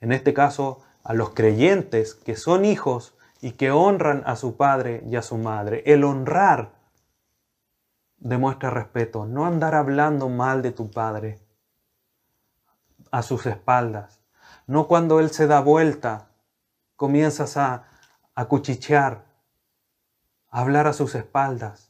En 0.02 0.12
este 0.12 0.34
caso, 0.34 0.82
a 1.04 1.14
los 1.14 1.32
creyentes 1.32 2.14
que 2.14 2.36
son 2.36 2.66
hijos 2.66 3.16
y 3.42 3.52
que 3.52 3.72
honran 3.72 4.24
a 4.26 4.36
su 4.36 4.58
padre 4.58 5.04
y 5.06 5.16
a 5.16 5.22
su 5.22 5.38
madre. 5.38 5.84
El 5.86 6.04
honrar 6.04 6.74
demuestra 8.18 8.70
respeto, 8.70 9.26
no 9.26 9.46
andar 9.46 9.76
hablando 9.76 10.30
mal 10.30 10.62
de 10.62 10.72
tu 10.72 10.92
padre 10.92 11.40
a 13.12 13.22
sus 13.22 13.46
espaldas, 13.46 14.20
no 14.68 14.88
cuando 14.88 15.20
Él 15.20 15.32
se 15.32 15.48
da 15.48 15.62
vuelta, 15.62 16.28
comienzas 16.96 17.58
a, 17.58 17.86
a 18.36 18.46
cuchichear, 18.46 19.26
a 20.50 20.60
hablar 20.60 20.86
a 20.86 20.94
sus 20.94 21.16
espaldas, 21.16 21.89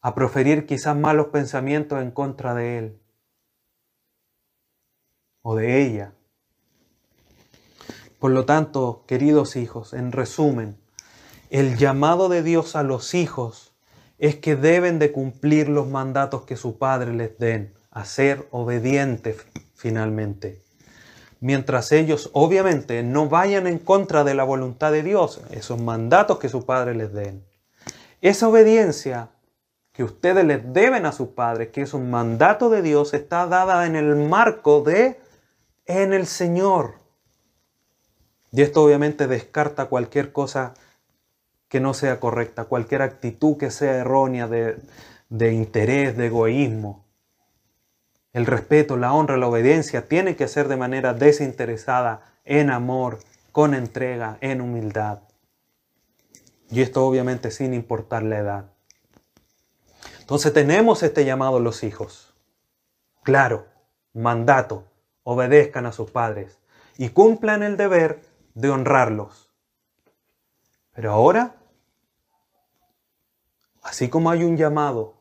a 0.00 0.14
proferir 0.14 0.66
quizás 0.66 0.96
malos 0.96 1.28
pensamientos 1.28 2.00
en 2.02 2.10
contra 2.10 2.54
de 2.54 2.78
Él 2.78 2.98
o 5.42 5.54
de 5.56 5.82
ella. 5.82 6.12
Por 8.18 8.32
lo 8.32 8.44
tanto, 8.44 9.04
queridos 9.06 9.56
hijos, 9.56 9.92
en 9.92 10.12
resumen, 10.12 10.76
el 11.50 11.76
llamado 11.76 12.28
de 12.28 12.42
Dios 12.42 12.76
a 12.76 12.82
los 12.82 13.14
hijos 13.14 13.72
es 14.18 14.36
que 14.36 14.56
deben 14.56 14.98
de 14.98 15.12
cumplir 15.12 15.68
los 15.68 15.86
mandatos 15.86 16.42
que 16.42 16.56
su 16.56 16.78
padre 16.78 17.14
les 17.14 17.38
den, 17.38 17.74
a 17.90 18.04
ser 18.04 18.48
obedientes 18.50 19.46
finalmente 19.74 20.62
mientras 21.40 21.92
ellos 21.92 22.30
obviamente 22.32 23.02
no 23.02 23.28
vayan 23.28 23.66
en 23.66 23.78
contra 23.78 24.24
de 24.24 24.34
la 24.34 24.44
voluntad 24.44 24.92
de 24.92 25.02
Dios, 25.02 25.40
esos 25.50 25.80
mandatos 25.80 26.38
que 26.38 26.48
su 26.48 26.64
padre 26.64 26.94
les 26.94 27.12
den. 27.12 27.44
Esa 28.20 28.48
obediencia 28.48 29.30
que 29.98 30.04
ustedes 30.04 30.44
les 30.44 30.72
deben 30.72 31.06
a 31.06 31.10
sus 31.10 31.30
padres, 31.30 31.70
que 31.70 31.82
es 31.82 31.92
un 31.92 32.08
mandato 32.08 32.70
de 32.70 32.82
Dios, 32.82 33.14
está 33.14 33.48
dada 33.48 33.84
en 33.84 33.96
el 33.96 34.14
marco 34.14 34.80
de 34.82 35.18
en 35.86 36.12
el 36.12 36.28
Señor. 36.28 37.00
Y 38.52 38.62
esto 38.62 38.84
obviamente 38.84 39.26
descarta 39.26 39.86
cualquier 39.86 40.30
cosa 40.30 40.74
que 41.66 41.80
no 41.80 41.94
sea 41.94 42.20
correcta, 42.20 42.66
cualquier 42.66 43.02
actitud 43.02 43.56
que 43.56 43.72
sea 43.72 43.96
errónea 43.96 44.46
de, 44.46 44.76
de 45.30 45.52
interés, 45.52 46.16
de 46.16 46.26
egoísmo. 46.26 47.04
El 48.32 48.46
respeto, 48.46 48.96
la 48.96 49.12
honra, 49.12 49.36
la 49.36 49.48
obediencia 49.48 50.06
tiene 50.06 50.36
que 50.36 50.46
ser 50.46 50.68
de 50.68 50.76
manera 50.76 51.12
desinteresada, 51.12 52.36
en 52.44 52.70
amor, 52.70 53.18
con 53.50 53.74
entrega, 53.74 54.38
en 54.42 54.60
humildad. 54.60 55.22
Y 56.70 56.82
esto 56.82 57.04
obviamente 57.04 57.50
sin 57.50 57.74
importar 57.74 58.22
la 58.22 58.38
edad. 58.38 58.77
Entonces 60.28 60.52
tenemos 60.52 61.02
este 61.02 61.24
llamado 61.24 61.56
a 61.56 61.60
los 61.60 61.82
hijos. 61.82 62.34
Claro, 63.22 63.66
mandato, 64.12 64.84
obedezcan 65.22 65.86
a 65.86 65.92
sus 65.92 66.10
padres 66.10 66.58
y 66.98 67.08
cumplan 67.08 67.62
el 67.62 67.78
deber 67.78 68.20
de 68.52 68.68
honrarlos. 68.68 69.50
Pero 70.92 71.12
ahora, 71.12 71.56
así 73.82 74.10
como 74.10 74.30
hay 74.30 74.44
un 74.44 74.58
llamado 74.58 75.14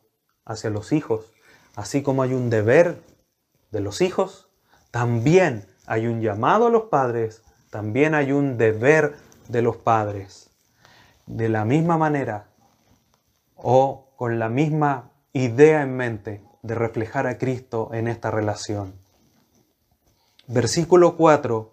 hacia 0.43 0.69
los 0.71 0.91
hijos, 0.91 1.31
así 1.77 2.03
como 2.03 2.21
hay 2.21 2.33
un 2.33 2.49
deber 2.49 3.01
de 3.71 3.79
los 3.79 4.01
hijos, 4.01 4.49
también 4.91 5.69
hay 5.85 6.07
un 6.07 6.19
llamado 6.19 6.67
a 6.67 6.69
los 6.69 6.89
padres, 6.89 7.43
también 7.69 8.13
hay 8.13 8.33
un 8.33 8.57
deber 8.57 9.15
de 9.47 9.61
los 9.61 9.77
padres. 9.77 10.49
De 11.25 11.47
la 11.47 11.63
misma 11.63 11.97
manera 11.97 12.49
o 13.55 14.06
con 14.18 14.39
la 14.39 14.49
misma 14.49 15.11
idea 15.32 15.84
en 15.84 15.95
mente 15.95 16.43
de 16.63 16.76
reflejar 16.76 17.28
a 17.28 17.38
Cristo 17.38 17.91
en 17.93 18.07
esta 18.07 18.32
relación. 18.32 18.95
Versículo 20.47 21.15
4. 21.15 21.72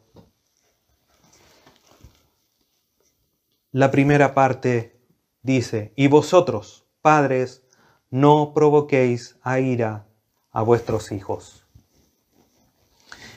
La 3.72 3.90
primera 3.90 4.34
parte 4.34 5.00
dice, 5.42 5.94
y 5.96 6.08
vosotros, 6.08 6.86
padres, 7.00 7.62
no 8.10 8.52
provoquéis 8.54 9.38
a 9.42 9.58
ira 9.58 10.06
a 10.52 10.62
vuestros 10.62 11.12
hijos. 11.12 11.66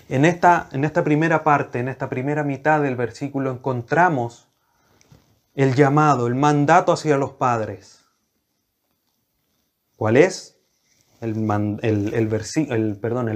En 0.10 0.26
esta, 0.26 0.68
en 0.74 0.84
esta 0.84 1.06
primera 1.06 1.46
parte, 1.46 1.80
en 1.80 1.88
esta 1.88 2.10
primera 2.10 2.44
mitad 2.44 2.82
del 2.82 2.98
versículo, 2.98 3.52
encontramos 3.52 4.50
el 5.56 5.76
llamado, 5.76 6.28
el 6.28 6.36
mandato 6.36 6.92
hacia 6.92 7.18
los 7.18 7.32
padres. 7.32 7.97
¿Cuál 9.98 10.16
es? 10.16 10.58
El, 11.20 11.34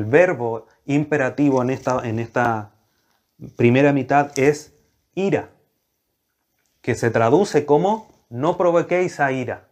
verbo 0.06 0.68
imperativo 0.86 1.64
en 1.64 1.70
esta, 1.72 2.08
en 2.08 2.20
esta 2.20 2.76
primera 3.58 3.92
mitad 3.92 4.32
es 4.38 4.76
ira, 5.16 5.50
que 6.82 6.94
se 6.94 7.10
traduce 7.10 7.66
como 7.66 8.08
no 8.30 8.58
provoquéis 8.58 9.20
a 9.20 9.32
ira, 9.32 9.68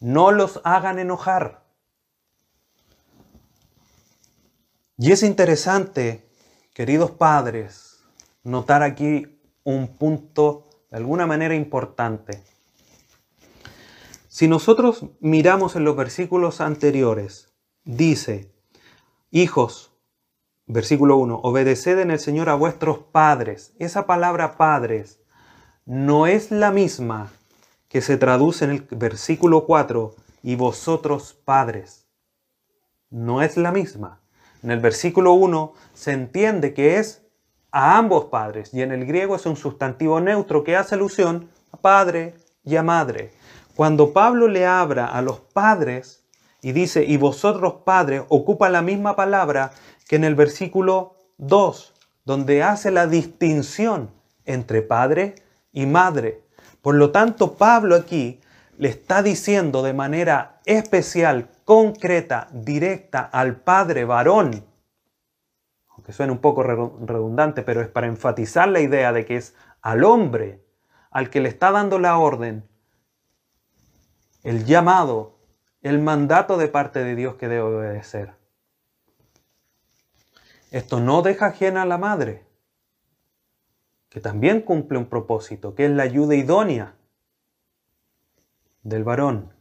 no 0.00 0.32
los 0.32 0.60
hagan 0.64 0.98
enojar. 0.98 1.62
Y 4.98 5.12
es 5.12 5.22
interesante, 5.22 6.28
queridos 6.74 7.12
padres, 7.12 8.02
notar 8.42 8.82
aquí 8.82 9.40
un 9.62 9.86
punto 9.96 10.68
de 10.90 10.96
alguna 10.96 11.28
manera 11.28 11.54
importante. 11.54 12.42
Si 14.32 14.48
nosotros 14.48 15.04
miramos 15.20 15.76
en 15.76 15.84
los 15.84 15.94
versículos 15.94 16.62
anteriores, 16.62 17.52
dice, 17.84 18.50
hijos, 19.30 19.92
versículo 20.64 21.18
1, 21.18 21.40
obedeced 21.42 21.98
en 21.98 22.10
el 22.10 22.18
Señor 22.18 22.48
a 22.48 22.54
vuestros 22.54 22.96
padres. 22.96 23.74
Esa 23.78 24.06
palabra 24.06 24.56
padres 24.56 25.20
no 25.84 26.26
es 26.26 26.50
la 26.50 26.70
misma 26.70 27.30
que 27.90 28.00
se 28.00 28.16
traduce 28.16 28.64
en 28.64 28.70
el 28.70 28.86
versículo 28.90 29.66
4, 29.66 30.14
y 30.42 30.56
vosotros 30.56 31.34
padres. 31.44 32.06
No 33.10 33.42
es 33.42 33.58
la 33.58 33.70
misma. 33.70 34.22
En 34.62 34.70
el 34.70 34.80
versículo 34.80 35.34
1 35.34 35.74
se 35.92 36.12
entiende 36.12 36.72
que 36.72 36.96
es 36.96 37.20
a 37.70 37.98
ambos 37.98 38.24
padres, 38.24 38.72
y 38.72 38.80
en 38.80 38.92
el 38.92 39.04
griego 39.04 39.36
es 39.36 39.44
un 39.44 39.56
sustantivo 39.56 40.20
neutro 40.20 40.64
que 40.64 40.74
hace 40.74 40.94
alusión 40.94 41.50
a 41.70 41.76
padre 41.76 42.34
y 42.64 42.76
a 42.76 42.82
madre. 42.82 43.41
Cuando 43.74 44.12
Pablo 44.12 44.48
le 44.48 44.66
habla 44.66 45.06
a 45.06 45.22
los 45.22 45.40
padres 45.40 46.24
y 46.60 46.72
dice, 46.72 47.04
y 47.04 47.16
vosotros 47.16 47.76
padres, 47.84 48.22
ocupa 48.28 48.68
la 48.68 48.82
misma 48.82 49.16
palabra 49.16 49.72
que 50.06 50.16
en 50.16 50.24
el 50.24 50.34
versículo 50.34 51.16
2, 51.38 51.94
donde 52.24 52.62
hace 52.62 52.90
la 52.90 53.06
distinción 53.06 54.10
entre 54.44 54.82
padre 54.82 55.36
y 55.72 55.86
madre. 55.86 56.42
Por 56.82 56.96
lo 56.96 57.10
tanto, 57.10 57.54
Pablo 57.54 57.96
aquí 57.96 58.40
le 58.76 58.88
está 58.88 59.22
diciendo 59.22 59.82
de 59.82 59.94
manera 59.94 60.60
especial, 60.66 61.48
concreta, 61.64 62.48
directa 62.52 63.20
al 63.20 63.56
padre 63.56 64.04
varón, 64.04 64.64
aunque 65.88 66.12
suene 66.12 66.32
un 66.32 66.38
poco 66.38 66.62
redundante, 66.62 67.62
pero 67.62 67.80
es 67.80 67.88
para 67.88 68.06
enfatizar 68.06 68.68
la 68.68 68.80
idea 68.80 69.12
de 69.12 69.24
que 69.24 69.36
es 69.36 69.54
al 69.80 70.04
hombre 70.04 70.62
al 71.10 71.28
que 71.28 71.40
le 71.40 71.48
está 71.48 71.70
dando 71.70 71.98
la 71.98 72.18
orden 72.18 72.66
el 74.42 74.64
llamado, 74.64 75.38
el 75.82 76.00
mandato 76.00 76.56
de 76.56 76.68
parte 76.68 77.04
de 77.04 77.14
Dios 77.14 77.36
que 77.36 77.48
debe 77.48 77.62
obedecer. 77.62 78.34
Esto 80.70 81.00
no 81.00 81.22
deja 81.22 81.46
ajena 81.46 81.82
a 81.82 81.86
la 81.86 81.98
madre, 81.98 82.44
que 84.08 84.20
también 84.20 84.62
cumple 84.62 84.98
un 84.98 85.06
propósito, 85.06 85.74
que 85.74 85.84
es 85.84 85.90
la 85.90 86.02
ayuda 86.02 86.34
idónea 86.34 86.94
del 88.82 89.04
varón. 89.04 89.52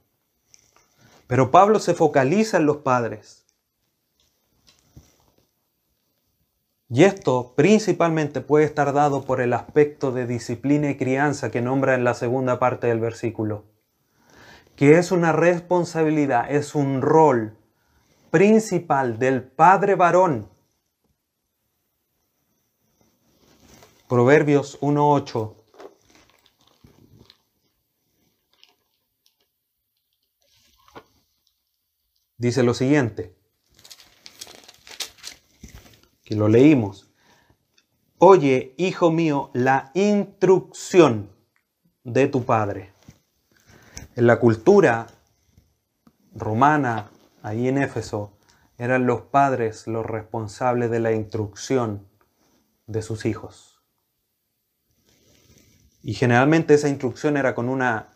Pero 1.27 1.51
Pablo 1.51 1.79
se 1.79 1.93
focaliza 1.93 2.57
en 2.57 2.65
los 2.65 2.77
padres. 2.77 3.45
Y 6.89 7.05
esto 7.05 7.53
principalmente 7.55 8.41
puede 8.41 8.65
estar 8.65 8.91
dado 8.91 9.23
por 9.23 9.39
el 9.39 9.53
aspecto 9.53 10.11
de 10.11 10.27
disciplina 10.27 10.89
y 10.89 10.97
crianza 10.97 11.49
que 11.49 11.61
nombra 11.61 11.95
en 11.95 12.03
la 12.03 12.13
segunda 12.13 12.59
parte 12.59 12.87
del 12.87 12.99
versículo 12.99 13.70
que 14.81 14.97
es 14.97 15.11
una 15.11 15.31
responsabilidad, 15.31 16.49
es 16.49 16.73
un 16.73 17.03
rol 17.03 17.55
principal 18.31 19.19
del 19.19 19.43
padre 19.43 19.93
varón. 19.93 20.49
Proverbios 24.09 24.81
1.8. 24.81 25.55
Dice 32.37 32.63
lo 32.63 32.73
siguiente, 32.73 33.35
que 36.23 36.33
lo 36.33 36.47
leímos. 36.47 37.13
Oye, 38.17 38.73
hijo 38.77 39.11
mío, 39.11 39.51
la 39.53 39.91
instrucción 39.93 41.29
de 42.03 42.25
tu 42.27 42.45
padre 42.45 42.91
en 44.15 44.27
la 44.27 44.39
cultura 44.39 45.07
romana, 46.33 47.09
ahí 47.41 47.67
en 47.67 47.77
Éfeso, 47.77 48.37
eran 48.77 49.05
los 49.05 49.21
padres 49.21 49.87
los 49.87 50.05
responsables 50.05 50.89
de 50.91 50.99
la 50.99 51.11
instrucción 51.11 52.07
de 52.87 53.01
sus 53.01 53.25
hijos. 53.25 53.83
Y 56.03 56.13
generalmente 56.15 56.73
esa 56.73 56.89
instrucción 56.89 57.37
era 57.37 57.53
con 57.53 57.69
una, 57.69 58.09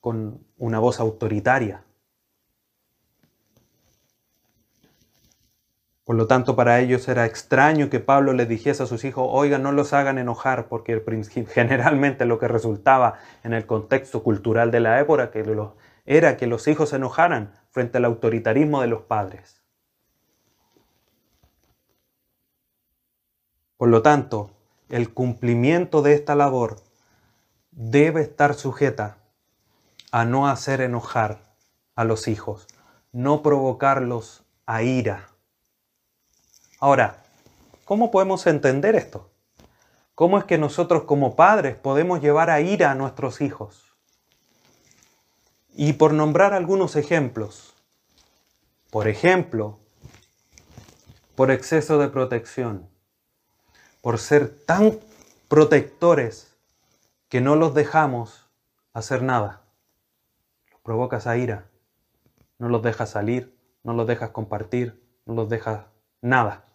con 0.00 0.46
una 0.56 0.78
voz 0.78 1.00
autoritaria. 1.00 1.85
Por 6.06 6.14
lo 6.14 6.28
tanto, 6.28 6.54
para 6.54 6.78
ellos 6.78 7.08
era 7.08 7.26
extraño 7.26 7.90
que 7.90 7.98
Pablo 7.98 8.32
les 8.32 8.48
dijese 8.48 8.84
a 8.84 8.86
sus 8.86 9.04
hijos, 9.04 9.26
oigan, 9.28 9.64
no 9.64 9.72
los 9.72 9.92
hagan 9.92 10.18
enojar, 10.18 10.68
porque 10.68 11.02
generalmente 11.52 12.26
lo 12.26 12.38
que 12.38 12.46
resultaba 12.46 13.14
en 13.42 13.52
el 13.52 13.66
contexto 13.66 14.22
cultural 14.22 14.70
de 14.70 14.78
la 14.78 15.00
época 15.00 15.32
era 16.04 16.36
que 16.36 16.46
los 16.46 16.68
hijos 16.68 16.90
se 16.90 16.96
enojaran 16.96 17.54
frente 17.72 17.98
al 17.98 18.04
autoritarismo 18.04 18.80
de 18.80 18.86
los 18.86 19.02
padres. 19.02 19.64
Por 23.76 23.88
lo 23.88 24.00
tanto, 24.00 24.52
el 24.88 25.12
cumplimiento 25.12 26.02
de 26.02 26.14
esta 26.14 26.36
labor 26.36 26.76
debe 27.72 28.20
estar 28.20 28.54
sujeta 28.54 29.18
a 30.12 30.24
no 30.24 30.46
hacer 30.46 30.82
enojar 30.82 31.56
a 31.96 32.04
los 32.04 32.28
hijos, 32.28 32.68
no 33.10 33.42
provocarlos 33.42 34.46
a 34.66 34.84
ira 34.84 35.35
Ahora, 36.78 37.24
¿cómo 37.86 38.10
podemos 38.10 38.46
entender 38.46 38.96
esto? 38.96 39.30
¿Cómo 40.14 40.38
es 40.38 40.44
que 40.44 40.58
nosotros 40.58 41.04
como 41.04 41.34
padres 41.34 41.74
podemos 41.76 42.20
llevar 42.20 42.50
a 42.50 42.60
ira 42.60 42.90
a 42.90 42.94
nuestros 42.94 43.40
hijos? 43.40 43.96
Y 45.74 45.94
por 45.94 46.12
nombrar 46.12 46.52
algunos 46.52 46.94
ejemplos, 46.96 47.74
por 48.90 49.08
ejemplo, 49.08 49.78
por 51.34 51.50
exceso 51.50 51.98
de 51.98 52.08
protección, 52.08 52.90
por 54.02 54.18
ser 54.18 54.48
tan 54.66 54.98
protectores 55.48 56.58
que 57.30 57.40
no 57.40 57.56
los 57.56 57.72
dejamos 57.74 58.50
hacer 58.92 59.22
nada. 59.22 59.62
Los 60.70 60.80
provocas 60.80 61.26
a 61.26 61.38
ira, 61.38 61.70
no 62.58 62.68
los 62.68 62.82
dejas 62.82 63.10
salir, 63.10 63.56
no 63.82 63.94
los 63.94 64.06
dejas 64.06 64.30
compartir, 64.30 65.02
no 65.24 65.34
los 65.34 65.48
dejas 65.48 65.86
nada 66.20 66.65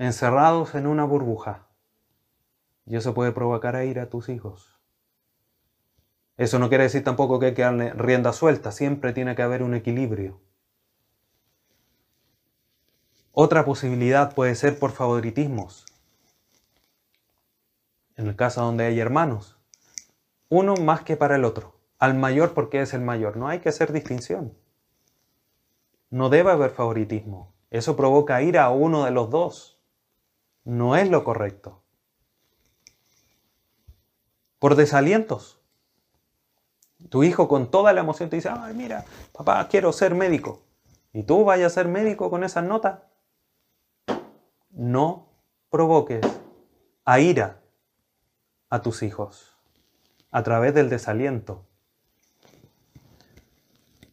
encerrados 0.00 0.74
en 0.74 0.86
una 0.86 1.04
burbuja. 1.04 1.66
Y 2.86 2.96
eso 2.96 3.12
puede 3.12 3.32
provocar 3.32 3.76
a 3.76 3.84
ir 3.84 4.00
a 4.00 4.08
tus 4.08 4.30
hijos. 4.30 4.80
Eso 6.38 6.58
no 6.58 6.70
quiere 6.70 6.84
decir 6.84 7.04
tampoco 7.04 7.38
que 7.38 7.46
hay 7.46 7.54
que 7.54 7.62
darle 7.62 7.92
rienda 7.92 8.32
suelta, 8.32 8.72
siempre 8.72 9.12
tiene 9.12 9.36
que 9.36 9.42
haber 9.42 9.62
un 9.62 9.74
equilibrio. 9.74 10.40
Otra 13.32 13.66
posibilidad 13.66 14.34
puede 14.34 14.54
ser 14.54 14.78
por 14.78 14.92
favoritismos. 14.92 15.84
En 18.16 18.26
el 18.26 18.36
caso 18.36 18.62
donde 18.62 18.86
hay 18.86 18.98
hermanos, 19.00 19.58
uno 20.48 20.76
más 20.76 21.02
que 21.02 21.18
para 21.18 21.36
el 21.36 21.44
otro. 21.44 21.78
Al 21.98 22.14
mayor 22.14 22.54
porque 22.54 22.80
es 22.80 22.94
el 22.94 23.02
mayor. 23.02 23.36
No 23.36 23.48
hay 23.48 23.60
que 23.60 23.68
hacer 23.68 23.92
distinción. 23.92 24.56
No 26.08 26.30
debe 26.30 26.50
haber 26.52 26.70
favoritismo. 26.70 27.52
Eso 27.70 27.96
provoca 27.96 28.40
ira 28.40 28.64
a 28.64 28.70
uno 28.70 29.04
de 29.04 29.10
los 29.10 29.28
dos. 29.28 29.79
No 30.70 30.94
es 30.94 31.10
lo 31.10 31.24
correcto. 31.24 31.82
Por 34.60 34.76
desalientos. 34.76 35.58
Tu 37.08 37.24
hijo 37.24 37.48
con 37.48 37.72
toda 37.72 37.92
la 37.92 38.02
emoción 38.02 38.30
te 38.30 38.36
dice, 38.36 38.50
ay, 38.56 38.72
mira, 38.74 39.04
papá, 39.32 39.66
quiero 39.66 39.92
ser 39.92 40.14
médico. 40.14 40.62
¿Y 41.12 41.24
tú 41.24 41.44
vayas 41.44 41.72
a 41.72 41.74
ser 41.74 41.88
médico 41.88 42.30
con 42.30 42.44
esas 42.44 42.62
notas? 42.62 43.00
No 44.70 45.26
provoques 45.70 46.24
a 47.04 47.18
ira 47.18 47.60
a 48.68 48.80
tus 48.80 49.02
hijos 49.02 49.56
a 50.30 50.44
través 50.44 50.72
del 50.72 50.88
desaliento. 50.88 51.66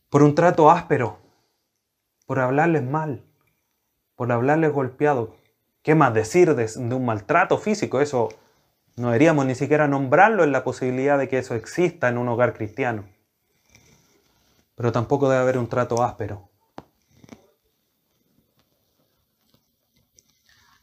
Por 0.10 0.24
un 0.24 0.34
trato 0.34 0.72
áspero, 0.72 1.20
por 2.26 2.40
hablarles 2.40 2.82
mal, 2.82 3.24
por 4.16 4.32
hablarles 4.32 4.74
golpeado. 4.74 5.37
¿Qué 5.88 5.96
más 5.96 6.14
decir 6.14 6.54
de, 6.54 6.68
un 6.94 7.06
maltrato 7.06 7.58
físico? 7.58 8.02
Eso 8.02 8.28
no 8.98 9.08
deberíamos 9.08 9.46
ni 9.46 9.56
siquiera 9.56 9.88
nombrarlo 9.88 10.44
en 10.44 10.52
la 10.52 10.66
posibilidad 10.66 11.18
de 11.18 11.30
que 11.30 11.38
eso 11.38 11.56
exista 11.56 12.10
en 12.10 12.18
un 12.18 12.28
hogar 12.28 12.54
cristiano. 12.54 13.06
Pero 14.76 14.92
tampoco 14.92 15.30
debe 15.30 15.44
haber 15.44 15.58
un 15.58 15.70
trato 15.70 16.04
áspero. 16.04 16.50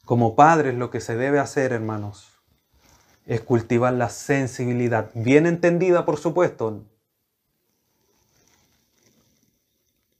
Como 0.07 0.35
padres 0.35 0.75
lo 0.75 0.91
que 0.91 1.01
se 1.01 1.17
debe 1.17 1.39
hacer, 1.39 1.73
hermanos, 1.73 2.41
es 3.27 3.43
cultivar 3.43 3.93
la 3.93 4.09
sensibilidad, 4.09 5.11
bien 5.13 5.45
entendida 5.45 6.07
por 6.07 6.17
supuesto, 6.17 6.83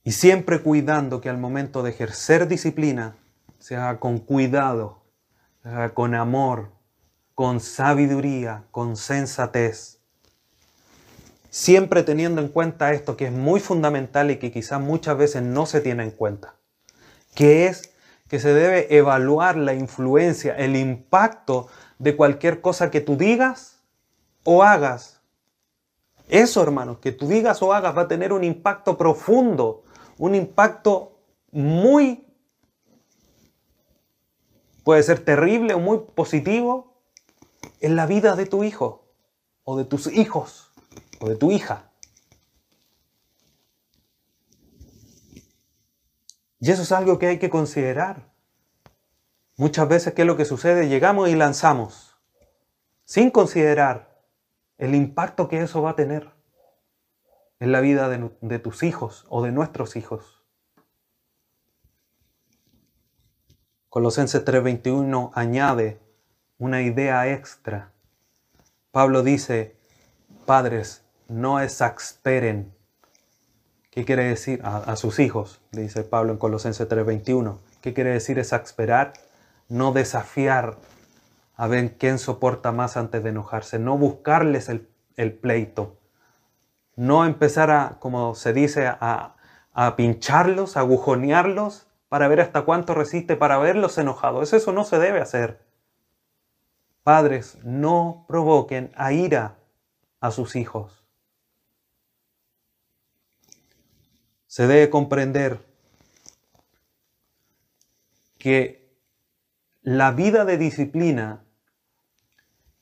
y 0.03 0.11
siempre 0.11 0.61
cuidando 0.61 1.21
que 1.21 1.29
al 1.29 1.39
momento 1.39 1.81
de 1.81 1.89
ejercer 1.89 2.47
disciplina 2.47 3.15
se 3.65 3.75
haga 3.75 3.99
con 3.99 4.19
cuidado, 4.19 5.01
se 5.63 5.69
haga 5.69 5.95
con 5.95 6.13
amor, 6.13 6.69
con 7.33 7.59
sabiduría, 7.59 8.65
con 8.69 8.95
sensatez. 8.95 10.01
Siempre 11.49 12.03
teniendo 12.03 12.41
en 12.41 12.49
cuenta 12.49 12.93
esto 12.93 13.17
que 13.17 13.25
es 13.25 13.31
muy 13.31 13.59
fundamental 13.59 14.29
y 14.29 14.37
que 14.37 14.51
quizás 14.51 14.79
muchas 14.79 15.17
veces 15.17 15.41
no 15.41 15.65
se 15.65 15.81
tiene 15.81 16.03
en 16.03 16.11
cuenta, 16.11 16.53
que 17.33 17.65
es 17.65 17.91
que 18.27 18.39
se 18.39 18.53
debe 18.53 18.95
evaluar 18.95 19.57
la 19.57 19.73
influencia, 19.73 20.55
el 20.55 20.75
impacto 20.75 21.67
de 21.97 22.15
cualquier 22.15 22.61
cosa 22.61 22.91
que 22.91 23.01
tú 23.01 23.17
digas 23.17 23.79
o 24.43 24.61
hagas. 24.61 25.21
Eso, 26.29 26.61
hermanos, 26.61 26.99
que 26.99 27.11
tú 27.11 27.27
digas 27.27 27.63
o 27.63 27.73
hagas 27.73 27.97
va 27.97 28.03
a 28.03 28.07
tener 28.07 28.31
un 28.31 28.43
impacto 28.43 28.95
profundo, 28.95 29.85
un 30.19 30.35
impacto 30.35 31.17
muy, 31.49 32.24
puede 34.85 35.01
ser 35.01 35.25
terrible 35.25 35.73
o 35.73 35.79
muy 35.79 35.97
positivo 36.13 37.01
en 37.81 37.95
la 37.95 38.05
vida 38.05 38.35
de 38.35 38.45
tu 38.45 38.63
hijo 38.63 39.11
o 39.63 39.77
de 39.77 39.83
tus 39.83 40.05
hijos 40.07 40.71
o 41.19 41.27
de 41.27 41.35
tu 41.35 41.51
hija. 41.51 41.91
Y 46.59 46.69
eso 46.71 46.83
es 46.83 46.91
algo 46.91 47.17
que 47.17 47.25
hay 47.27 47.39
que 47.39 47.49
considerar. 47.49 48.31
Muchas 49.57 49.89
veces, 49.89 50.13
¿qué 50.13 50.21
es 50.21 50.27
lo 50.27 50.37
que 50.37 50.45
sucede? 50.45 50.87
Llegamos 50.87 51.29
y 51.29 51.35
lanzamos, 51.35 52.17
sin 53.05 53.31
considerar 53.31 54.21
el 54.77 54.93
impacto 54.93 55.47
que 55.47 55.61
eso 55.61 55.81
va 55.81 55.91
a 55.91 55.95
tener 55.95 56.31
en 57.59 57.71
la 57.71 57.81
vida 57.81 58.07
de, 58.07 58.29
de 58.41 58.59
tus 58.59 58.83
hijos 58.83 59.25
o 59.29 59.41
de 59.41 59.51
nuestros 59.51 59.95
hijos. 59.95 60.34
Colosenses 63.95 64.43
3:21 64.43 65.31
añade 65.35 66.01
una 66.57 66.81
idea 66.81 67.31
extra. 67.31 67.93
Pablo 68.91 69.23
dice, 69.23 69.77
padres, 70.45 71.05
no 71.29 71.61
exasperen 71.61 72.73
¿Qué 73.91 74.03
quiere 74.03 74.25
decir? 74.25 74.59
A, 74.65 74.97
sus 74.97 75.19
hijos, 75.19 75.61
dice 75.71 76.03
Pablo 76.03 76.33
en 76.33 76.37
Colosenses 76.37 76.89
3:21. 76.89 77.59
¿Qué 77.79 77.93
quiere 77.93 78.09
decir 78.09 78.37
exasperar? 78.37 79.13
No 79.69 79.93
desafiar 79.93 80.75
a 81.55 81.67
ver 81.67 81.95
quién 81.97 82.19
soporta 82.19 82.73
más 82.73 82.97
antes 82.97 83.23
de 83.23 83.29
enojarse, 83.29 83.79
no 83.79 83.97
buscarles 83.97 84.67
el, 84.67 85.33
pleito, 85.35 85.95
no 86.97 87.23
empezar 87.23 87.71
a, 87.71 87.95
como 88.01 88.35
se 88.35 88.51
dice, 88.51 88.87
a, 88.87 89.35
pincharlos, 89.95 90.75
agujonearlos 90.75 91.84
para 92.09 92.27
ver 92.27 92.41
hasta 92.41 92.63
cuánto 92.63 92.93
resiste, 92.93 93.35
para 93.35 93.57
verlos 93.57 93.97
enojados. 93.97 94.53
Eso 94.53 94.71
no 94.71 94.83
se 94.83 94.99
debe 94.99 95.21
hacer. 95.21 95.65
Padres, 97.03 97.57
no 97.63 98.25
provoquen 98.27 98.91
a 98.95 99.13
ira 99.13 99.57
a 100.19 100.31
sus 100.31 100.55
hijos. 100.55 101.05
se 104.55 104.67
debe 104.67 104.89
comprender 104.89 105.59
que 108.37 108.89
la 109.81 110.11
vida 110.11 110.45
de 110.45 110.57
disciplina 110.57 111.43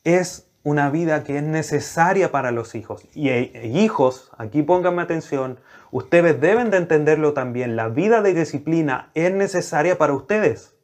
es 0.03 0.52
una 0.63 0.89
vida 0.89 1.23
que 1.23 1.37
es 1.37 1.43
necesaria 1.43 2.31
para 2.31 2.51
los 2.51 2.75
hijos. 2.75 3.05
Y 3.13 3.29
e, 3.29 3.67
hijos, 3.67 4.31
aquí 4.37 4.63
pónganme 4.63 5.01
atención, 5.01 5.59
ustedes 5.91 6.39
deben 6.39 6.71
de 6.71 6.77
entenderlo 6.77 7.33
también. 7.33 7.75
La 7.75 7.89
vida 7.89 8.21
de 8.21 8.33
disciplina 8.33 9.11
es 9.13 9.31
necesaria 9.31 9.97
para 9.97 10.13
ustedes. 10.13 10.75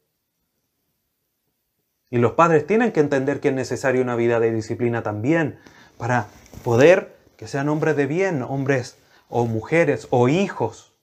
Y 2.10 2.18
los 2.18 2.34
padres 2.34 2.66
tienen 2.66 2.92
que 2.92 3.00
entender 3.00 3.40
que 3.40 3.50
es 3.50 3.54
necesaria 3.54 4.02
una 4.02 4.16
vida 4.16 4.40
de 4.40 4.52
disciplina 4.52 5.04
también 5.04 5.60
para 5.98 6.28
poder 6.64 7.16
que 7.38 7.48
sean 7.48 7.70
hombres 7.70 7.96
de 7.96 8.06
bien, 8.06 8.42
hombres 8.42 8.98
o 9.30 9.46
mujeres 9.46 10.08
o 10.10 10.28
hijos 10.28 10.94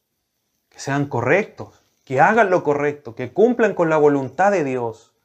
que 0.68 0.80
sean 0.80 1.06
correctos, 1.06 1.82
que 2.04 2.20
hagan 2.20 2.50
lo 2.50 2.62
correcto, 2.62 3.14
que 3.14 3.32
cumplan 3.32 3.74
con 3.74 3.88
la 3.88 3.96
voluntad 3.96 4.50
de 4.50 4.64
Dios. 4.64 5.15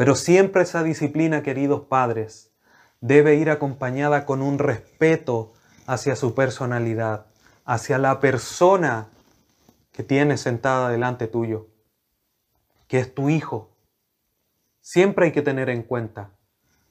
Pero 0.00 0.14
siempre 0.14 0.62
esa 0.62 0.82
disciplina, 0.82 1.42
queridos 1.42 1.82
padres, 1.82 2.50
debe 3.02 3.34
ir 3.34 3.50
acompañada 3.50 4.24
con 4.24 4.40
un 4.40 4.58
respeto 4.58 5.52
hacia 5.86 6.16
su 6.16 6.34
personalidad, 6.34 7.26
hacia 7.66 7.98
la 7.98 8.18
persona 8.18 9.08
que 9.92 10.02
tienes 10.02 10.40
sentada 10.40 10.88
delante 10.88 11.26
tuyo, 11.26 11.66
que 12.88 12.98
es 12.98 13.14
tu 13.14 13.28
hijo. 13.28 13.76
Siempre 14.80 15.26
hay 15.26 15.32
que 15.32 15.42
tener 15.42 15.68
en 15.68 15.82
cuenta. 15.82 16.30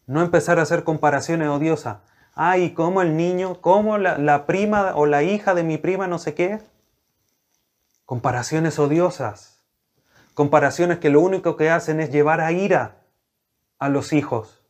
No 0.06 0.22
empezar 0.22 0.60
a 0.60 0.62
hacer 0.62 0.84
comparaciones 0.84 1.48
odiosas 1.48 1.98
ay, 2.36 2.76
¿cómo 2.76 3.02
el 3.02 3.18
niño, 3.18 3.60
cómo 3.60 3.98
la, 3.98 4.46
prima 4.46 4.94
o 4.94 5.08
la 5.08 5.24
hija 5.24 5.56
de 5.56 5.64
mi 5.64 5.80
prima 5.80 6.06
no 6.06 6.20
sé 6.20 6.36
qué? 6.36 6.60
Comparaciones 8.06 8.78
odiosas, 8.78 9.64
comparaciones 10.36 11.00
que 11.00 11.10
lo 11.10 11.22
único 11.22 11.58
que 11.58 11.72
hacen 11.72 12.00
es 12.02 12.12
llevar 12.12 12.40
a 12.42 12.52
ira 12.52 12.99
a 13.80 13.90
los 13.90 14.14
hijos, 14.14 14.62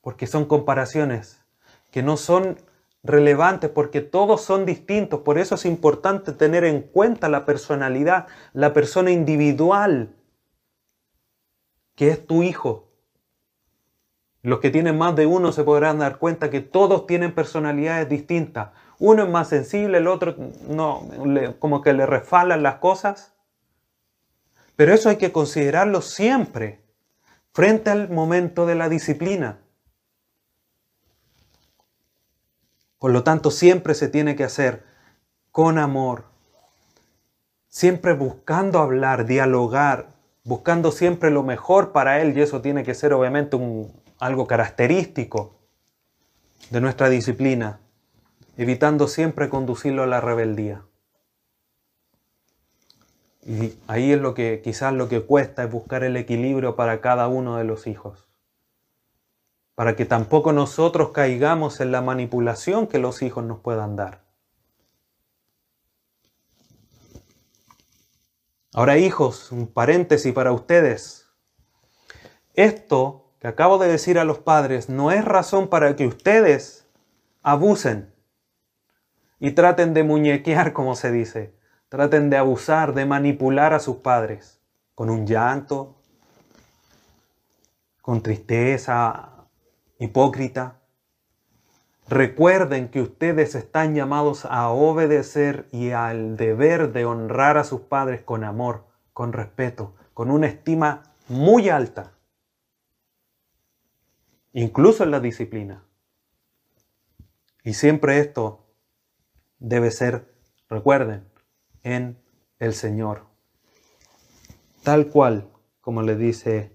porque 0.00 0.26
son 0.26 0.46
comparaciones 0.46 1.44
que 1.90 2.02
no 2.02 2.16
son 2.16 2.56
relevantes 3.02 3.70
porque 3.70 4.00
todos 4.00 4.42
son 4.42 4.66
distintos. 4.66 5.20
Por 5.20 5.38
eso 5.38 5.54
es 5.54 5.64
importante 5.64 6.32
tener 6.32 6.64
en 6.64 6.82
cuenta 6.82 7.28
la 7.28 7.44
personalidad, 7.44 8.26
la 8.52 8.72
persona 8.72 9.10
individual 9.10 10.14
que 11.94 12.08
es 12.08 12.26
tu 12.26 12.42
hijo. 12.42 12.90
Los 14.42 14.60
que 14.60 14.70
tienen 14.70 14.98
más 14.98 15.16
de 15.16 15.26
uno 15.26 15.50
se 15.50 15.64
podrán 15.64 15.98
dar 15.98 16.18
cuenta 16.18 16.50
que 16.50 16.60
todos 16.60 17.06
tienen 17.06 17.34
personalidades 17.34 18.08
distintas. 18.08 18.70
Uno 18.98 19.24
es 19.24 19.28
más 19.28 19.48
sensible, 19.48 19.98
el 19.98 20.06
otro 20.06 20.36
no, 20.68 21.08
como 21.58 21.82
que 21.82 21.92
le 21.92 22.06
refalan 22.06 22.62
las 22.62 22.76
cosas. 22.76 23.34
Pero 24.76 24.92
eso 24.92 25.08
hay 25.08 25.16
que 25.16 25.32
considerarlo 25.32 26.02
siempre, 26.02 26.80
frente 27.56 27.88
al 27.88 28.10
momento 28.10 28.66
de 28.66 28.74
la 28.74 28.90
disciplina. 28.90 29.56
Por 32.98 33.12
lo 33.12 33.24
tanto, 33.24 33.50
siempre 33.50 33.94
se 33.94 34.08
tiene 34.08 34.36
que 34.36 34.44
hacer 34.44 34.84
con 35.52 35.78
amor, 35.78 36.24
siempre 37.66 38.12
buscando 38.12 38.78
hablar, 38.78 39.24
dialogar, 39.24 40.12
buscando 40.44 40.92
siempre 40.92 41.30
lo 41.30 41.42
mejor 41.44 41.92
para 41.92 42.20
él, 42.20 42.36
y 42.36 42.42
eso 42.42 42.60
tiene 42.60 42.84
que 42.84 42.92
ser 42.92 43.14
obviamente 43.14 43.56
algo 44.18 44.46
característico 44.46 45.56
de 46.68 46.82
nuestra 46.82 47.08
disciplina, 47.08 47.80
evitando 48.58 49.08
siempre 49.08 49.48
conducirlo 49.48 50.02
a 50.02 50.06
la 50.06 50.20
rebeldía. 50.20 50.82
Y 53.46 53.78
ahí 53.86 54.12
es 54.12 54.20
lo 54.20 54.34
que 54.34 54.60
quizás 54.60 54.92
lo 54.92 55.08
que 55.08 55.20
cuesta 55.20 55.62
es 55.62 55.70
buscar 55.70 56.02
el 56.02 56.16
equilibrio 56.16 56.74
para 56.74 57.00
cada 57.00 57.28
uno 57.28 57.56
de 57.56 57.62
los 57.64 57.86
hijos. 57.86 58.28
Para 59.76 59.94
que 59.94 60.04
tampoco 60.04 60.52
nosotros 60.52 61.10
caigamos 61.10 61.80
en 61.80 61.92
la 61.92 62.02
manipulación 62.02 62.88
que 62.88 62.98
los 62.98 63.22
hijos 63.22 63.44
nos 63.44 63.60
puedan 63.60 63.94
dar. 63.94 64.24
Ahora 68.74 68.98
hijos, 68.98 69.52
un 69.52 69.68
paréntesis 69.68 70.32
para 70.32 70.50
ustedes. 70.50 71.28
Esto 72.54 73.30
que 73.38 73.46
acabo 73.46 73.78
de 73.78 73.86
decir 73.86 74.18
a 74.18 74.24
los 74.24 74.40
padres 74.40 74.88
no 74.88 75.12
es 75.12 75.24
razón 75.24 75.68
para 75.68 75.94
que 75.94 76.08
ustedes 76.08 76.88
abusen 77.42 78.12
y 79.38 79.52
traten 79.52 79.94
de 79.94 80.02
muñequear, 80.02 80.72
como 80.72 80.96
se 80.96 81.12
dice. 81.12 81.54
Traten 81.88 82.30
de 82.30 82.36
abusar, 82.36 82.94
de 82.94 83.06
manipular 83.06 83.72
a 83.72 83.78
sus 83.78 83.96
padres 83.96 84.60
con 84.94 85.10
un 85.10 85.26
llanto, 85.26 85.96
con 88.00 88.22
tristeza 88.22 89.46
hipócrita. 89.98 90.80
Recuerden 92.08 92.88
que 92.88 93.02
ustedes 93.02 93.54
están 93.54 93.94
llamados 93.94 94.44
a 94.44 94.68
obedecer 94.68 95.68
y 95.70 95.90
al 95.90 96.36
deber 96.36 96.92
de 96.92 97.04
honrar 97.04 97.58
a 97.58 97.64
sus 97.64 97.82
padres 97.82 98.22
con 98.22 98.42
amor, 98.42 98.84
con 99.12 99.32
respeto, 99.32 99.94
con 100.14 100.30
una 100.30 100.46
estima 100.46 101.02
muy 101.28 101.68
alta, 101.68 102.12
incluso 104.52 105.04
en 105.04 105.10
la 105.10 105.20
disciplina. 105.20 105.82
Y 107.64 107.74
siempre 107.74 108.20
esto 108.20 108.64
debe 109.58 109.90
ser, 109.90 110.32
recuerden, 110.68 111.28
en 111.86 112.20
el 112.58 112.74
Señor. 112.74 113.26
Tal 114.82 115.06
cual 115.06 115.48
como 115.80 116.02
le 116.02 116.16
dice 116.16 116.72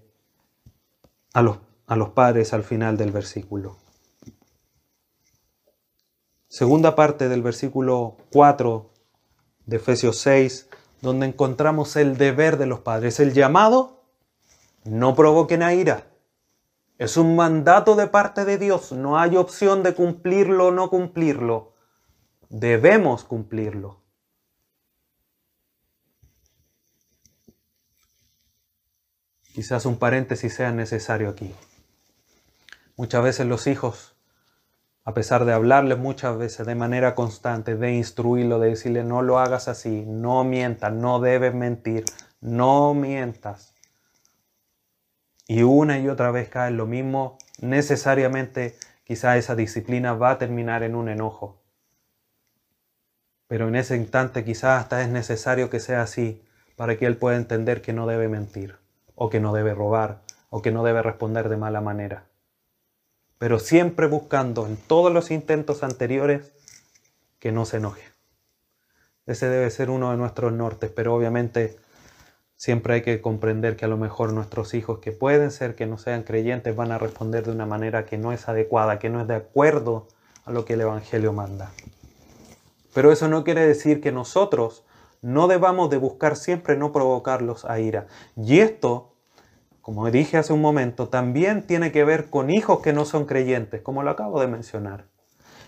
a 1.34 1.42
los, 1.42 1.58
a 1.86 1.96
los 1.96 2.10
padres 2.10 2.54
al 2.54 2.64
final 2.64 2.96
del 2.96 3.12
versículo. 3.12 3.76
Segunda 6.48 6.96
parte 6.96 7.28
del 7.28 7.42
versículo 7.42 8.16
4 8.32 8.90
de 9.66 9.76
Efesios 9.76 10.16
6, 10.18 10.70
donde 11.02 11.26
encontramos 11.26 11.96
el 11.96 12.16
deber 12.16 12.56
de 12.56 12.66
los 12.66 12.80
padres, 12.80 13.20
el 13.20 13.34
llamado, 13.34 14.04
no 14.84 15.14
provoquen 15.14 15.62
a 15.62 15.74
ira. 15.74 16.06
Es 16.96 17.18
un 17.18 17.36
mandato 17.36 17.96
de 17.96 18.06
parte 18.06 18.46
de 18.46 18.56
Dios, 18.56 18.92
no 18.92 19.18
hay 19.18 19.36
opción 19.36 19.82
de 19.82 19.94
cumplirlo 19.94 20.68
o 20.68 20.72
no 20.72 20.88
cumplirlo. 20.88 21.74
Debemos 22.48 23.24
cumplirlo. 23.24 24.01
Quizás 29.52 29.84
un 29.84 29.98
paréntesis 29.98 30.54
sea 30.54 30.72
necesario 30.72 31.28
aquí. 31.28 31.54
Muchas 32.96 33.22
veces 33.22 33.46
los 33.46 33.66
hijos, 33.66 34.16
a 35.04 35.12
pesar 35.12 35.44
de 35.44 35.52
hablarles 35.52 35.98
muchas 35.98 36.38
veces 36.38 36.66
de 36.66 36.74
manera 36.74 37.14
constante, 37.14 37.76
de 37.76 37.92
instruirlo, 37.92 38.58
de 38.58 38.70
decirle 38.70 39.04
no 39.04 39.20
lo 39.20 39.38
hagas 39.38 39.68
así, 39.68 40.04
no 40.06 40.42
mientas, 40.44 40.94
no 40.94 41.20
debes 41.20 41.54
mentir, 41.54 42.06
no 42.40 42.94
mientas. 42.94 43.74
Y 45.46 45.64
una 45.64 45.98
y 45.98 46.08
otra 46.08 46.30
vez 46.30 46.48
cae 46.48 46.70
lo 46.70 46.86
mismo, 46.86 47.36
necesariamente 47.60 48.78
quizás 49.04 49.36
esa 49.36 49.54
disciplina 49.54 50.14
va 50.14 50.30
a 50.30 50.38
terminar 50.38 50.82
en 50.82 50.94
un 50.94 51.10
enojo. 51.10 51.62
Pero 53.48 53.68
en 53.68 53.76
ese 53.76 53.96
instante 53.96 54.46
quizás 54.46 54.80
hasta 54.80 55.02
es 55.02 55.08
necesario 55.10 55.68
que 55.68 55.78
sea 55.78 56.00
así 56.00 56.42
para 56.74 56.96
que 56.96 57.04
él 57.04 57.18
pueda 57.18 57.36
entender 57.36 57.82
que 57.82 57.92
no 57.92 58.06
debe 58.06 58.28
mentir 58.28 58.81
o 59.22 59.30
que 59.30 59.38
no 59.38 59.52
debe 59.52 59.72
robar, 59.72 60.18
o 60.50 60.62
que 60.62 60.72
no 60.72 60.82
debe 60.82 61.00
responder 61.00 61.48
de 61.48 61.56
mala 61.56 61.80
manera. 61.80 62.24
Pero 63.38 63.60
siempre 63.60 64.08
buscando 64.08 64.66
en 64.66 64.76
todos 64.76 65.12
los 65.12 65.30
intentos 65.30 65.84
anteriores 65.84 66.52
que 67.38 67.52
no 67.52 67.64
se 67.64 67.76
enoje. 67.76 68.02
Ese 69.26 69.48
debe 69.48 69.70
ser 69.70 69.90
uno 69.90 70.10
de 70.10 70.16
nuestros 70.16 70.52
nortes, 70.52 70.90
pero 70.90 71.14
obviamente 71.14 71.78
siempre 72.56 72.94
hay 72.94 73.02
que 73.02 73.20
comprender 73.20 73.76
que 73.76 73.84
a 73.84 73.88
lo 73.88 73.96
mejor 73.96 74.32
nuestros 74.32 74.74
hijos, 74.74 74.98
que 74.98 75.12
pueden 75.12 75.52
ser 75.52 75.76
que 75.76 75.86
no 75.86 75.98
sean 75.98 76.24
creyentes, 76.24 76.74
van 76.74 76.90
a 76.90 76.98
responder 76.98 77.44
de 77.44 77.52
una 77.52 77.64
manera 77.64 78.04
que 78.04 78.18
no 78.18 78.32
es 78.32 78.48
adecuada, 78.48 78.98
que 78.98 79.08
no 79.08 79.20
es 79.20 79.28
de 79.28 79.36
acuerdo 79.36 80.08
a 80.44 80.50
lo 80.50 80.64
que 80.64 80.72
el 80.72 80.80
Evangelio 80.80 81.32
manda. 81.32 81.70
Pero 82.92 83.12
eso 83.12 83.28
no 83.28 83.44
quiere 83.44 83.64
decir 83.64 84.00
que 84.00 84.10
nosotros 84.10 84.82
no 85.20 85.46
debamos 85.46 85.90
de 85.90 85.98
buscar 85.98 86.34
siempre 86.34 86.76
no 86.76 86.90
provocarlos 86.90 87.64
a 87.64 87.78
ira. 87.78 88.08
Y 88.36 88.58
esto, 88.58 89.11
como 89.82 90.10
dije 90.10 90.38
hace 90.38 90.52
un 90.52 90.60
momento, 90.60 91.08
también 91.08 91.66
tiene 91.66 91.92
que 91.92 92.04
ver 92.04 92.30
con 92.30 92.50
hijos 92.50 92.80
que 92.80 92.92
no 92.92 93.04
son 93.04 93.26
creyentes, 93.26 93.82
como 93.82 94.02
lo 94.02 94.10
acabo 94.10 94.40
de 94.40 94.46
mencionar. 94.46 95.06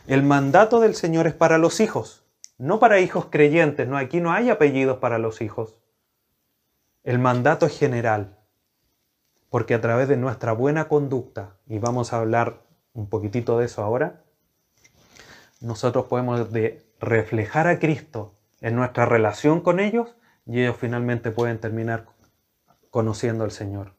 El 0.06 0.22
mandato 0.22 0.80
del 0.80 0.94
Señor 0.94 1.26
es 1.26 1.34
para 1.34 1.58
los 1.58 1.80
hijos, 1.80 2.24
no 2.56 2.78
para 2.78 3.00
hijos 3.00 3.26
creyentes. 3.30 3.88
No, 3.88 3.96
aquí 3.96 4.20
no 4.20 4.32
hay 4.32 4.50
apellidos 4.50 4.98
para 4.98 5.18
los 5.18 5.40
hijos. 5.40 5.76
El 7.02 7.18
mandato 7.18 7.66
es 7.66 7.78
general, 7.78 8.38
porque 9.50 9.74
a 9.74 9.80
través 9.80 10.08
de 10.08 10.16
nuestra 10.16 10.52
buena 10.52 10.88
conducta, 10.88 11.56
y 11.66 11.78
vamos 11.78 12.12
a 12.12 12.18
hablar 12.18 12.62
un 12.92 13.08
poquitito 13.08 13.58
de 13.58 13.66
eso 13.66 13.82
ahora, 13.82 14.22
nosotros 15.60 16.06
podemos 16.06 16.52
de 16.52 16.86
reflejar 17.00 17.66
a 17.66 17.78
Cristo 17.78 18.34
en 18.60 18.76
nuestra 18.76 19.06
relación 19.06 19.60
con 19.60 19.80
ellos 19.80 20.16
y 20.46 20.60
ellos 20.60 20.76
finalmente 20.78 21.30
pueden 21.30 21.58
terminar 21.58 22.06
conociendo 22.90 23.44
al 23.44 23.50
Señor, 23.50 23.94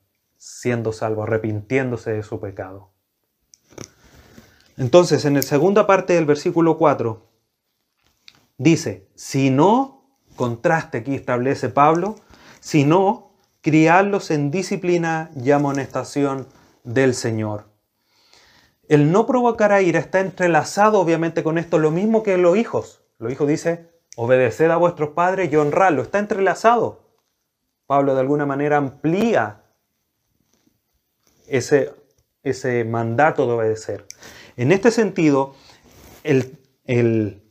siendo 0.45 0.93
salvos, 0.93 1.23
arrepintiéndose 1.27 2.11
de 2.13 2.21
su 2.21 2.39
pecado. 2.39 2.91
Entonces, 4.77 5.25
en 5.25 5.33
la 5.33 5.41
segunda 5.41 5.87
parte 5.87 6.13
del 6.13 6.25
versículo 6.25 6.77
4, 6.77 7.25
dice, 8.59 9.07
si 9.15 9.49
no, 9.49 10.19
contraste 10.35 10.99
aquí 10.99 11.15
establece 11.15 11.69
Pablo, 11.69 12.17
si 12.59 12.83
no, 12.83 13.31
criarlos 13.61 14.29
en 14.29 14.51
disciplina 14.51 15.31
y 15.35 15.49
amonestación 15.49 16.47
del 16.83 17.15
Señor. 17.15 17.65
El 18.87 19.11
no 19.11 19.25
provocar 19.25 19.71
a 19.71 19.81
ira 19.81 19.99
está 19.99 20.19
entrelazado 20.19 20.99
obviamente 20.99 21.41
con 21.41 21.57
esto, 21.57 21.79
lo 21.79 21.89
mismo 21.89 22.21
que 22.21 22.37
los 22.37 22.55
hijos. 22.55 23.01
Los 23.17 23.31
hijos 23.31 23.47
dice, 23.47 23.89
Obedeced 24.15 24.69
a 24.69 24.77
vuestros 24.77 25.09
padres 25.09 25.51
y 25.51 25.55
honradlo. 25.55 26.03
Está 26.03 26.19
entrelazado. 26.19 27.01
Pablo 27.87 28.13
de 28.13 28.21
alguna 28.21 28.45
manera 28.45 28.77
amplía 28.77 29.64
ese, 31.47 31.93
ese 32.43 32.83
mandato 32.83 33.47
de 33.47 33.53
obedecer. 33.53 34.05
En 34.57 34.71
este 34.71 34.91
sentido, 34.91 35.55
el, 36.23 36.57
el 36.85 37.41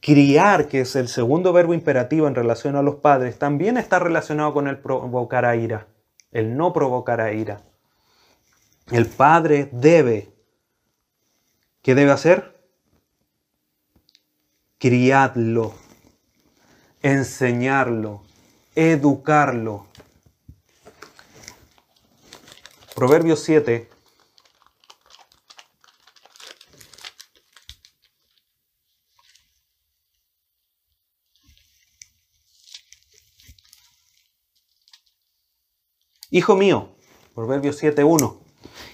criar, 0.00 0.68
que 0.68 0.80
es 0.80 0.96
el 0.96 1.08
segundo 1.08 1.52
verbo 1.52 1.74
imperativo 1.74 2.26
en 2.26 2.34
relación 2.34 2.76
a 2.76 2.82
los 2.82 2.96
padres, 2.96 3.38
también 3.38 3.76
está 3.76 3.98
relacionado 3.98 4.52
con 4.52 4.68
el 4.68 4.78
provocar 4.78 5.44
a 5.44 5.56
ira, 5.56 5.86
el 6.32 6.56
no 6.56 6.72
provocar 6.72 7.20
a 7.20 7.32
ira. 7.32 7.62
El 8.90 9.06
padre 9.06 9.68
debe, 9.72 10.32
¿qué 11.82 11.94
debe 11.94 12.10
hacer? 12.10 12.56
Criadlo 14.78 15.74
enseñarlo, 17.02 18.22
educarlo. 18.74 19.86
Proverbios 22.98 23.38
7. 23.44 23.88
Hijo 36.32 36.56
mío, 36.56 36.88
Proverbios 37.36 37.80
7.1. 37.80 38.36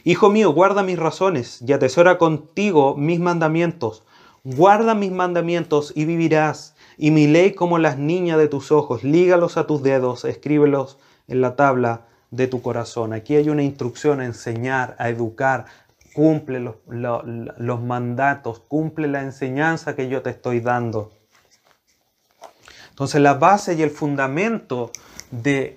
Hijo 0.05 0.28
mío, 0.28 0.52
guarda 0.52 0.82
mis 0.82 0.98
razones 0.98 1.62
y 1.66 1.72
atesora 1.72 2.18
contigo 2.18 2.96
mis 2.98 3.20
mandamientos. 3.20 4.05
Guarda 4.44 4.94
mis 4.94 5.12
mandamientos 5.12 5.94
y 5.96 6.05
vivirás 6.05 6.76
y 6.98 7.11
mi 7.11 7.26
ley 7.26 7.55
como 7.55 7.78
las 7.78 7.96
niñas 7.96 8.36
de 8.36 8.48
tus 8.48 8.70
ojos, 8.70 9.02
lígalos 9.02 9.57
a 9.57 9.66
tus 9.66 9.82
dedos, 9.82 10.26
escríbelos 10.26 10.98
en 11.26 11.40
la 11.40 11.57
tabla 11.57 12.09
de 12.31 12.47
tu 12.47 12.62
corazón. 12.62 13.12
Aquí 13.12 13.37
hay 13.37 13.49
una 13.49 13.62
instrucción 13.62 14.20
a 14.20 14.25
enseñar, 14.25 14.97
a 14.99 15.09
educar, 15.09 15.66
cumple 16.14 16.61
los, 16.61 17.83
mandatos, 17.83 18.61
cumple 18.61 19.09
la 19.09 19.22
enseñanza 19.22 19.97
que 19.97 20.09
yo 20.09 20.22
te 20.22 20.31
estoy 20.31 20.61
dando. 20.61 21.12
Entonces 22.91 23.20
la 23.20 23.35
base 23.35 23.75
y 23.75 23.83
el 23.83 23.91
fundamento 23.91 24.93
de, 25.33 25.77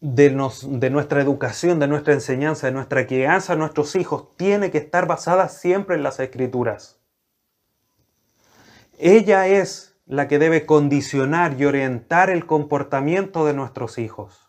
de, 0.00 0.30
de, 0.30 0.90
nuestra 0.90 1.20
educación, 1.20 1.80
de 1.80 1.88
nuestra 1.88 2.14
enseñanza, 2.14 2.68
de 2.68 2.72
nuestra 2.72 3.06
crianza 3.06 3.54
a 3.54 3.56
nuestros 3.56 3.96
hijos, 3.96 4.36
tiene 4.36 4.70
que 4.70 4.78
estar 4.78 5.08
basada 5.08 5.48
siempre 5.48 5.96
en 5.96 6.04
las 6.04 6.20
escrituras. 6.20 7.00
Ella 8.98 9.48
es 9.48 9.96
la 10.06 10.28
que 10.28 10.38
debe 10.38 10.66
condicionar 10.66 11.60
y 11.60 11.64
orientar 11.64 12.30
el 12.30 12.46
comportamiento 12.46 13.44
de 13.44 13.54
nuestros 13.54 13.98
hijos. 13.98 14.43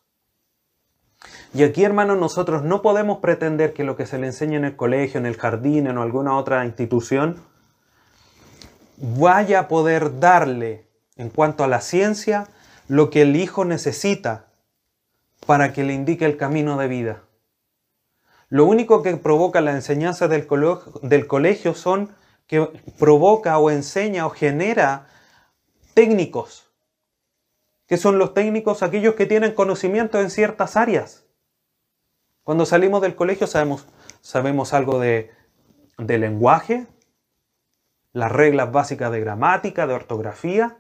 Y 1.56 1.64
aquí, 1.64 1.86
hermanos, 1.86 2.18
nosotros 2.18 2.64
no 2.64 2.82
podemos 2.82 3.20
pretender 3.20 3.72
que 3.72 3.86
lo 3.86 3.96
que 3.96 4.06
se 4.06 4.18
le 4.18 4.28
enseña 4.28 4.58
en 4.58 4.66
el 4.66 4.76
colegio, 4.76 5.22
en 5.22 5.26
el 5.26 5.38
jardín, 5.38 5.88
en 5.88 5.98
alguna 5.98 6.36
otra 6.36 6.66
institución, 6.66 7.38
vaya 8.98 9.60
a 9.62 9.68
poder 9.70 10.20
darle, 10.20 10.86
en 11.16 11.30
cuanto 11.30 11.64
a 11.64 11.70
la 11.70 11.80
ciencia, 11.80 12.50
lo 12.90 13.10
que 13.10 13.22
el 13.22 13.38
hijo 13.38 13.64
necesita 13.64 14.48
para 15.48 15.72
que 15.72 15.86
le 15.86 15.94
indique 15.94 16.26
el 16.26 16.36
camino 16.36 16.78
de 16.78 16.90
vida. 16.90 17.24
Lo 18.50 18.66
único 18.66 19.02
que 19.02 19.16
provoca 19.16 19.62
la 19.62 19.72
enseñanza 19.72 20.28
del 20.28 20.48
colegio, 20.48 21.00
del 21.04 21.26
colegio 21.26 21.74
son 21.74 22.14
que 22.48 22.68
provoca 23.00 23.58
o 23.60 23.72
enseña 23.72 24.26
o 24.26 24.30
genera 24.30 25.08
técnicos. 25.94 26.70
que 27.88 27.96
son 27.96 28.18
los 28.18 28.34
técnicos? 28.34 28.84
Aquellos 28.84 29.16
que 29.16 29.26
tienen 29.26 29.54
conocimiento 29.54 30.20
en 30.20 30.30
ciertas 30.30 30.76
áreas. 30.76 31.25
Cuando 32.46 32.68
salimos 32.68 33.02
del 33.02 33.16
colegio 33.16 33.48
sabemos, 33.48 33.88
sabemos 34.22 34.76
algo 34.76 35.00
de, 35.00 35.32
de 35.98 36.20
lenguaje, 36.20 36.86
las 38.14 38.32
reglas 38.32 38.72
básicas 38.72 39.12
de 39.12 39.20
gramática, 39.20 39.88
de 39.88 39.96
ortografía, 39.96 40.78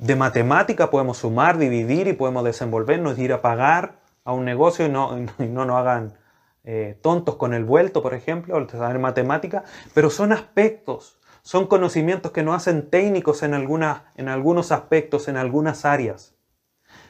de 0.00 0.16
matemática 0.16 0.90
podemos 0.90 1.18
sumar, 1.18 1.58
dividir 1.58 2.08
y 2.08 2.12
podemos 2.14 2.42
desenvolvernos, 2.42 3.16
ir 3.20 3.32
a 3.32 3.40
pagar 3.40 4.00
a 4.24 4.32
un 4.32 4.44
negocio 4.44 4.84
y 4.86 4.88
no, 4.88 5.16
y 5.38 5.46
no 5.46 5.64
nos 5.64 5.76
hagan 5.76 6.18
eh, 6.64 6.98
tontos 7.02 7.36
con 7.36 7.54
el 7.54 7.62
vuelto, 7.62 8.02
por 8.02 8.12
ejemplo, 8.12 8.56
o 8.56 8.68
saber 8.68 8.98
matemática, 8.98 9.62
pero 9.94 10.10
son 10.10 10.32
aspectos, 10.32 11.20
son 11.42 11.68
conocimientos 11.68 12.32
que 12.32 12.42
nos 12.42 12.56
hacen 12.56 12.90
técnicos 12.90 13.44
en, 13.44 13.54
en 13.54 14.28
algunos 14.28 14.72
aspectos, 14.72 15.28
en 15.28 15.36
algunas 15.36 15.84
áreas. 15.84 16.34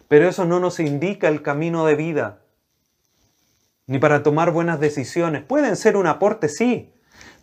Pero 0.06 0.28
eso 0.28 0.44
no 0.44 0.60
nos 0.60 0.80
indica 0.80 1.28
el 1.28 1.40
camino 1.40 1.86
de 1.86 1.94
vida, 1.94 2.43
ni 3.87 3.99
para 3.99 4.22
tomar 4.22 4.51
buenas 4.51 4.80
decisiones. 4.80 5.43
Pueden 5.43 5.76
ser 5.76 5.97
un 5.97 6.07
aporte, 6.07 6.49
sí, 6.49 6.93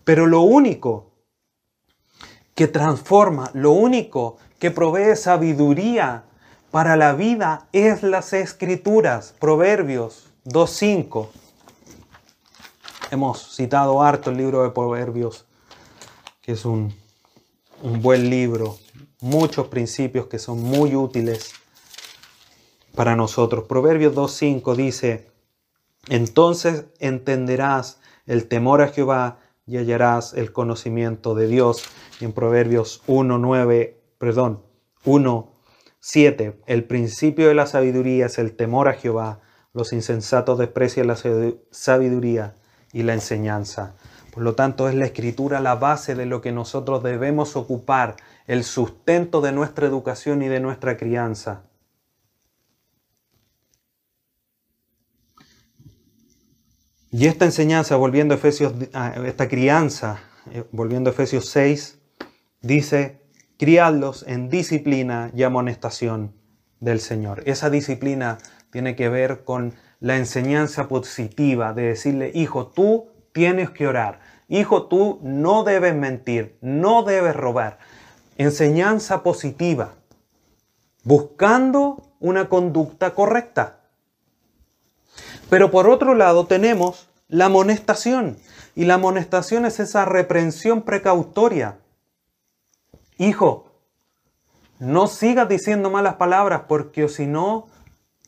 pero 0.03 0.25
lo 0.25 0.41
único 0.41 1.11
que 2.55 2.67
transforma, 2.67 3.49
lo 3.53 3.71
único 3.71 4.37
que 4.59 4.71
provee 4.71 5.15
sabiduría 5.15 6.25
para 6.71 6.95
la 6.95 7.13
vida 7.13 7.67
es 7.71 8.03
las 8.03 8.33
escrituras. 8.33 9.33
Proverbios 9.39 10.29
2.5. 10.45 11.29
Hemos 13.11 13.55
citado 13.55 14.01
harto 14.01 14.29
el 14.29 14.37
libro 14.37 14.63
de 14.63 14.69
Proverbios, 14.69 15.45
que 16.41 16.53
es 16.53 16.65
un, 16.65 16.93
un 17.81 18.01
buen 18.01 18.29
libro, 18.29 18.77
muchos 19.19 19.67
principios 19.67 20.27
que 20.27 20.39
son 20.39 20.61
muy 20.61 20.95
útiles 20.95 21.53
para 22.95 23.15
nosotros. 23.15 23.65
Proverbios 23.67 24.13
2.5 24.13 24.75
dice, 24.75 25.30
entonces 26.07 26.85
entenderás 26.99 27.99
el 28.25 28.47
temor 28.47 28.81
a 28.81 28.87
Jehová 28.87 29.39
y 29.65 29.77
hallarás 29.77 30.33
el 30.33 30.51
conocimiento 30.51 31.35
de 31.35 31.47
Dios. 31.47 31.83
En 32.19 32.33
Proverbios 32.33 33.01
1.9, 33.07 33.95
perdón, 34.17 34.63
1.7, 35.05 36.55
el 36.65 36.83
principio 36.83 37.47
de 37.47 37.55
la 37.55 37.67
sabiduría 37.67 38.25
es 38.25 38.37
el 38.37 38.55
temor 38.55 38.87
a 38.87 38.93
Jehová. 38.93 39.39
Los 39.73 39.93
insensatos 39.93 40.57
desprecian 40.57 41.07
la 41.07 41.15
sabiduría 41.71 42.55
y 42.91 43.03
la 43.03 43.13
enseñanza. 43.13 43.95
Por 44.33 44.43
lo 44.43 44.55
tanto, 44.55 44.87
es 44.87 44.95
la 44.95 45.05
escritura 45.05 45.59
la 45.59 45.75
base 45.75 46.15
de 46.15 46.25
lo 46.25 46.41
que 46.41 46.51
nosotros 46.51 47.03
debemos 47.03 47.55
ocupar, 47.55 48.15
el 48.47 48.63
sustento 48.63 49.41
de 49.41 49.51
nuestra 49.51 49.87
educación 49.87 50.41
y 50.41 50.47
de 50.47 50.59
nuestra 50.59 50.97
crianza. 50.97 51.63
Y 57.13 57.27
esta 57.27 57.43
enseñanza, 57.43 57.97
volviendo 57.97 58.33
a 58.33 58.37
Efesios, 58.37 58.73
esta 59.25 59.49
crianza, 59.49 60.21
eh, 60.49 60.63
volviendo 60.71 61.09
a 61.09 61.13
Efesios 61.13 61.49
6, 61.49 61.99
dice, 62.61 63.21
criadlos 63.59 64.23
en 64.25 64.47
disciplina 64.47 65.29
y 65.35 65.43
amonestación 65.43 66.33
del 66.79 67.01
Señor. 67.01 67.43
Esa 67.45 67.69
disciplina 67.69 68.37
tiene 68.71 68.95
que 68.95 69.09
ver 69.09 69.43
con 69.43 69.73
la 69.99 70.15
enseñanza 70.15 70.87
positiva 70.87 71.73
de 71.73 71.83
decirle, 71.83 72.31
hijo, 72.33 72.67
tú 72.67 73.09
tienes 73.33 73.69
que 73.71 73.87
orar. 73.87 74.21
Hijo, 74.47 74.87
tú 74.87 75.19
no 75.21 75.65
debes 75.65 75.93
mentir, 75.93 76.57
no 76.61 77.03
debes 77.03 77.35
robar. 77.35 77.79
Enseñanza 78.37 79.21
positiva, 79.21 79.95
buscando 81.03 82.15
una 82.21 82.47
conducta 82.47 83.13
correcta. 83.13 83.80
Pero 85.49 85.71
por 85.71 85.89
otro 85.89 86.15
lado 86.15 86.45
tenemos 86.45 87.09
la 87.27 87.45
amonestación. 87.45 88.37
Y 88.75 88.85
la 88.85 88.95
amonestación 88.95 89.65
es 89.65 89.79
esa 89.79 90.05
reprensión 90.05 90.83
precautoria. 90.83 91.79
Hijo, 93.17 93.67
no 94.79 95.07
sigas 95.07 95.49
diciendo 95.49 95.89
malas 95.89 96.15
palabras 96.15 96.63
porque 96.67 97.07
si 97.09 97.27
no 97.27 97.67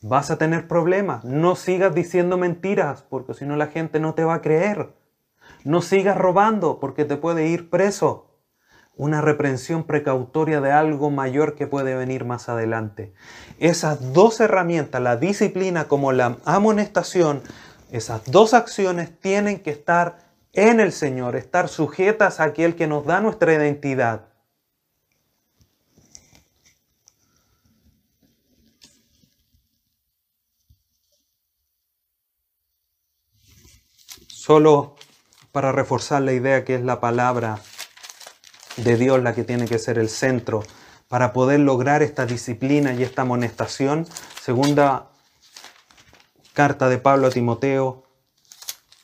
vas 0.04 0.30
a 0.30 0.36
tener 0.36 0.68
problemas. 0.68 1.24
No 1.24 1.56
sigas 1.56 1.94
diciendo 1.94 2.36
mentiras, 2.36 3.02
porque 3.08 3.34
si 3.34 3.46
no 3.46 3.56
la 3.56 3.68
gente 3.68 4.00
no 4.00 4.14
te 4.14 4.24
va 4.24 4.34
a 4.34 4.42
creer. 4.42 4.92
No 5.64 5.80
sigas 5.80 6.16
robando, 6.16 6.78
porque 6.78 7.04
te 7.04 7.16
puede 7.16 7.48
ir 7.48 7.70
preso. 7.70 8.26
Una 8.96 9.20
reprensión 9.20 9.84
precautoria 9.84 10.60
de 10.60 10.70
algo 10.70 11.10
mayor 11.10 11.56
que 11.56 11.66
puede 11.66 11.96
venir 11.96 12.24
más 12.24 12.48
adelante. 12.48 13.12
Esas 13.58 14.12
dos 14.12 14.38
herramientas, 14.40 15.02
la 15.02 15.16
disciplina 15.16 15.88
como 15.88 16.12
la 16.12 16.38
amonestación, 16.44 17.42
esas 17.90 18.24
dos 18.30 18.54
acciones 18.54 19.18
tienen 19.18 19.60
que 19.60 19.70
estar 19.70 20.18
en 20.52 20.78
el 20.78 20.92
Señor, 20.92 21.34
estar 21.34 21.68
sujetas 21.68 22.38
a 22.38 22.44
aquel 22.44 22.76
que 22.76 22.86
nos 22.86 23.04
da 23.04 23.20
nuestra 23.20 23.52
identidad. 23.52 24.26
Solo 34.28 34.94
para 35.52 35.72
reforzar 35.72 36.22
la 36.22 36.32
idea 36.32 36.64
que 36.64 36.74
es 36.74 36.82
la 36.82 37.00
palabra 37.00 37.60
de 38.76 38.96
Dios 38.96 39.22
la 39.22 39.34
que 39.34 39.44
tiene 39.44 39.66
que 39.66 39.78
ser 39.78 39.98
el 39.98 40.08
centro 40.08 40.62
para 41.08 41.32
poder 41.32 41.60
lograr 41.60 42.02
esta 42.02 42.26
disciplina 42.26 42.92
y 42.94 43.02
esta 43.02 43.22
amonestación. 43.22 44.06
Segunda 44.40 45.10
carta 46.54 46.88
de 46.88 46.98
Pablo 46.98 47.28
a 47.28 47.30
Timoteo, 47.30 48.04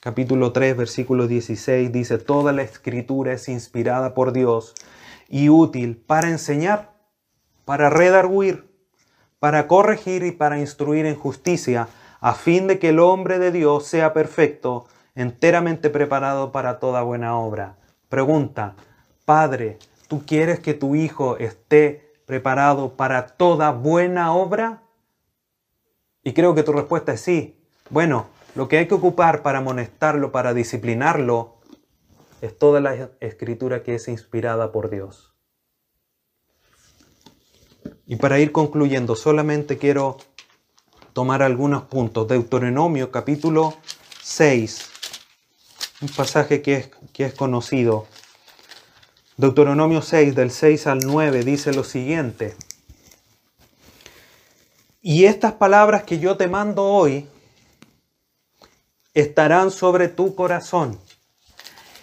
capítulo 0.00 0.52
3, 0.52 0.76
versículo 0.76 1.26
16, 1.26 1.92
dice, 1.92 2.18
toda 2.18 2.52
la 2.52 2.62
escritura 2.62 3.32
es 3.32 3.48
inspirada 3.48 4.14
por 4.14 4.32
Dios 4.32 4.74
y 5.28 5.48
útil 5.48 5.96
para 5.96 6.28
enseñar, 6.28 6.92
para 7.64 7.90
redarguir, 7.90 8.70
para 9.38 9.66
corregir 9.66 10.24
y 10.24 10.32
para 10.32 10.58
instruir 10.58 11.06
en 11.06 11.16
justicia, 11.16 11.88
a 12.20 12.34
fin 12.34 12.66
de 12.66 12.78
que 12.78 12.90
el 12.90 12.98
hombre 12.98 13.38
de 13.38 13.50
Dios 13.52 13.86
sea 13.86 14.12
perfecto, 14.12 14.86
enteramente 15.14 15.90
preparado 15.90 16.52
para 16.52 16.78
toda 16.78 17.02
buena 17.02 17.36
obra. 17.36 17.76
Pregunta, 18.08 18.74
Padre, 19.30 19.78
¿tú 20.08 20.26
quieres 20.26 20.58
que 20.58 20.74
tu 20.74 20.96
hijo 20.96 21.36
esté 21.36 22.12
preparado 22.26 22.96
para 22.96 23.28
toda 23.28 23.70
buena 23.70 24.34
obra? 24.34 24.82
Y 26.24 26.32
creo 26.32 26.56
que 26.56 26.64
tu 26.64 26.72
respuesta 26.72 27.12
es 27.12 27.20
sí. 27.20 27.56
Bueno, 27.90 28.26
lo 28.56 28.66
que 28.66 28.78
hay 28.78 28.88
que 28.88 28.94
ocupar 28.94 29.42
para 29.42 29.58
amonestarlo, 29.58 30.32
para 30.32 30.52
disciplinarlo, 30.52 31.60
es 32.40 32.58
toda 32.58 32.80
la 32.80 33.10
escritura 33.20 33.84
que 33.84 33.94
es 33.94 34.08
inspirada 34.08 34.72
por 34.72 34.90
Dios. 34.90 35.32
Y 38.06 38.16
para 38.16 38.40
ir 38.40 38.50
concluyendo, 38.50 39.14
solamente 39.14 39.78
quiero 39.78 40.16
tomar 41.12 41.44
algunos 41.44 41.84
puntos. 41.84 42.26
Deuteronomio 42.26 43.12
capítulo 43.12 43.74
6, 44.22 44.90
un 46.02 46.08
pasaje 46.08 46.62
que 46.62 46.74
es, 46.74 46.90
que 47.12 47.26
es 47.26 47.34
conocido. 47.34 48.08
Deuteronomio 49.40 50.02
6, 50.02 50.34
del 50.34 50.50
6 50.50 50.86
al 50.86 50.98
9, 50.98 51.44
dice 51.44 51.72
lo 51.72 51.82
siguiente. 51.82 52.54
Y 55.00 55.24
estas 55.24 55.54
palabras 55.54 56.02
que 56.02 56.18
yo 56.18 56.36
te 56.36 56.46
mando 56.46 56.84
hoy 56.84 57.26
estarán 59.14 59.70
sobre 59.70 60.08
tu 60.08 60.34
corazón 60.34 60.98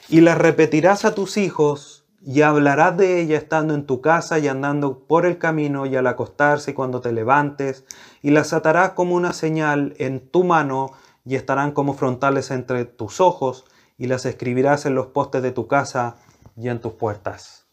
y 0.10 0.22
las 0.22 0.36
repetirás 0.40 1.06
a 1.06 1.14
tus 1.14 1.38
hijos 1.38 2.06
y 2.26 2.42
hablarás 2.42 2.98
de 2.98 3.22
ella 3.22 3.38
estando 3.38 3.76
en 3.76 3.86
tu 3.86 4.02
casa 4.02 4.40
y 4.40 4.48
andando 4.48 4.98
por 4.98 5.28
el 5.28 5.38
camino 5.38 5.86
y 5.86 5.96
al 5.96 6.08
acostarse 6.08 6.72
y 6.72 6.74
cuando 6.74 7.02
te 7.02 7.12
levantes 7.12 7.86
y 8.24 8.32
las 8.32 8.52
atarás 8.52 8.94
como 8.94 9.14
una 9.14 9.32
señal 9.32 9.94
en 10.00 10.28
tu 10.28 10.44
mano 10.44 10.90
y 11.24 11.36
estarán 11.36 11.72
como 11.72 11.94
frontales 11.94 12.50
entre 12.50 12.86
tus 12.86 13.22
ojos 13.22 13.66
y 13.96 14.08
las 14.08 14.26
escribirás 14.26 14.88
en 14.88 14.96
los 14.96 15.06
postes 15.06 15.44
de 15.44 15.52
tu 15.52 15.68
casa 15.68 16.16
y 16.58 16.70
en 16.70 16.82
tus 16.82 16.94
puertas. 16.94 17.66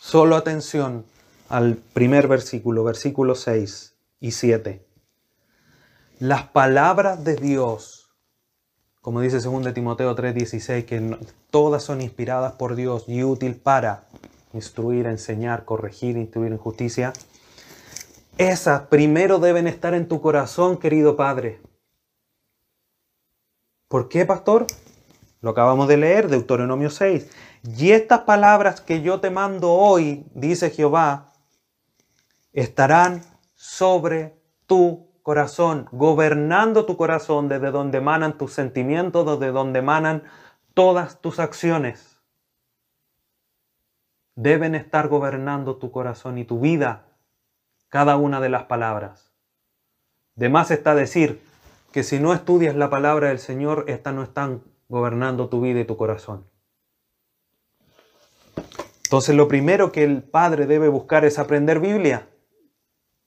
solo 0.00 0.34
atención 0.34 1.04
al 1.48 1.76
primer 1.76 2.26
versículo, 2.26 2.82
versículo 2.82 3.36
6 3.36 3.94
y 4.18 4.32
7. 4.32 4.84
Las 6.18 6.48
palabras 6.48 7.22
de 7.22 7.36
Dios, 7.36 8.10
como 9.00 9.20
dice 9.20 9.40
2 9.40 9.72
Timoteo 9.72 10.16
3:16, 10.16 10.84
que 10.84 11.16
todas 11.50 11.84
son 11.84 12.00
inspiradas 12.00 12.54
por 12.54 12.74
Dios 12.74 13.04
y 13.06 13.22
útil 13.22 13.54
para 13.54 14.08
instruir, 14.52 15.06
enseñar, 15.06 15.64
corregir, 15.64 16.16
instruir 16.16 16.50
en 16.50 16.58
justicia, 16.58 17.12
esas 18.36 18.82
primero 18.88 19.38
deben 19.38 19.66
estar 19.66 19.94
en 19.94 20.08
tu 20.08 20.20
corazón, 20.20 20.78
querido 20.78 21.14
Padre. 21.14 21.60
¿Por 23.86 24.08
qué, 24.08 24.24
pastor? 24.24 24.66
Lo 25.40 25.50
acabamos 25.50 25.88
de 25.88 25.96
leer, 25.96 26.28
Deuteronomio 26.28 26.90
6. 26.90 27.30
Y 27.78 27.92
estas 27.92 28.20
palabras 28.20 28.80
que 28.80 29.00
yo 29.00 29.20
te 29.20 29.30
mando 29.30 29.72
hoy, 29.72 30.26
dice 30.34 30.70
Jehová, 30.70 31.32
estarán 32.52 33.22
sobre 33.54 34.34
tu 34.66 35.08
corazón, 35.22 35.88
gobernando 35.92 36.84
tu 36.84 36.96
corazón 36.96 37.48
desde 37.48 37.70
donde 37.70 37.98
emanan 37.98 38.36
tus 38.36 38.52
sentimientos, 38.52 39.38
desde 39.38 39.52
donde 39.52 39.78
emanan 39.78 40.24
todas 40.74 41.20
tus 41.20 41.38
acciones. 41.38 42.18
Deben 44.34 44.74
estar 44.74 45.08
gobernando 45.08 45.76
tu 45.76 45.90
corazón 45.90 46.38
y 46.38 46.44
tu 46.44 46.60
vida, 46.60 47.04
cada 47.88 48.16
una 48.16 48.40
de 48.40 48.48
las 48.48 48.64
palabras. 48.64 49.32
De 50.34 50.48
más 50.48 50.70
está 50.70 50.94
decir 50.94 51.42
que 51.92 52.02
si 52.02 52.18
no 52.18 52.32
estudias 52.32 52.76
la 52.76 52.88
palabra 52.88 53.28
del 53.28 53.38
Señor, 53.38 53.84
estas 53.88 54.14
no 54.14 54.22
están 54.22 54.62
gobernando 54.90 55.48
tu 55.48 55.62
vida 55.62 55.80
y 55.80 55.84
tu 55.84 55.96
corazón. 55.96 56.44
Entonces 59.04 59.34
lo 59.34 59.48
primero 59.48 59.92
que 59.92 60.04
el 60.04 60.22
padre 60.22 60.66
debe 60.66 60.88
buscar 60.88 61.24
es 61.24 61.38
aprender 61.38 61.80
Biblia, 61.80 62.28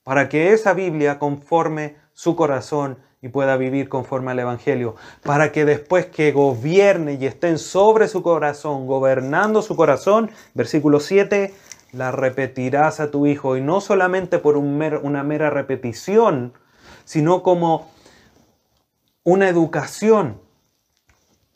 para 0.04 0.28
que 0.28 0.52
esa 0.52 0.74
Biblia 0.74 1.18
conforme 1.18 1.96
su 2.12 2.36
corazón 2.36 2.98
y 3.20 3.28
pueda 3.28 3.56
vivir 3.56 3.88
conforme 3.88 4.30
al 4.30 4.38
Evangelio, 4.38 4.96
para 5.22 5.50
que 5.50 5.64
después 5.64 6.06
que 6.06 6.32
gobierne 6.32 7.14
y 7.14 7.26
estén 7.26 7.58
sobre 7.58 8.08
su 8.08 8.22
corazón, 8.22 8.86
gobernando 8.86 9.62
su 9.62 9.74
corazón, 9.76 10.30
versículo 10.52 11.00
7, 11.00 11.54
la 11.92 12.12
repetirás 12.12 13.00
a 13.00 13.10
tu 13.10 13.26
hijo, 13.26 13.56
y 13.56 13.62
no 13.62 13.80
solamente 13.80 14.38
por 14.38 14.58
una 14.58 15.22
mera 15.22 15.48
repetición, 15.48 16.52
sino 17.06 17.42
como 17.42 17.90
una 19.22 19.48
educación, 19.48 20.43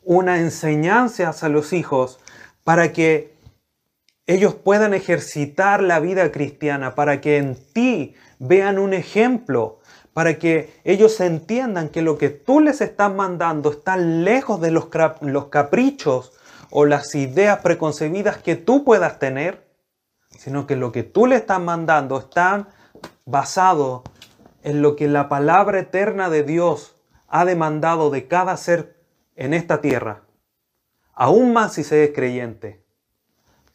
una 0.09 0.39
enseñanza 0.39 1.29
a 1.39 1.49
los 1.49 1.71
hijos 1.71 2.19
para 2.63 2.91
que 2.93 3.37
ellos 4.25 4.55
puedan 4.55 4.95
ejercitar 4.95 5.83
la 5.83 5.99
vida 5.99 6.31
cristiana, 6.31 6.95
para 6.95 7.21
que 7.21 7.37
en 7.37 7.55
ti 7.73 8.15
vean 8.39 8.79
un 8.79 8.95
ejemplo, 8.95 9.81
para 10.11 10.39
que 10.39 10.73
ellos 10.83 11.19
entiendan 11.19 11.89
que 11.89 12.01
lo 12.01 12.17
que 12.17 12.29
tú 12.29 12.59
les 12.59 12.81
estás 12.81 13.13
mandando 13.13 13.69
está 13.69 13.97
lejos 13.97 14.59
de 14.59 14.71
los, 14.71 14.87
los 15.21 15.45
caprichos 15.49 16.33
o 16.71 16.85
las 16.85 17.13
ideas 17.13 17.59
preconcebidas 17.59 18.39
que 18.39 18.55
tú 18.55 18.83
puedas 18.83 19.19
tener, 19.19 19.69
sino 20.31 20.65
que 20.65 20.75
lo 20.75 20.91
que 20.91 21.03
tú 21.03 21.27
le 21.27 21.35
estás 21.35 21.61
mandando 21.61 22.17
está 22.17 22.69
basado 23.25 24.03
en 24.63 24.81
lo 24.81 24.95
que 24.95 25.07
la 25.07 25.29
palabra 25.29 25.77
eterna 25.77 26.31
de 26.31 26.41
Dios 26.41 26.95
ha 27.27 27.45
demandado 27.45 28.09
de 28.09 28.27
cada 28.27 28.57
ser 28.57 28.98
en 29.39 29.53
esta 29.53 29.79
tierra, 29.79 30.23
aún 31.13 31.53
más 31.53 31.73
si 31.73 31.85
se 31.85 32.03
es 32.03 32.11
creyente. 32.13 32.83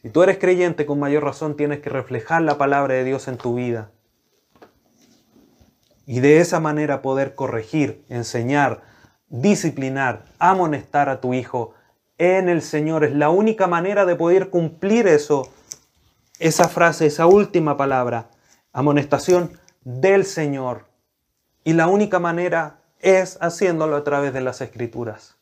Si 0.03 0.11
tú 0.11 0.23
eres 0.23 0.37
creyente, 0.37 0.85
con 0.85 1.01
mayor 1.01 1.25
razón 1.25 1.57
tienes 1.57 1.81
que 1.81 1.89
reflejar 1.89 2.43
la 2.43 2.59
palabra 2.59 2.93
de 2.93 3.05
Dios 3.05 3.29
en 3.29 3.39
tu 3.39 3.55
vida. 3.55 3.91
Y 6.05 6.21
de 6.21 6.41
esa 6.41 6.61
manera 6.61 7.01
poder 7.01 7.35
corregir, 7.35 8.05
enseñar, 8.11 8.83
disciplinar, 9.29 10.27
amonestar 10.39 11.09
a 11.09 11.23
tu 11.23 11.33
hijo 11.33 11.73
en 12.19 12.51
el 12.51 12.61
Señor. 12.61 13.03
Es 13.03 13.15
la 13.15 13.31
única 13.31 13.67
manera 13.67 14.05
de 14.05 14.17
poder 14.17 14.51
cumplir 14.51 15.07
eso, 15.09 15.51
esa 16.41 16.69
frase, 16.69 17.07
esa 17.07 17.25
última 17.25 17.79
palabra, 17.79 18.29
amonestación 18.75 19.59
del 19.83 20.27
Señor. 20.27 20.85
Y 21.65 21.73
la 21.73 21.87
única 21.87 22.19
manera 22.19 22.81
es 23.01 23.39
haciéndolo 23.41 23.97
a 23.97 24.05
través 24.05 24.35
de 24.35 24.43
las 24.43 24.61
escrituras. 24.61 25.34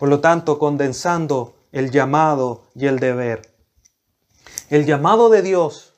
Por 0.00 0.08
lo 0.08 0.20
tanto, 0.20 0.58
condensando 0.58 1.54
el 1.72 1.90
llamado 1.90 2.64
y 2.74 2.86
el 2.86 3.00
deber. 3.00 3.42
El 4.70 4.86
llamado 4.86 5.28
de 5.28 5.42
Dios 5.42 5.92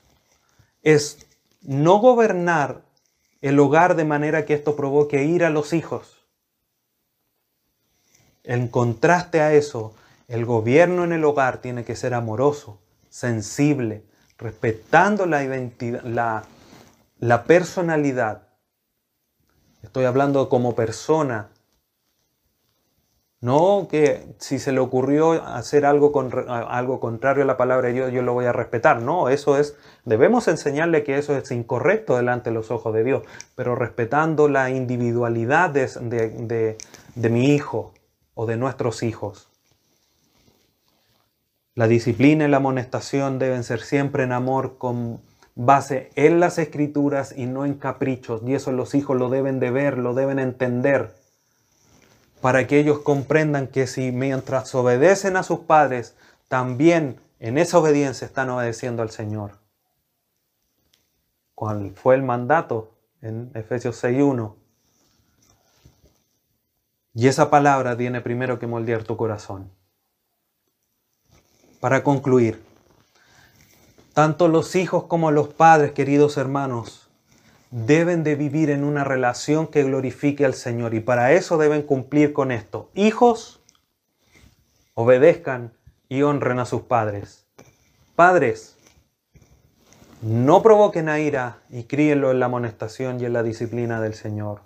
es 0.83 1.25
no 1.61 1.99
gobernar 1.99 2.83
el 3.43 3.61
hogar 3.61 3.95
de 3.95 4.05
manera 4.05 4.45
que 4.45 4.55
esto 4.55 4.75
provoque 4.75 5.23
ir 5.23 5.45
a 5.45 5.51
los 5.51 5.73
hijos. 5.73 6.27
En 8.43 8.67
contraste 8.67 9.41
a 9.41 9.53
eso, 9.53 9.95
el 10.27 10.47
gobierno 10.47 11.05
en 11.05 11.13
el 11.13 11.25
hogar 11.25 11.59
tiene 11.59 11.85
que 11.85 11.95
ser 11.95 12.13
amoroso, 12.13 12.81
sensible, 13.09 14.03
respetando 14.37 15.27
la 15.27 15.45
identidad, 15.45 16.03
la, 16.03 16.43
la 17.21 17.45
personalidad. 17.45 18.49
Estoy 19.85 20.07
hablando 20.07 20.49
como 20.49 20.75
persona. 20.75 21.51
No 23.43 23.89
que 23.91 24.25
si 24.39 24.61
se 24.61 24.71
le 24.71 24.79
ocurrió 24.79 25.33
hacer 25.33 25.85
algo, 25.85 26.13
algo 26.49 27.01
contrario 27.01 27.43
a 27.43 27.47
la 27.47 27.57
palabra 27.57 27.89
de 27.89 27.95
Dios, 27.95 28.13
yo 28.13 28.23
lo 28.23 28.35
voy 28.35 28.45
a 28.45 28.53
respetar. 28.53 29.03
No, 29.03 29.29
eso 29.29 29.59
es, 29.59 29.77
debemos 30.05 30.47
enseñarle 30.47 31.03
que 31.03 31.19
eso 31.19 31.37
es 31.37 31.51
incorrecto 31.51 32.17
delante 32.17 32.51
de 32.51 32.55
los 32.55 32.71
ojos 32.71 32.95
de 32.95 33.03
Dios, 33.03 33.25
pero 33.57 33.75
respetando 33.75 34.49
la 34.49 34.71
individualidad 34.71 35.71
de, 35.71 35.89
de, 35.89 36.79
de 37.17 37.29
mi 37.31 37.53
hijo 37.53 37.93
o 38.35 38.47
de 38.47 38.57
nuestros 38.57 39.03
hijos. 39.03 39.49
La 41.75 41.89
disciplina 41.89 42.45
y 42.45 42.49
la 42.49 42.59
amonestación 42.59 43.41
deben 43.41 43.65
ser 43.65 43.81
siempre 43.81 44.23
en 44.23 44.31
amor 44.31 44.79
con 44.79 45.21
base 45.57 46.11
en 46.15 46.39
las 46.39 46.59
escrituras 46.59 47.35
y 47.37 47.47
no 47.47 47.65
en 47.65 47.75
caprichos. 47.75 48.41
Y 48.47 48.55
eso 48.55 48.71
los 48.71 48.95
hijos 48.95 49.19
lo 49.19 49.31
deben 49.31 49.59
de 49.59 49.73
ver, 49.73 49.99
lo 49.99 50.15
deben 50.15 50.39
entender. 50.39 51.21
Para 52.43 52.67
que 52.67 52.79
ellos 52.79 52.99
comprendan 52.99 53.69
que 53.69 53.87
si 53.87 54.13
mientras 54.13 54.75
obedecen 54.75 55.39
a 55.39 55.45
sus 55.45 55.61
padres, 55.61 56.15
también 56.49 57.19
en 57.41 57.57
esa 57.57 57.79
obediencia 57.79 58.27
están 58.27 58.51
obedeciendo 58.51 59.01
al 59.01 59.11
Señor. 59.11 59.53
¿Cuál 61.55 61.93
fue 61.95 62.17
el 62.17 62.23
mandato 62.23 62.91
en 63.23 63.51
Efesios 63.55 64.03
6.1? 64.05 64.57
Y 67.15 67.29
esa 67.29 67.49
palabra 67.49 67.97
tiene 67.97 68.21
primero 68.21 68.59
que 68.59 68.67
moldear 68.67 69.05
tu 69.05 69.17
corazón. 69.17 69.71
Para 71.79 72.03
concluir, 72.03 72.63
tanto 74.15 74.49
los 74.49 74.75
hijos 74.75 75.05
como 75.05 75.31
los 75.31 75.49
padres, 75.49 75.93
queridos 75.93 76.37
hermanos, 76.37 77.02
deben 77.73 78.23
de 78.23 78.37
vivir 78.37 78.69
en 78.69 78.85
una 78.85 79.03
relación 79.03 79.67
que 79.67 79.83
glorifique 79.83 80.45
al 80.45 80.53
Señor 80.53 80.93
y 80.93 81.01
para 81.01 81.33
eso 81.33 81.57
deben 81.57 81.83
cumplir 81.83 82.35
con 82.35 82.53
esto. 82.53 82.91
Hijos, 82.95 83.63
obedezcan 84.95 85.73
y 86.09 86.23
honren 86.23 86.59
a 86.59 86.67
sus 86.67 86.83
padres. 86.83 87.47
Padres, 88.15 88.77
no 90.21 90.63
provoquen 90.63 91.09
a 91.09 91.19
ira 91.19 91.61
y 91.71 91.85
críenlo 91.85 92.31
en 92.31 92.41
la 92.41 92.47
amonestación 92.47 93.19
y 93.21 93.25
en 93.25 93.33
la 93.33 93.43
disciplina 93.43 94.03
del 94.03 94.13
Señor. 94.13 94.61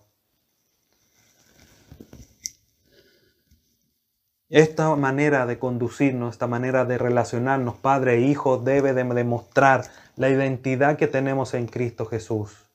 Esta 4.48 4.94
manera 4.96 5.46
de 5.46 5.60
conducirnos, 5.60 6.34
esta 6.34 6.48
manera 6.48 6.84
de 6.84 6.98
relacionarnos, 6.98 7.76
padre 7.76 8.14
e 8.14 8.20
hijo, 8.22 8.58
debe 8.58 8.94
de 8.94 9.04
demostrar 9.04 9.84
la 10.16 10.28
identidad 10.28 10.96
que 10.96 11.06
tenemos 11.06 11.54
en 11.54 11.66
Cristo 11.66 12.06
Jesús. 12.06 12.65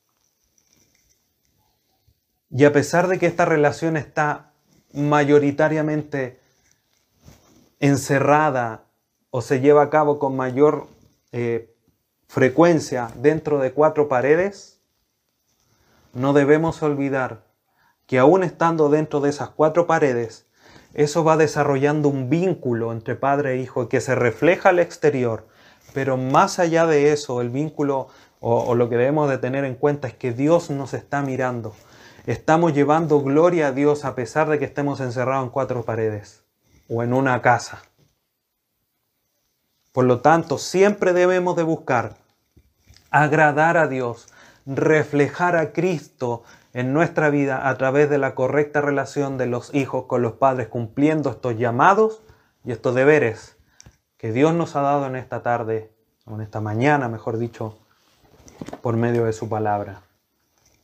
Y 2.52 2.66
a 2.66 2.74
pesar 2.74 3.08
de 3.08 3.18
que 3.18 3.28
esta 3.28 3.46
relación 3.46 3.96
está 3.98 4.52
mayoritariamente 4.94 6.40
encerrada 7.80 8.84
o 9.30 9.42
se 9.42 9.62
lleva 9.62 9.84
a 9.84 9.90
cabo 9.90 10.20
con 10.20 10.36
mayor 10.36 10.88
eh, 11.32 11.74
frecuencia 12.28 13.10
dentro 13.16 13.60
de 13.60 13.72
cuatro 13.72 14.10
paredes, 14.10 14.82
no 16.14 16.34
debemos 16.34 16.84
olvidar 16.84 17.46
que 18.06 18.20
aún 18.20 18.44
estando 18.44 18.90
dentro 18.90 19.22
de 19.22 19.30
esas 19.30 19.50
cuatro 19.50 19.88
paredes, 19.88 20.46
eso 20.94 21.24
va 21.24 21.38
desarrollando 21.38 22.10
un 22.10 22.30
vínculo 22.30 22.92
entre 22.92 23.16
padre 23.16 23.54
e 23.54 23.58
hijo 23.58 23.88
que 23.88 24.02
se 24.02 24.14
refleja 24.14 24.70
al 24.70 24.80
exterior, 24.80 25.48
pero 25.94 26.18
más 26.18 26.60
allá 26.60 26.86
de 26.86 27.14
eso, 27.14 27.40
el 27.40 27.50
vínculo 27.50 28.10
o, 28.42 28.76
lo 28.76 28.90
que 28.90 28.98
debemos 28.98 29.30
de 29.30 29.38
tener 29.38 29.64
en 29.64 29.76
cuenta 29.76 30.08
es 30.08 30.16
que 30.16 30.34
Dios 30.34 30.70
nos 30.70 30.94
está 30.94 31.22
mirando. 31.22 31.74
Estamos 32.26 32.74
llevando 32.74 33.22
gloria 33.22 33.68
a 33.68 33.72
Dios 33.72 34.06
a 34.06 34.14
pesar 34.14 34.48
de 34.48 34.60
que 34.60 34.66
estemos 34.66 35.00
encerrados 35.00 35.46
en 35.46 35.50
cuatro 35.50 35.84
paredes 35.84 36.44
o 36.88 37.02
en 37.02 37.14
una 37.14 37.42
casa. 37.42 37.82
Por 39.92 40.06
lo 40.06 40.22
tanto, 40.22 40.60
siempre 40.60 41.14
debemos 41.14 41.56
de 41.56 41.64
buscar 41.64 42.16
agradar 43.10 43.78
a 43.78 43.88
Dios, 43.88 44.28
reflejar 44.68 45.56
a 45.56 45.74
Cristo 45.74 46.44
en 46.74 46.94
nuestra 46.94 47.30
vida 47.30 47.68
a 47.68 47.78
través 47.78 48.10
de 48.10 48.20
la 48.20 48.36
correcta 48.36 48.82
relación 48.82 49.38
de 49.38 49.48
los 49.48 49.74
hijos 49.74 50.06
con 50.06 50.22
los 50.22 50.34
padres, 50.34 50.68
cumpliendo 50.68 51.32
estos 51.32 51.58
llamados 51.58 52.22
y 52.64 52.72
estos 52.72 52.94
deberes 52.94 53.58
que 54.18 54.32
Dios 54.32 54.54
nos 54.54 54.76
ha 54.76 54.82
dado 54.82 55.08
en 55.08 55.16
esta 55.16 55.42
tarde, 55.42 55.92
o 56.26 56.36
en 56.36 56.42
esta 56.42 56.62
mañana, 56.62 57.10
mejor 57.10 57.40
dicho, 57.40 57.80
por 58.82 58.96
medio 58.96 59.26
de 59.26 59.34
su 59.34 59.50
palabra. 59.50 60.04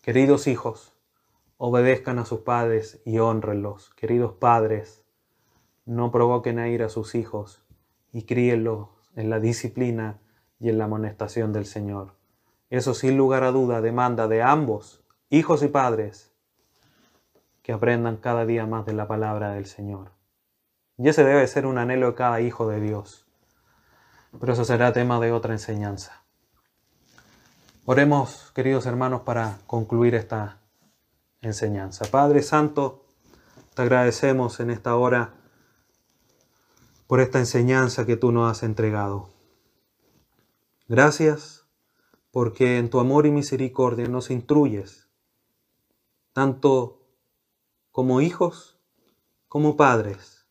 Queridos 0.01 0.47
hijos, 0.47 0.96
obedezcan 1.57 2.19
a 2.19 2.25
sus 2.25 2.41
padres 2.41 3.01
y 3.05 3.19
honrenlos. 3.19 3.93
Queridos 3.95 4.33
padres, 4.33 5.03
no 5.85 6.11
provoquen 6.11 6.59
a 6.59 6.69
ir 6.69 6.83
a 6.83 6.89
sus 6.89 7.15
hijos 7.15 7.61
y 8.11 8.23
críenlos 8.23 8.89
en 9.15 9.29
la 9.29 9.39
disciplina 9.39 10.19
y 10.59 10.69
en 10.69 10.77
la 10.77 10.85
amonestación 10.85 11.53
del 11.53 11.65
Señor. 11.65 12.13
Eso 12.69 12.93
sin 12.93 13.17
lugar 13.17 13.43
a 13.43 13.51
duda 13.51 13.81
demanda 13.81 14.27
de 14.27 14.43
ambos, 14.43 15.03
hijos 15.29 15.63
y 15.63 15.67
padres, 15.67 16.31
que 17.63 17.73
aprendan 17.73 18.17
cada 18.17 18.45
día 18.45 18.65
más 18.65 18.85
de 18.85 18.93
la 18.93 19.07
palabra 19.07 19.51
del 19.51 19.65
Señor. 19.65 20.11
Y 20.97 21.09
ese 21.09 21.23
debe 21.23 21.45
ser 21.47 21.65
un 21.65 21.77
anhelo 21.77 22.07
de 22.07 22.15
cada 22.15 22.41
hijo 22.41 22.67
de 22.67 22.79
Dios. 22.79 23.25
Pero 24.39 24.53
eso 24.53 24.65
será 24.65 24.93
tema 24.93 25.19
de 25.19 25.31
otra 25.31 25.53
enseñanza. 25.53 26.23
Oremos, 27.85 28.51
queridos 28.53 28.85
hermanos, 28.85 29.21
para 29.21 29.59
concluir 29.67 30.15
esta 30.15 30.57
enseñanza. 31.41 32.05
Padre 32.09 32.41
Santo, 32.41 33.05
te 33.73 33.81
agradecemos 33.81 34.59
en 34.59 34.71
esta 34.71 34.95
hora 34.95 35.33
por 37.07 37.21
esta 37.21 37.39
enseñanza 37.39 38.05
que 38.05 38.17
tú 38.17 38.31
nos 38.31 38.51
has 38.51 38.63
entregado. 38.63 39.29
Gracias 40.87 41.65
porque 42.31 42.77
en 42.77 42.89
tu 42.89 42.99
amor 42.99 43.25
y 43.25 43.31
misericordia 43.31 44.07
nos 44.07 44.29
instruyes, 44.29 45.09
tanto 46.33 47.01
como 47.91 48.21
hijos 48.21 48.79
como 49.47 49.77
padres, 49.77 50.47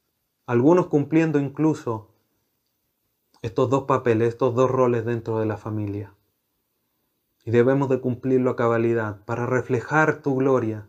algunos 0.46 0.86
cumpliendo 0.86 1.38
incluso 1.38 2.14
estos 3.42 3.70
dos 3.70 3.84
papeles, 3.84 4.30
estos 4.30 4.54
dos 4.54 4.70
roles 4.70 5.04
dentro 5.04 5.38
de 5.38 5.46
la 5.46 5.56
familia. 5.56 6.15
Y 7.46 7.52
debemos 7.52 7.88
de 7.88 8.00
cumplirlo 8.00 8.50
a 8.50 8.56
cabalidad 8.56 9.24
para 9.24 9.46
reflejar 9.46 10.20
tu 10.20 10.34
gloria, 10.34 10.88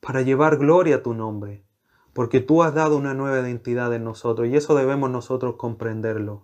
para 0.00 0.20
llevar 0.20 0.56
gloria 0.56 0.96
a 0.96 1.02
tu 1.04 1.14
nombre, 1.14 1.62
porque 2.12 2.40
tú 2.40 2.64
has 2.64 2.74
dado 2.74 2.96
una 2.96 3.14
nueva 3.14 3.38
identidad 3.38 3.94
en 3.94 4.02
nosotros 4.02 4.48
y 4.48 4.56
eso 4.56 4.74
debemos 4.74 5.10
nosotros 5.10 5.54
comprenderlo. 5.54 6.42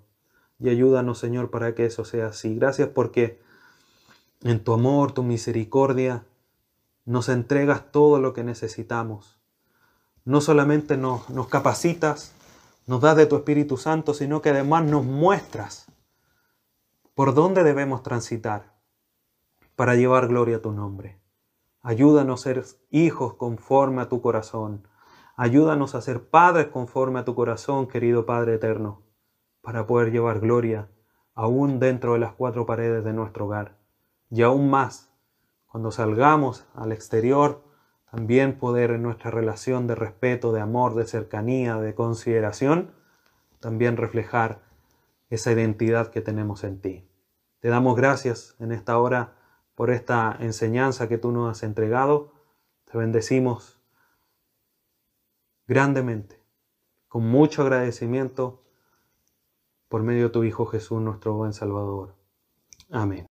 Y 0.61 0.69
ayúdanos, 0.69 1.19
Señor, 1.19 1.51
para 1.51 1.75
que 1.75 1.87
eso 1.87 2.05
sea 2.05 2.29
así. 2.29 2.55
Gracias 2.55 2.91
porque 2.91 3.41
en 4.43 4.63
tu 4.63 4.73
amor, 4.73 5.11
tu 5.11 5.25
misericordia, 5.25 6.25
nos 7.05 7.29
entregas 7.29 7.91
todo 7.91 8.21
lo 8.21 8.33
que 8.33 8.45
necesitamos. 8.45 9.41
No 10.25 10.41
solamente 10.41 10.97
nos, 10.97 11.29
nos 11.31 11.49
capacitas, 11.49 12.33
nos 12.87 13.01
das 13.01 13.17
de 13.17 13.27
tu 13.27 13.35
Espíritu 13.35 13.77
Santo, 13.77 14.15
sino 14.15 14.41
que 14.41 14.51
además 14.51 14.85
nos 14.85 15.05
muestras 15.05 15.87
por 17.17 17.35
dónde 17.35 17.65
debemos 17.65 18.05
transitar 18.05 18.76
para 19.77 19.95
llevar 19.95 20.29
gloria 20.29 20.57
a 20.57 20.63
tu 20.63 20.73
nombre. 20.73 21.21
Ayúdanos 21.83 22.41
a 22.41 22.55
ser 22.55 22.65
hijos 22.91 23.35
conforme 23.35 24.03
a 24.03 24.09
tu 24.09 24.21
corazón. 24.21 24.89
Ayúdanos 25.37 25.95
a 25.95 26.01
ser 26.01 26.29
padres 26.29 26.69
conforme 26.69 27.21
a 27.21 27.25
tu 27.25 27.35
corazón, 27.35 27.87
querido 27.87 28.27
Padre 28.27 28.55
eterno, 28.55 29.03
para 29.61 29.87
poder 29.87 30.11
llevar 30.11 30.41
gloria 30.41 30.89
aún 31.35 31.79
dentro 31.79 32.15
de 32.15 32.19
las 32.19 32.33
cuatro 32.33 32.65
paredes 32.65 33.05
de 33.05 33.13
nuestro 33.13 33.45
hogar. 33.45 33.77
Y 34.31 34.43
aún 34.43 34.71
más, 34.71 35.13
cuando 35.67 35.93
salgamos 35.93 36.67
al 36.75 36.91
exterior, 36.91 37.63
también 38.11 38.59
poder 38.59 38.93
en 38.93 39.03
nuestra 39.03 39.31
relación 39.31 39.87
de 39.87 39.95
respeto, 39.95 40.53
de 40.53 40.63
amor, 40.63 40.95
de 40.95 41.05
cercanía, 41.05 41.77
de 41.77 41.95
consideración, 41.95 42.93
también 43.61 43.99
reflejar 43.99 44.63
esa 45.29 45.53
identidad 45.53 46.09
que 46.09 46.23
tenemos 46.23 46.65
en 46.65 46.81
ti. 46.81 47.07
Te 47.61 47.69
damos 47.69 47.95
gracias 47.95 48.57
en 48.59 48.73
esta 48.73 48.99
hora 48.99 49.35
por 49.77 49.91
esta 49.91 50.37
enseñanza 50.41 51.09
que 51.09 51.19
tú 51.19 51.31
nos 51.31 51.49
has 51.51 51.63
entregado. 51.63 52.33
Te 52.91 52.99
bendecimos 52.99 53.79
grandemente, 55.69 56.43
con 57.07 57.25
mucho 57.29 57.63
agradecimiento 57.63 58.65
por 59.89 60.03
medio 60.03 60.25
de 60.25 60.31
tu 60.31 60.43
Hijo 60.43 60.67
Jesús, 60.67 61.01
nuestro 61.01 61.35
buen 61.35 61.53
Salvador. 61.53 62.17
Amén. 62.91 63.26